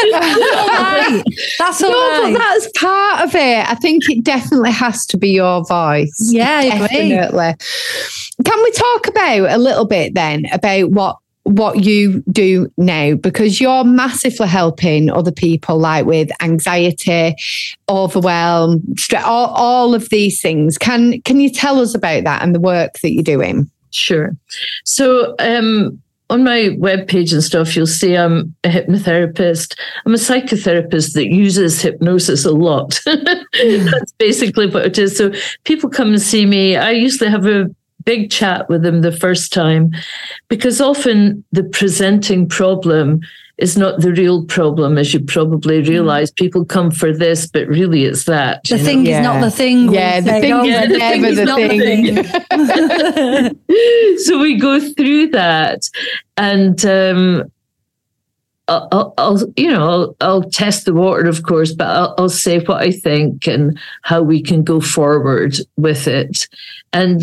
all 1.83 1.91
no, 1.91 2.23
right. 2.23 2.33
but 2.33 2.39
that's 2.39 2.69
part 2.77 3.23
of 3.23 3.35
it. 3.35 3.69
I 3.69 3.75
think 3.75 4.09
it 4.09 4.23
definitely 4.23 4.71
has 4.71 5.05
to 5.07 5.17
be 5.17 5.31
your 5.31 5.65
voice. 5.65 6.29
Yeah, 6.31 6.61
definitely. 6.61 7.55
Can 8.45 8.63
we 8.63 8.71
talk 8.71 9.07
about 9.07 9.49
a 9.51 9.57
little 9.57 9.85
bit 9.85 10.13
then 10.13 10.45
about 10.53 10.91
what 10.91 11.17
what 11.45 11.83
you 11.83 12.23
do 12.31 12.71
now 12.77 13.13
because 13.13 13.61
you're 13.61 13.83
massively 13.83 14.47
helping 14.47 15.11
other 15.11 15.31
people 15.31 15.77
like 15.77 16.03
with 16.05 16.29
anxiety 16.41 17.35
overwhelm 17.87 18.81
stress 18.97 19.23
all, 19.23 19.49
all 19.49 19.93
of 19.93 20.09
these 20.09 20.41
things 20.41 20.75
can 20.75 21.21
can 21.21 21.39
you 21.39 21.51
tell 21.51 21.79
us 21.79 21.93
about 21.93 22.23
that 22.23 22.41
and 22.41 22.55
the 22.55 22.59
work 22.59 22.93
that 23.03 23.11
you're 23.11 23.21
doing 23.21 23.69
sure 23.91 24.35
so 24.83 25.35
um 25.37 26.01
on 26.29 26.43
my 26.43 26.69
webpage 26.79 27.31
and 27.33 27.43
stuff, 27.43 27.75
you'll 27.75 27.85
see 27.85 28.15
I'm 28.15 28.55
a 28.63 28.69
hypnotherapist. 28.69 29.77
I'm 30.05 30.13
a 30.13 30.17
psychotherapist 30.17 31.13
that 31.13 31.27
uses 31.27 31.81
hypnosis 31.81 32.45
a 32.45 32.51
lot. 32.51 32.99
That's 33.05 34.11
basically 34.17 34.67
what 34.67 34.85
it 34.85 34.97
is. 34.97 35.15
So 35.15 35.31
people 35.65 35.89
come 35.89 36.09
and 36.09 36.21
see 36.21 36.45
me. 36.45 36.77
I 36.77 36.91
usually 36.91 37.29
have 37.29 37.45
a 37.45 37.69
big 38.05 38.31
chat 38.31 38.69
with 38.69 38.83
them 38.83 39.01
the 39.01 39.11
first 39.11 39.51
time, 39.51 39.91
because 40.47 40.79
often 40.79 41.43
the 41.51 41.63
presenting 41.63 42.47
problem 42.47 43.21
is 43.57 43.77
not 43.77 44.01
the 44.01 44.11
real 44.11 44.45
problem, 44.45 44.97
as 44.97 45.13
you 45.13 45.19
probably 45.21 45.81
mm. 45.81 45.87
realize. 45.87 46.31
Mm. 46.31 46.35
People 46.35 46.65
come 46.65 46.91
for 46.91 47.13
this, 47.13 47.47
but 47.47 47.67
really 47.67 48.05
it's 48.05 48.25
that. 48.25 48.61
The 48.69 48.77
thing 48.77 49.05
yeah. 49.05 49.19
is 49.19 49.23
not 49.23 49.41
the 49.41 49.51
thing. 49.51 49.93
Yeah, 49.93 50.19
the 50.19 50.31
thing 50.41 50.65
yeah, 50.65 50.83
is 50.83 51.37
never 51.37 51.67
the 51.67 51.79
thing. 51.79 52.15
The 52.15 53.55
thing. 53.67 54.17
so 54.19 54.39
we 54.39 54.57
go 54.57 54.79
through 54.79 55.27
that, 55.29 55.89
and 56.37 56.85
um, 56.85 57.43
I'll, 58.67 59.13
I'll, 59.17 59.39
you 59.55 59.71
know, 59.71 59.89
I'll, 59.89 60.15
I'll, 60.21 60.49
test 60.49 60.85
the 60.85 60.93
water, 60.93 61.27
of 61.27 61.43
course, 61.43 61.71
but 61.71 61.87
I'll, 61.87 62.15
I'll, 62.17 62.29
say 62.29 62.59
what 62.59 62.81
I 62.81 62.91
think 62.91 63.47
and 63.47 63.77
how 64.01 64.23
we 64.23 64.41
can 64.41 64.63
go 64.63 64.81
forward 64.81 65.55
with 65.77 66.07
it. 66.07 66.47
And 66.91 67.21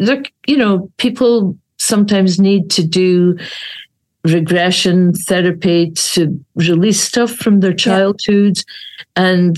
there, 0.00 0.22
you 0.46 0.56
know, 0.56 0.90
people 0.96 1.56
sometimes 1.78 2.40
need 2.40 2.70
to 2.72 2.84
do 2.84 3.38
regression 4.24 5.14
therapy 5.14 5.92
to 5.92 6.44
release 6.56 7.00
stuff 7.00 7.30
from 7.30 7.60
their 7.60 7.72
childhood, 7.72 8.58
yeah. 8.58 9.24
and 9.24 9.56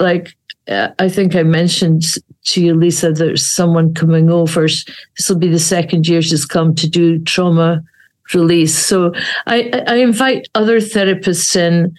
like 0.00 0.34
uh, 0.68 0.88
I 0.98 1.08
think 1.08 1.36
I 1.36 1.42
mentioned 1.42 2.04
to 2.46 2.64
you, 2.64 2.74
Lisa, 2.74 3.12
there's 3.12 3.44
someone 3.44 3.94
coming 3.94 4.30
over. 4.30 4.62
This 4.62 5.28
will 5.28 5.38
be 5.38 5.48
the 5.48 5.58
second 5.58 6.08
year 6.08 6.22
she's 6.22 6.46
come 6.46 6.74
to 6.76 6.88
do 6.88 7.18
trauma 7.20 7.82
release. 8.32 8.76
So 8.76 9.12
I, 9.46 9.84
I 9.86 9.96
invite 9.96 10.48
other 10.54 10.80
therapists 10.80 11.56
in 11.56 11.94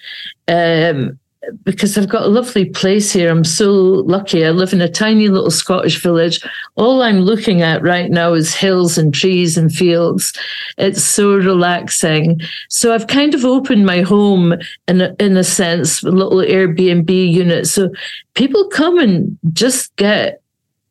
um, 0.48 1.20
because 1.64 1.98
I've 1.98 2.10
got 2.10 2.24
a 2.24 2.28
lovely 2.28 2.66
place 2.66 3.12
here. 3.12 3.30
I'm 3.30 3.44
so 3.44 3.72
lucky. 3.72 4.46
I 4.46 4.52
live 4.52 4.74
in 4.74 4.82
a 4.82 4.90
tiny 4.90 5.28
little 5.28 5.52
Scottish 5.52 6.02
village. 6.02 6.44
All 6.76 7.02
I'm 7.02 7.20
looking 7.20 7.62
at 7.62 7.84
right 7.84 8.10
now 8.10 8.34
is 8.34 8.54
hills 8.54 8.98
and 8.98 9.14
trees 9.14 9.58
and 9.58 9.72
fields. 9.72 10.34
It's 10.78 11.04
so 11.04 11.36
relaxing. 11.36 12.42
So 12.70 12.94
I've 12.94 13.08
kind 13.08 13.34
of 13.34 13.46
opened 13.46 13.86
my 13.86 14.02
home 14.02 14.56
in 14.88 15.02
a, 15.02 15.16
in 15.20 15.38
a 15.38 15.44
sense, 15.44 16.04
a 16.04 16.12
little 16.12 16.40
Airbnb 16.40 17.10
unit. 17.10 17.68
So 17.68 17.90
people 18.34 18.68
come 18.70 18.98
and 19.00 19.38
just 19.54 19.96
get 19.96 20.42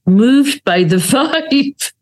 moved 0.07 0.65
by 0.65 0.85
the 0.85 0.97
vibe. 0.97 1.93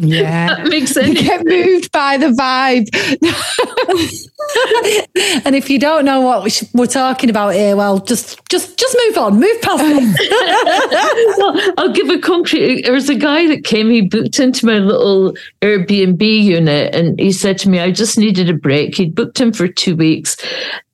Yeah. 0.00 0.48
that 0.48 0.68
makes 0.68 0.92
sense. 0.92 1.20
Get 1.20 1.44
moved 1.44 1.92
by 1.92 2.16
the 2.16 2.28
vibe. 2.28 2.88
and 5.44 5.56
if 5.56 5.68
you 5.68 5.78
don't 5.78 6.04
know 6.04 6.20
what 6.20 6.62
we're 6.74 6.86
talking 6.86 7.30
about 7.30 7.54
here, 7.54 7.76
well, 7.76 7.98
just 7.98 8.38
just 8.48 8.78
just 8.78 8.96
move 9.06 9.18
on, 9.18 9.40
move 9.40 9.62
past 9.62 9.82
it. 9.84 11.34
well, 11.38 11.74
I'll 11.78 11.92
give 11.92 12.08
a 12.08 12.18
concrete. 12.18 12.82
There 12.82 12.92
was 12.92 13.08
a 13.08 13.14
guy 13.14 13.46
that 13.48 13.64
came. 13.64 13.90
He 13.90 14.02
booked 14.02 14.38
into 14.38 14.66
my 14.66 14.78
little 14.78 15.34
Airbnb 15.62 16.22
unit, 16.22 16.94
and 16.94 17.18
he 17.18 17.32
said 17.32 17.58
to 17.58 17.68
me, 17.68 17.80
"I 17.80 17.90
just 17.90 18.18
needed 18.18 18.48
a 18.48 18.54
break." 18.54 18.96
He'd 18.96 19.14
booked 19.14 19.40
him 19.40 19.52
for 19.52 19.68
two 19.68 19.96
weeks, 19.96 20.36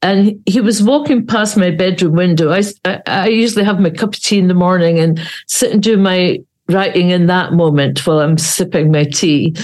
and 0.03 0.41
he 0.47 0.61
was 0.61 0.83
walking 0.83 1.27
past 1.27 1.57
my 1.57 1.71
bedroom 1.71 2.15
window. 2.15 2.51
I, 2.51 2.63
I, 2.85 3.01
I 3.07 3.29
usually 3.29 3.65
have 3.65 3.81
my 3.81 3.91
cup 3.91 4.15
of 4.15 4.21
tea 4.21 4.39
in 4.39 4.49
the 4.49 4.55
morning 4.55 4.99
and 4.99 5.21
sit 5.47 5.73
and 5.73 5.83
do 5.83 5.97
my 5.97 6.39
writing 6.69 7.11
in 7.11 7.27
that 7.27 7.53
moment 7.53 8.07
while 8.07 8.21
I'm 8.21 8.39
sipping 8.39 8.91
my 8.91 9.05
tea. 9.05 9.55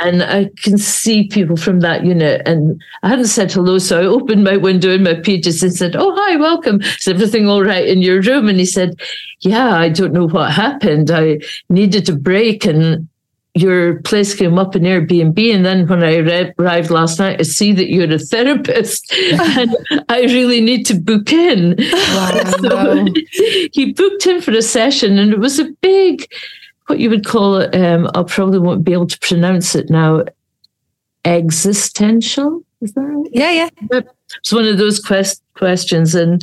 And 0.00 0.22
I 0.22 0.50
can 0.62 0.76
see 0.78 1.26
people 1.28 1.56
from 1.56 1.80
that 1.80 2.04
unit. 2.04 2.42
And 2.46 2.80
I 3.02 3.08
hadn't 3.08 3.26
said 3.26 3.50
hello. 3.50 3.78
So 3.78 4.00
I 4.00 4.04
opened 4.04 4.44
my 4.44 4.56
window 4.56 4.90
in 4.90 5.02
my 5.02 5.14
pages 5.14 5.62
and 5.62 5.74
said, 5.74 5.96
Oh, 5.96 6.14
hi, 6.14 6.36
welcome. 6.36 6.80
Is 6.82 7.08
everything 7.08 7.48
all 7.48 7.62
right 7.62 7.86
in 7.86 8.02
your 8.02 8.20
room? 8.20 8.48
And 8.48 8.58
he 8.58 8.66
said, 8.66 9.00
Yeah, 9.40 9.74
I 9.74 9.88
don't 9.88 10.12
know 10.12 10.28
what 10.28 10.52
happened. 10.52 11.10
I 11.10 11.40
needed 11.68 12.08
a 12.08 12.14
break 12.14 12.66
and 12.66 13.08
your 13.54 14.00
place 14.02 14.34
came 14.34 14.58
up 14.58 14.76
in 14.76 14.82
Airbnb. 14.82 15.54
And 15.54 15.66
then 15.66 15.86
when 15.86 16.04
I 16.04 16.16
arrived 16.58 16.90
last 16.90 17.18
night, 17.18 17.40
I 17.40 17.42
see 17.42 17.72
that 17.72 17.90
you're 17.90 18.10
a 18.10 18.18
therapist 18.18 19.12
and 19.32 19.76
I 20.08 20.22
really 20.22 20.60
need 20.60 20.86
to 20.86 20.94
book 20.94 21.32
in. 21.32 21.76
Wow. 21.90 22.44
so 22.60 23.06
he 23.72 23.92
booked 23.92 24.26
in 24.26 24.40
for 24.40 24.52
a 24.52 24.62
session 24.62 25.18
and 25.18 25.32
it 25.32 25.38
was 25.38 25.58
a 25.58 25.70
big, 25.80 26.26
what 26.86 26.98
you 26.98 27.10
would 27.10 27.24
call 27.24 27.56
it, 27.56 27.74
um, 27.74 28.08
I 28.14 28.22
probably 28.22 28.58
won't 28.58 28.84
be 28.84 28.92
able 28.92 29.06
to 29.06 29.18
pronounce 29.20 29.74
it 29.74 29.90
now, 29.90 30.24
existential. 31.24 32.64
Is 32.80 32.92
that 32.94 33.00
right? 33.00 33.28
Yeah, 33.32 33.68
yeah. 33.90 34.00
It's 34.38 34.52
one 34.52 34.66
of 34.66 34.78
those 34.78 35.00
quest- 35.00 35.42
questions. 35.54 36.14
And 36.14 36.42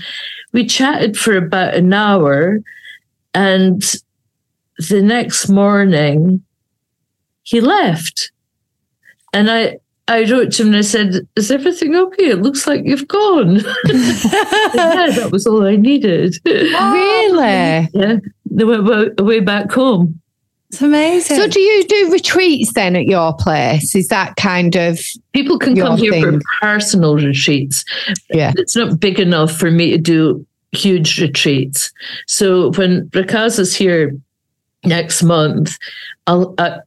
we 0.51 0.65
chatted 0.65 1.17
for 1.17 1.35
about 1.35 1.73
an 1.73 1.93
hour. 1.93 2.61
And 3.33 3.81
the 4.89 5.01
next 5.01 5.49
morning, 5.49 6.43
he 7.47 7.61
left. 7.61 8.31
And 9.33 9.49
I, 9.49 9.77
I 10.09 10.29
wrote 10.29 10.51
to 10.53 10.63
him 10.63 10.69
and 10.69 10.77
I 10.77 10.81
said, 10.81 11.27
Is 11.37 11.49
everything 11.49 11.95
okay? 11.95 12.31
It 12.31 12.41
looks 12.41 12.67
like 12.67 12.81
you've 12.83 13.07
gone. 13.07 13.55
yeah, 13.85 15.07
that 15.15 15.29
was 15.31 15.47
all 15.47 15.65
I 15.65 15.77
needed. 15.77 16.35
Really? 16.45 17.89
Yeah. 17.93 18.17
They 18.49 18.63
went 18.63 19.19
away 19.19 19.39
back 19.39 19.71
home. 19.71 20.19
It's 20.69 20.81
amazing. 20.81 21.37
So, 21.37 21.47
do 21.47 21.61
you 21.61 21.85
do 21.85 22.11
retreats 22.11 22.73
then 22.73 22.95
at 22.97 23.05
your 23.05 23.33
place? 23.33 23.95
Is 23.95 24.07
that 24.09 24.35
kind 24.35 24.75
of 24.75 24.99
people 25.31 25.57
can 25.57 25.75
come 25.75 25.97
here 25.97 26.11
thing? 26.11 26.23
for 26.23 26.39
personal 26.61 27.15
retreats? 27.15 27.85
Yeah, 28.29 28.51
it's 28.57 28.75
not 28.75 28.99
big 28.99 29.19
enough 29.19 29.51
for 29.51 29.71
me 29.71 29.91
to 29.91 29.97
do 29.97 30.45
huge 30.71 31.21
retreats. 31.21 31.91
So 32.27 32.71
when 32.71 33.09
Rakaz 33.09 33.59
is 33.59 33.75
here 33.75 34.15
next 34.87 35.23
month, 35.23 35.77
uh, 36.27 36.79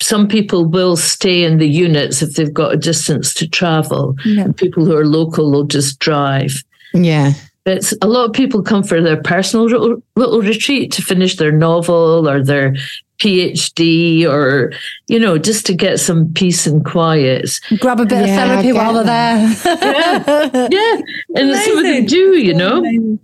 some 0.00 0.28
people 0.28 0.64
will 0.64 0.96
stay 0.96 1.44
in 1.44 1.58
the 1.58 1.68
units 1.68 2.22
if 2.22 2.34
they've 2.34 2.52
got 2.52 2.72
a 2.72 2.76
distance 2.76 3.34
to 3.34 3.48
travel. 3.48 4.16
Yeah. 4.24 4.48
People 4.56 4.84
who 4.84 4.96
are 4.96 5.04
local 5.04 5.50
will 5.50 5.64
just 5.64 5.98
drive. 5.98 6.62
Yeah. 6.94 7.32
It's 7.66 7.92
a 8.00 8.06
lot 8.06 8.26
of 8.26 8.32
people 8.32 8.62
come 8.62 8.84
for 8.84 9.02
their 9.02 9.20
personal 9.20 9.66
little, 9.66 10.02
little 10.14 10.40
retreat 10.40 10.92
to 10.92 11.02
finish 11.02 11.36
their 11.36 11.52
novel 11.52 12.28
or 12.28 12.42
their 12.42 12.76
PhD 13.18 14.24
or, 14.24 14.72
you 15.08 15.18
know, 15.18 15.36
just 15.36 15.66
to 15.66 15.74
get 15.74 15.98
some 15.98 16.32
peace 16.32 16.66
and 16.66 16.84
quiet. 16.84 17.58
Grab 17.80 18.00
a 18.00 18.06
bit 18.06 18.26
yeah, 18.26 18.44
of 18.44 18.48
therapy 18.48 18.72
while 18.72 18.92
they're 18.92 19.04
there. 19.04 19.56
yeah. 19.64 20.68
yeah. 20.70 21.00
And 21.34 21.50
that's 21.50 21.66
what 21.68 21.82
they 21.82 22.04
do, 22.04 22.38
you 22.38 22.54
know. 22.54 23.18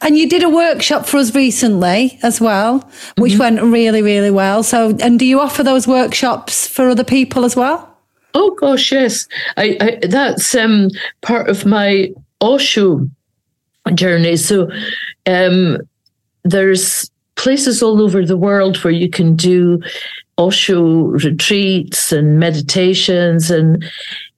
And 0.00 0.18
you 0.18 0.28
did 0.28 0.42
a 0.42 0.48
workshop 0.48 1.06
for 1.06 1.18
us 1.18 1.34
recently 1.34 2.18
as 2.22 2.40
well, 2.40 2.88
which 3.16 3.32
mm-hmm. 3.32 3.40
went 3.40 3.62
really, 3.62 4.02
really 4.02 4.30
well. 4.30 4.62
So, 4.62 4.96
and 5.00 5.18
do 5.18 5.24
you 5.24 5.40
offer 5.40 5.62
those 5.62 5.86
workshops 5.86 6.66
for 6.66 6.88
other 6.88 7.04
people 7.04 7.44
as 7.44 7.56
well? 7.56 7.96
Oh 8.34 8.54
gosh, 8.56 8.92
yes. 8.92 9.26
I, 9.56 9.76
I 9.80 10.06
that's 10.06 10.54
um, 10.54 10.90
part 11.22 11.48
of 11.48 11.64
my 11.64 12.12
Osho 12.40 13.08
journey. 13.94 14.36
So, 14.36 14.68
um, 15.26 15.78
there's 16.44 17.10
places 17.36 17.82
all 17.82 18.02
over 18.02 18.24
the 18.24 18.36
world 18.36 18.76
where 18.78 18.92
you 18.92 19.08
can 19.08 19.36
do 19.36 19.80
Osho 20.38 20.82
retreats 21.08 22.12
and 22.12 22.38
meditations 22.38 23.50
and 23.50 23.84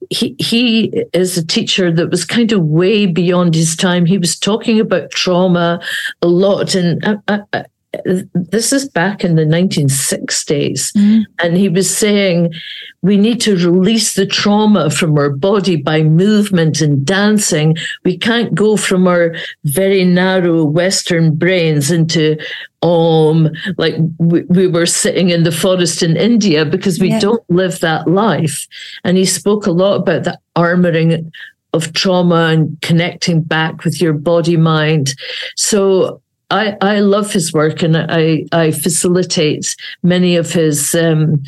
he 0.08 0.34
he 0.38 0.86
is 1.12 1.38
a 1.38 1.46
teacher 1.46 1.92
that 1.92 2.10
was 2.10 2.24
kind 2.24 2.52
of 2.52 2.64
way 2.64 3.06
beyond 3.06 3.54
his 3.54 3.76
time. 3.76 4.06
He 4.06 4.18
was 4.18 4.38
talking 4.38 4.80
about 4.80 5.12
trauma 5.12 5.80
a 6.20 6.26
lot, 6.26 6.74
and 6.74 7.04
I, 7.04 7.16
I, 7.28 7.40
I, 7.52 7.64
this 8.04 8.72
is 8.72 8.88
back 8.88 9.24
in 9.24 9.34
the 9.34 9.44
1960s, 9.44 10.92
mm. 10.92 11.24
and 11.42 11.56
he 11.56 11.68
was 11.68 11.94
saying 11.94 12.52
we 13.02 13.16
need 13.16 13.40
to 13.40 13.56
release 13.56 14.14
the 14.14 14.26
trauma 14.26 14.90
from 14.90 15.16
our 15.18 15.30
body 15.30 15.76
by 15.76 16.02
movement 16.02 16.80
and 16.80 17.04
dancing. 17.04 17.76
We 18.04 18.16
can't 18.16 18.54
go 18.54 18.76
from 18.76 19.08
our 19.08 19.34
very 19.64 20.04
narrow 20.04 20.64
Western 20.64 21.34
brains 21.34 21.90
into 21.90 22.36
om, 22.82 23.48
like 23.76 23.96
we, 24.18 24.42
we 24.42 24.66
were 24.68 24.86
sitting 24.86 25.30
in 25.30 25.42
the 25.42 25.52
forest 25.52 26.02
in 26.02 26.16
India 26.16 26.64
because 26.64 27.00
we 27.00 27.10
yeah. 27.10 27.20
don't 27.20 27.42
live 27.50 27.80
that 27.80 28.06
life. 28.06 28.66
And 29.02 29.16
he 29.16 29.24
spoke 29.24 29.66
a 29.66 29.72
lot 29.72 29.96
about 29.96 30.24
the 30.24 30.38
armoring 30.56 31.30
of 31.72 31.92
trauma 31.92 32.48
and 32.52 32.80
connecting 32.82 33.42
back 33.42 33.84
with 33.84 34.00
your 34.00 34.12
body 34.12 34.56
mind. 34.56 35.14
So 35.56 36.20
I, 36.50 36.76
I 36.80 37.00
love 37.00 37.32
his 37.32 37.52
work 37.52 37.82
and 37.82 37.96
I, 37.96 38.44
I 38.52 38.72
facilitate 38.72 39.76
many 40.02 40.36
of 40.36 40.52
his 40.52 40.94
um, 40.94 41.42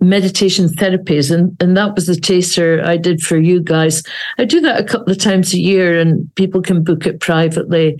meditation 0.00 0.68
therapies 0.68 1.30
and, 1.30 1.56
and 1.62 1.76
that 1.76 1.94
was 1.94 2.06
the 2.06 2.16
taster 2.16 2.82
I 2.84 2.96
did 2.96 3.20
for 3.20 3.36
you 3.36 3.60
guys. 3.60 4.02
I 4.38 4.44
do 4.44 4.60
that 4.60 4.80
a 4.80 4.84
couple 4.84 5.12
of 5.12 5.18
times 5.18 5.52
a 5.52 5.60
year 5.60 5.98
and 5.98 6.34
people 6.34 6.62
can 6.62 6.82
book 6.82 7.06
it 7.06 7.20
privately 7.20 7.98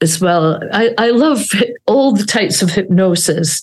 as 0.00 0.20
well. 0.20 0.60
I, 0.72 0.94
I 0.96 1.10
love 1.10 1.44
all 1.86 2.12
the 2.12 2.24
types 2.24 2.62
of 2.62 2.70
hypnosis 2.70 3.62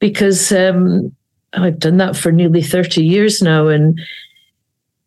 because 0.00 0.52
um, 0.52 1.14
I've 1.52 1.78
done 1.78 1.96
that 1.98 2.16
for 2.16 2.32
nearly 2.32 2.62
30 2.62 3.04
years 3.04 3.40
now 3.40 3.68
and 3.68 4.00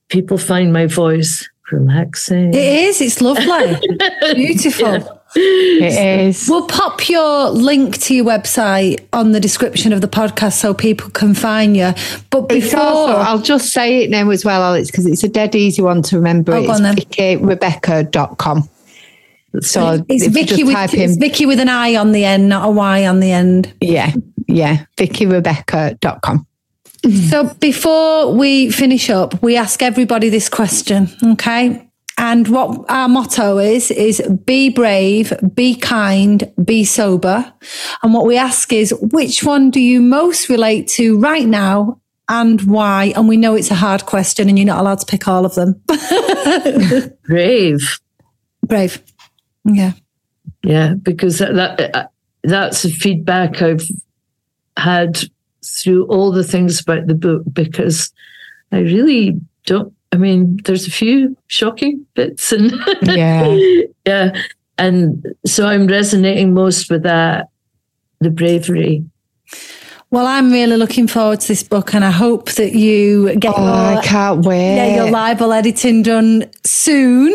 people 0.10 0.38
find 0.38 0.74
my 0.74 0.86
voice 0.88 1.48
relaxing. 1.72 2.54
It 2.54 2.56
is, 2.56 3.02
it's 3.02 3.22
lovely. 3.22 3.78
Beautiful. 4.36 4.88
Yeah. 4.88 5.08
It 5.36 6.28
is. 6.28 6.48
We'll 6.50 6.68
pop 6.68 7.10
your 7.10 7.50
link 7.50 8.00
to 8.02 8.16
your 8.16 8.26
website 8.26 9.06
on 9.14 9.32
the 9.32 9.40
description 9.40 9.94
of 9.94 10.02
the 10.02 10.08
podcast 10.08 10.54
so 10.54 10.74
people 10.74 11.10
can 11.10 11.34
find 11.34 11.76
you. 11.76 11.94
But 12.30 12.50
before, 12.50 12.80
also, 12.80 13.14
I'll 13.14 13.42
just 13.42 13.72
say 13.72 14.04
it 14.04 14.10
now 14.10 14.30
as 14.30 14.46
well, 14.46 14.62
Alex, 14.62 14.92
because 14.92 15.06
it's 15.06 15.24
a 15.24 15.30
dead 15.30 15.56
easy 15.56 15.82
one 15.82 16.02
to 16.04 16.18
remember. 16.18 16.54
Oh, 16.54 16.64
it's. 16.64 16.80
VickiRebecca.com. 16.80 18.70
So 19.62 20.04
it's 20.10 20.28
Vicki 20.28 20.64
with, 20.64 20.74
type 20.74 20.94
it's 20.94 21.18
Vicki 21.18 21.46
with 21.46 21.60
an 21.60 21.70
I 21.70 21.96
on 21.96 22.12
the 22.12 22.26
end, 22.26 22.50
not 22.50 22.68
a 22.68 22.72
Y 22.72 23.06
on 23.06 23.20
the 23.20 23.32
end. 23.32 23.72
yeah, 23.82 24.12
yeah, 24.48 24.86
VickiRebecca.com. 24.98 26.48
So 27.30 27.54
before 27.60 28.34
we 28.34 28.72
finish 28.72 29.10
up, 29.10 29.44
we 29.44 29.58
ask 29.58 29.84
everybody 29.84 30.30
this 30.30 30.50
question, 30.50 31.10
okay? 31.24 31.88
And 32.18 32.48
what 32.48 32.86
our 32.90 33.10
motto 33.10 33.58
is, 33.58 33.90
is 33.92 34.22
be 34.46 34.70
brave, 34.70 35.34
be 35.54 35.76
kind, 35.76 36.52
be 36.64 36.84
sober. 36.84 37.52
And 38.02 38.14
what 38.14 38.26
we 38.26 38.38
ask 38.38 38.72
is, 38.72 38.94
which 39.00 39.44
one 39.44 39.72
do 39.72 39.80
you 39.80 40.02
most 40.02 40.50
relate 40.50 40.88
to 40.90 41.18
right 41.20 41.48
now 41.48 42.00
and 42.30 42.62
why? 42.62 43.14
And 43.16 43.28
we 43.28 43.38
know 43.38 43.56
it's 43.56 43.72
a 43.72 43.76
hard 43.76 44.06
question 44.06 44.48
and 44.48 44.58
you're 44.58 44.68
not 44.68 44.80
allowed 44.80 45.00
to 45.00 45.06
pick 45.06 45.28
all 45.28 45.46
of 45.46 45.56
them. 45.56 45.82
Brave. 47.26 48.00
brave. 48.62 49.02
Yeah. 49.66 49.94
Yeah, 50.64 50.94
because 50.94 51.40
that, 51.40 51.56
that 51.56 51.96
uh, 51.96 52.08
that's 52.44 52.84
the 52.84 52.90
feedback 52.90 53.62
I've 53.62 53.86
had 54.78 55.20
through 55.66 56.06
all 56.08 56.32
the 56.32 56.44
things 56.44 56.80
about 56.80 57.08
the 57.08 57.16
book 57.16 57.44
because 57.52 58.14
I 58.72 58.80
really 58.80 59.40
don't 59.66 59.94
I 60.14 60.18
mean 60.18 60.60
there's 60.66 60.88
a 60.88 60.92
few 60.92 61.36
shocking 61.48 62.06
bits 62.14 62.52
and 62.54 62.72
Yeah. 63.04 63.58
yeah 64.06 64.28
and 64.78 65.26
so 65.46 65.66
I'm 65.68 65.88
resonating 65.88 66.54
most 66.54 66.90
with 66.92 67.04
that 67.04 67.48
the 68.20 68.30
bravery 68.30 69.04
Well, 70.12 70.28
I'm 70.28 70.52
really 70.52 70.78
looking 70.78 71.08
forward 71.08 71.40
to 71.42 71.48
this 71.48 71.64
book 71.64 71.96
and 71.96 72.06
I 72.06 72.12
hope 72.12 72.52
that 72.60 72.74
you 72.74 73.36
get 73.40 73.54
Oh, 73.58 73.64
your 73.66 73.98
I 74.00 74.02
can't 74.04 74.46
wait. 74.46 74.76
yeah, 74.78 74.96
your 74.98 75.10
libel 75.12 75.52
editing 75.52 76.04
done 76.04 76.46
soon, 76.64 77.32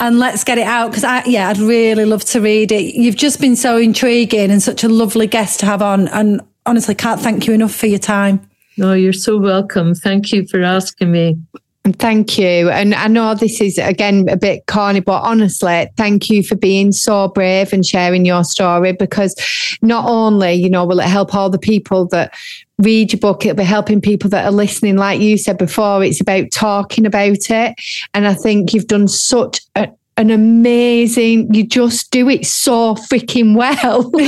and 0.00 0.18
let's 0.18 0.42
get 0.44 0.56
it 0.56 0.66
out 0.66 0.90
because 0.90 1.04
I 1.04 1.22
yeah, 1.26 1.50
I'd 1.50 1.58
really 1.58 2.06
love 2.06 2.24
to 2.32 2.40
read 2.40 2.72
it. 2.72 2.94
You've 3.02 3.16
just 3.26 3.38
been 3.40 3.56
so 3.56 3.76
intriguing 3.76 4.50
and 4.50 4.62
such 4.62 4.82
a 4.84 4.88
lovely 4.88 5.26
guest 5.26 5.60
to 5.60 5.66
have 5.66 5.82
on, 5.82 6.08
and 6.08 6.40
honestly, 6.64 6.94
can't 6.94 7.20
thank 7.20 7.46
you 7.46 7.52
enough 7.52 7.74
for 7.74 7.86
your 7.94 7.98
time. 8.00 8.40
no 8.78 8.92
you're 8.94 9.12
so 9.28 9.32
welcome 9.38 9.94
thank 9.94 10.32
you 10.32 10.40
for 10.50 10.60
asking 10.76 11.10
me 11.12 11.26
And 11.28 11.63
thank 11.92 12.38
you. 12.38 12.70
And 12.70 12.94
I 12.94 13.08
know 13.08 13.34
this 13.34 13.60
is 13.60 13.76
again 13.76 14.26
a 14.28 14.36
bit 14.36 14.66
corny, 14.66 15.00
but 15.00 15.22
honestly, 15.22 15.88
thank 15.96 16.30
you 16.30 16.42
for 16.42 16.54
being 16.54 16.92
so 16.92 17.28
brave 17.28 17.72
and 17.72 17.84
sharing 17.84 18.24
your 18.24 18.44
story 18.44 18.92
because 18.92 19.34
not 19.82 20.08
only, 20.08 20.54
you 20.54 20.70
know, 20.70 20.86
will 20.86 21.00
it 21.00 21.06
help 21.06 21.34
all 21.34 21.50
the 21.50 21.58
people 21.58 22.06
that 22.08 22.34
read 22.78 23.12
your 23.12 23.20
book, 23.20 23.44
it'll 23.44 23.56
be 23.56 23.64
helping 23.64 24.00
people 24.00 24.30
that 24.30 24.46
are 24.46 24.50
listening. 24.50 24.96
Like 24.96 25.20
you 25.20 25.36
said 25.36 25.58
before, 25.58 26.02
it's 26.02 26.20
about 26.20 26.50
talking 26.52 27.04
about 27.04 27.50
it. 27.50 27.74
And 28.14 28.26
I 28.26 28.34
think 28.34 28.72
you've 28.72 28.86
done 28.86 29.08
such 29.08 29.60
a 29.76 29.88
an 30.16 30.30
amazing, 30.30 31.52
you 31.52 31.66
just 31.66 32.12
do 32.12 32.28
it 32.28 32.46
so 32.46 32.94
freaking 32.94 33.56
well. 33.56 34.12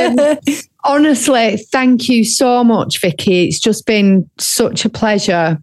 Um, 0.00 0.38
honestly, 0.84 1.58
thank 1.58 2.08
you 2.08 2.24
so 2.24 2.64
much, 2.64 3.00
Vicki. 3.00 3.44
It's 3.44 3.58
just 3.58 3.84
been 3.84 4.28
such 4.38 4.84
a 4.84 4.88
pleasure. 4.88 5.62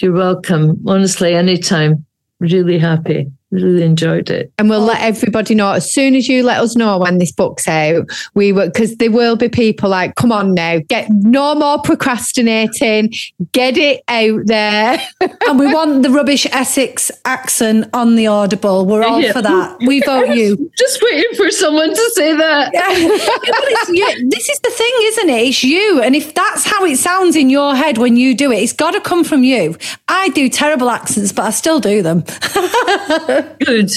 You're 0.00 0.12
welcome. 0.12 0.82
Honestly 0.86 1.34
anytime. 1.34 2.04
Really 2.40 2.78
happy 2.78 3.32
really 3.50 3.82
enjoyed 3.82 4.28
it 4.30 4.52
And 4.58 4.68
we'll 4.68 4.82
oh. 4.82 4.86
let 4.86 5.00
everybody 5.00 5.54
know 5.54 5.72
as 5.72 5.90
soon 5.92 6.14
as 6.14 6.28
you 6.28 6.42
let 6.42 6.60
us 6.60 6.76
know 6.76 6.98
when 6.98 7.18
this 7.18 7.32
book's 7.32 7.66
out. 7.66 8.06
We 8.34 8.52
will, 8.52 8.66
because 8.66 8.96
there 8.96 9.10
will 9.10 9.36
be 9.36 9.48
people 9.48 9.88
like, 9.88 10.14
come 10.16 10.32
on 10.32 10.54
now, 10.54 10.80
get 10.88 11.08
no 11.10 11.54
more 11.54 11.80
procrastinating, 11.80 13.12
get 13.52 13.76
it 13.78 14.02
out 14.08 14.42
there. 14.46 15.00
and 15.48 15.58
we 15.58 15.72
want 15.72 16.02
the 16.02 16.10
rubbish 16.10 16.46
Essex 16.52 17.10
accent 17.24 17.88
on 17.94 18.16
the 18.16 18.26
Audible. 18.26 18.84
We're 18.86 19.04
all 19.04 19.20
Yeah. 19.20 19.32
for 19.32 19.42
that. 19.42 19.78
We 19.86 20.00
vote 20.04 20.34
you. 20.34 20.70
just 20.78 21.02
waiting 21.02 21.34
for 21.36 21.50
someone 21.50 21.90
to 21.90 22.10
say 22.14 22.36
that 22.36 22.72
Yeah, 22.74 22.88
but 22.88 23.64
it's. 23.68 24.38
This 24.38 24.48
is 24.48 24.60
the 24.60 24.70
thing, 24.70 24.92
isn't 25.02 25.30
it? 25.30 25.48
It's 25.48 25.64
you. 25.64 26.02
And 26.02 26.14
if 26.14 26.34
that's 26.34 26.64
how 26.64 26.84
it 26.84 26.96
sounds 26.98 27.34
in 27.36 27.50
your 27.50 27.74
head 27.74 27.98
when 27.98 28.16
you 28.16 28.34
do 28.34 28.52
it, 28.52 28.56
it's 28.56 28.72
got 28.72 28.92
to 28.92 29.00
come 29.00 29.24
from 29.24 29.42
you. 29.42 29.76
I 30.08 30.28
do 30.30 30.48
terrible 30.48 30.90
accents, 30.90 31.32
but 31.32 31.46
I 31.46 31.50
still 31.50 31.80
do 31.80 32.02
them. 32.02 32.24
Good 33.64 33.90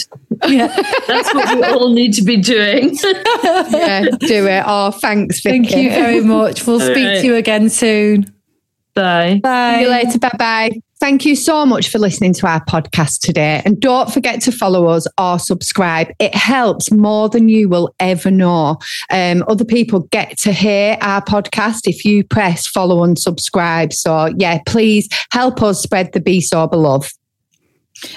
Yeah. 0.48 0.68
that's 1.08 1.34
what 1.34 1.56
we 1.56 1.64
all 1.66 1.90
need 1.94 2.14
to 2.14 2.24
be 2.24 2.38
doing 2.38 2.96
yeah, 3.44 4.06
do 4.20 4.48
it. 4.48 4.64
Oh, 4.66 4.92
thanks, 4.92 5.42
Vicki. 5.42 5.58
Thank 5.68 5.72
you 5.76 5.90
very 5.90 6.22
much. 6.22 6.66
We'll 6.66 6.82
All 6.82 6.88
speak 6.92 7.06
right. 7.08 7.20
to 7.22 7.26
you 7.26 7.36
again 7.36 7.70
soon. 7.70 8.34
bye 8.96 9.40
Bye. 9.44 9.76
See 9.78 9.82
you 9.84 9.90
later. 9.90 10.20
Bye 10.20 10.32
bye. 10.38 10.72
Thank 11.00 11.26
you 11.26 11.36
so 11.36 11.66
much 11.66 11.90
for 11.90 11.98
listening 11.98 12.32
to 12.36 12.46
our 12.48 12.64
podcast 12.66 13.22
today. 13.22 13.64
And 13.66 13.80
don't 13.80 14.14
forget 14.14 14.40
to 14.44 14.52
follow 14.52 14.86
us 14.86 15.08
or 15.20 15.40
subscribe. 15.40 16.10
It 16.20 16.36
helps 16.36 16.92
more 16.92 17.28
than 17.28 17.50
you 17.50 17.68
will 17.70 17.92
ever 18.00 18.30
know. 18.30 18.78
Um, 19.10 19.44
other 19.48 19.66
people 19.66 20.02
get 20.12 20.38
to 20.40 20.52
hear 20.54 21.00
our 21.02 21.24
podcast 21.24 21.88
if 21.88 22.06
you 22.06 22.24
press 22.24 22.68
follow 22.68 23.04
and 23.04 23.18
subscribe. 23.18 23.94
So, 23.94 24.32
yeah, 24.38 24.60
please 24.68 25.10
help 25.32 25.64
us 25.64 25.82
spread 25.82 26.14
the 26.14 26.20
Bee 26.20 26.40
Sober 26.40 26.78
love. 26.78 27.12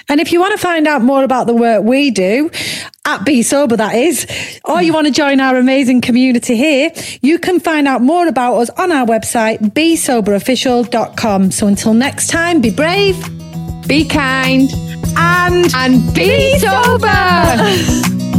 And 0.08 0.20
if 0.20 0.32
you 0.32 0.40
want 0.40 0.52
to 0.52 0.58
find 0.58 0.86
out 0.86 1.02
more 1.02 1.24
about 1.24 1.46
the 1.46 1.54
work 1.54 1.84
we 1.84 2.10
do 2.10 2.50
at 3.04 3.24
Bee 3.24 3.42
Sober, 3.42 3.76
that 3.76 3.94
is, 3.94 4.26
or 4.64 4.82
you 4.82 4.92
want 4.92 5.06
to 5.06 5.12
join 5.12 5.40
our 5.40 5.56
amazing 5.56 6.00
community 6.00 6.56
here, 6.56 6.92
you 7.20 7.38
can 7.38 7.60
find 7.60 7.86
out 7.86 8.00
more 8.00 8.26
about 8.26 8.56
us 8.56 8.70
on 8.70 8.92
our 8.92 9.06
website, 9.06 9.58
besoberofficial.com. 9.72 11.50
So 11.50 11.66
until 11.66 11.94
next 11.94 12.28
time, 12.28 12.60
be 12.60 12.70
brave 12.70 13.16
Be 13.86 14.04
kind 14.06 14.70
and 15.16 15.72
and 15.74 16.14
be 16.14 16.58
sober. 16.58 18.30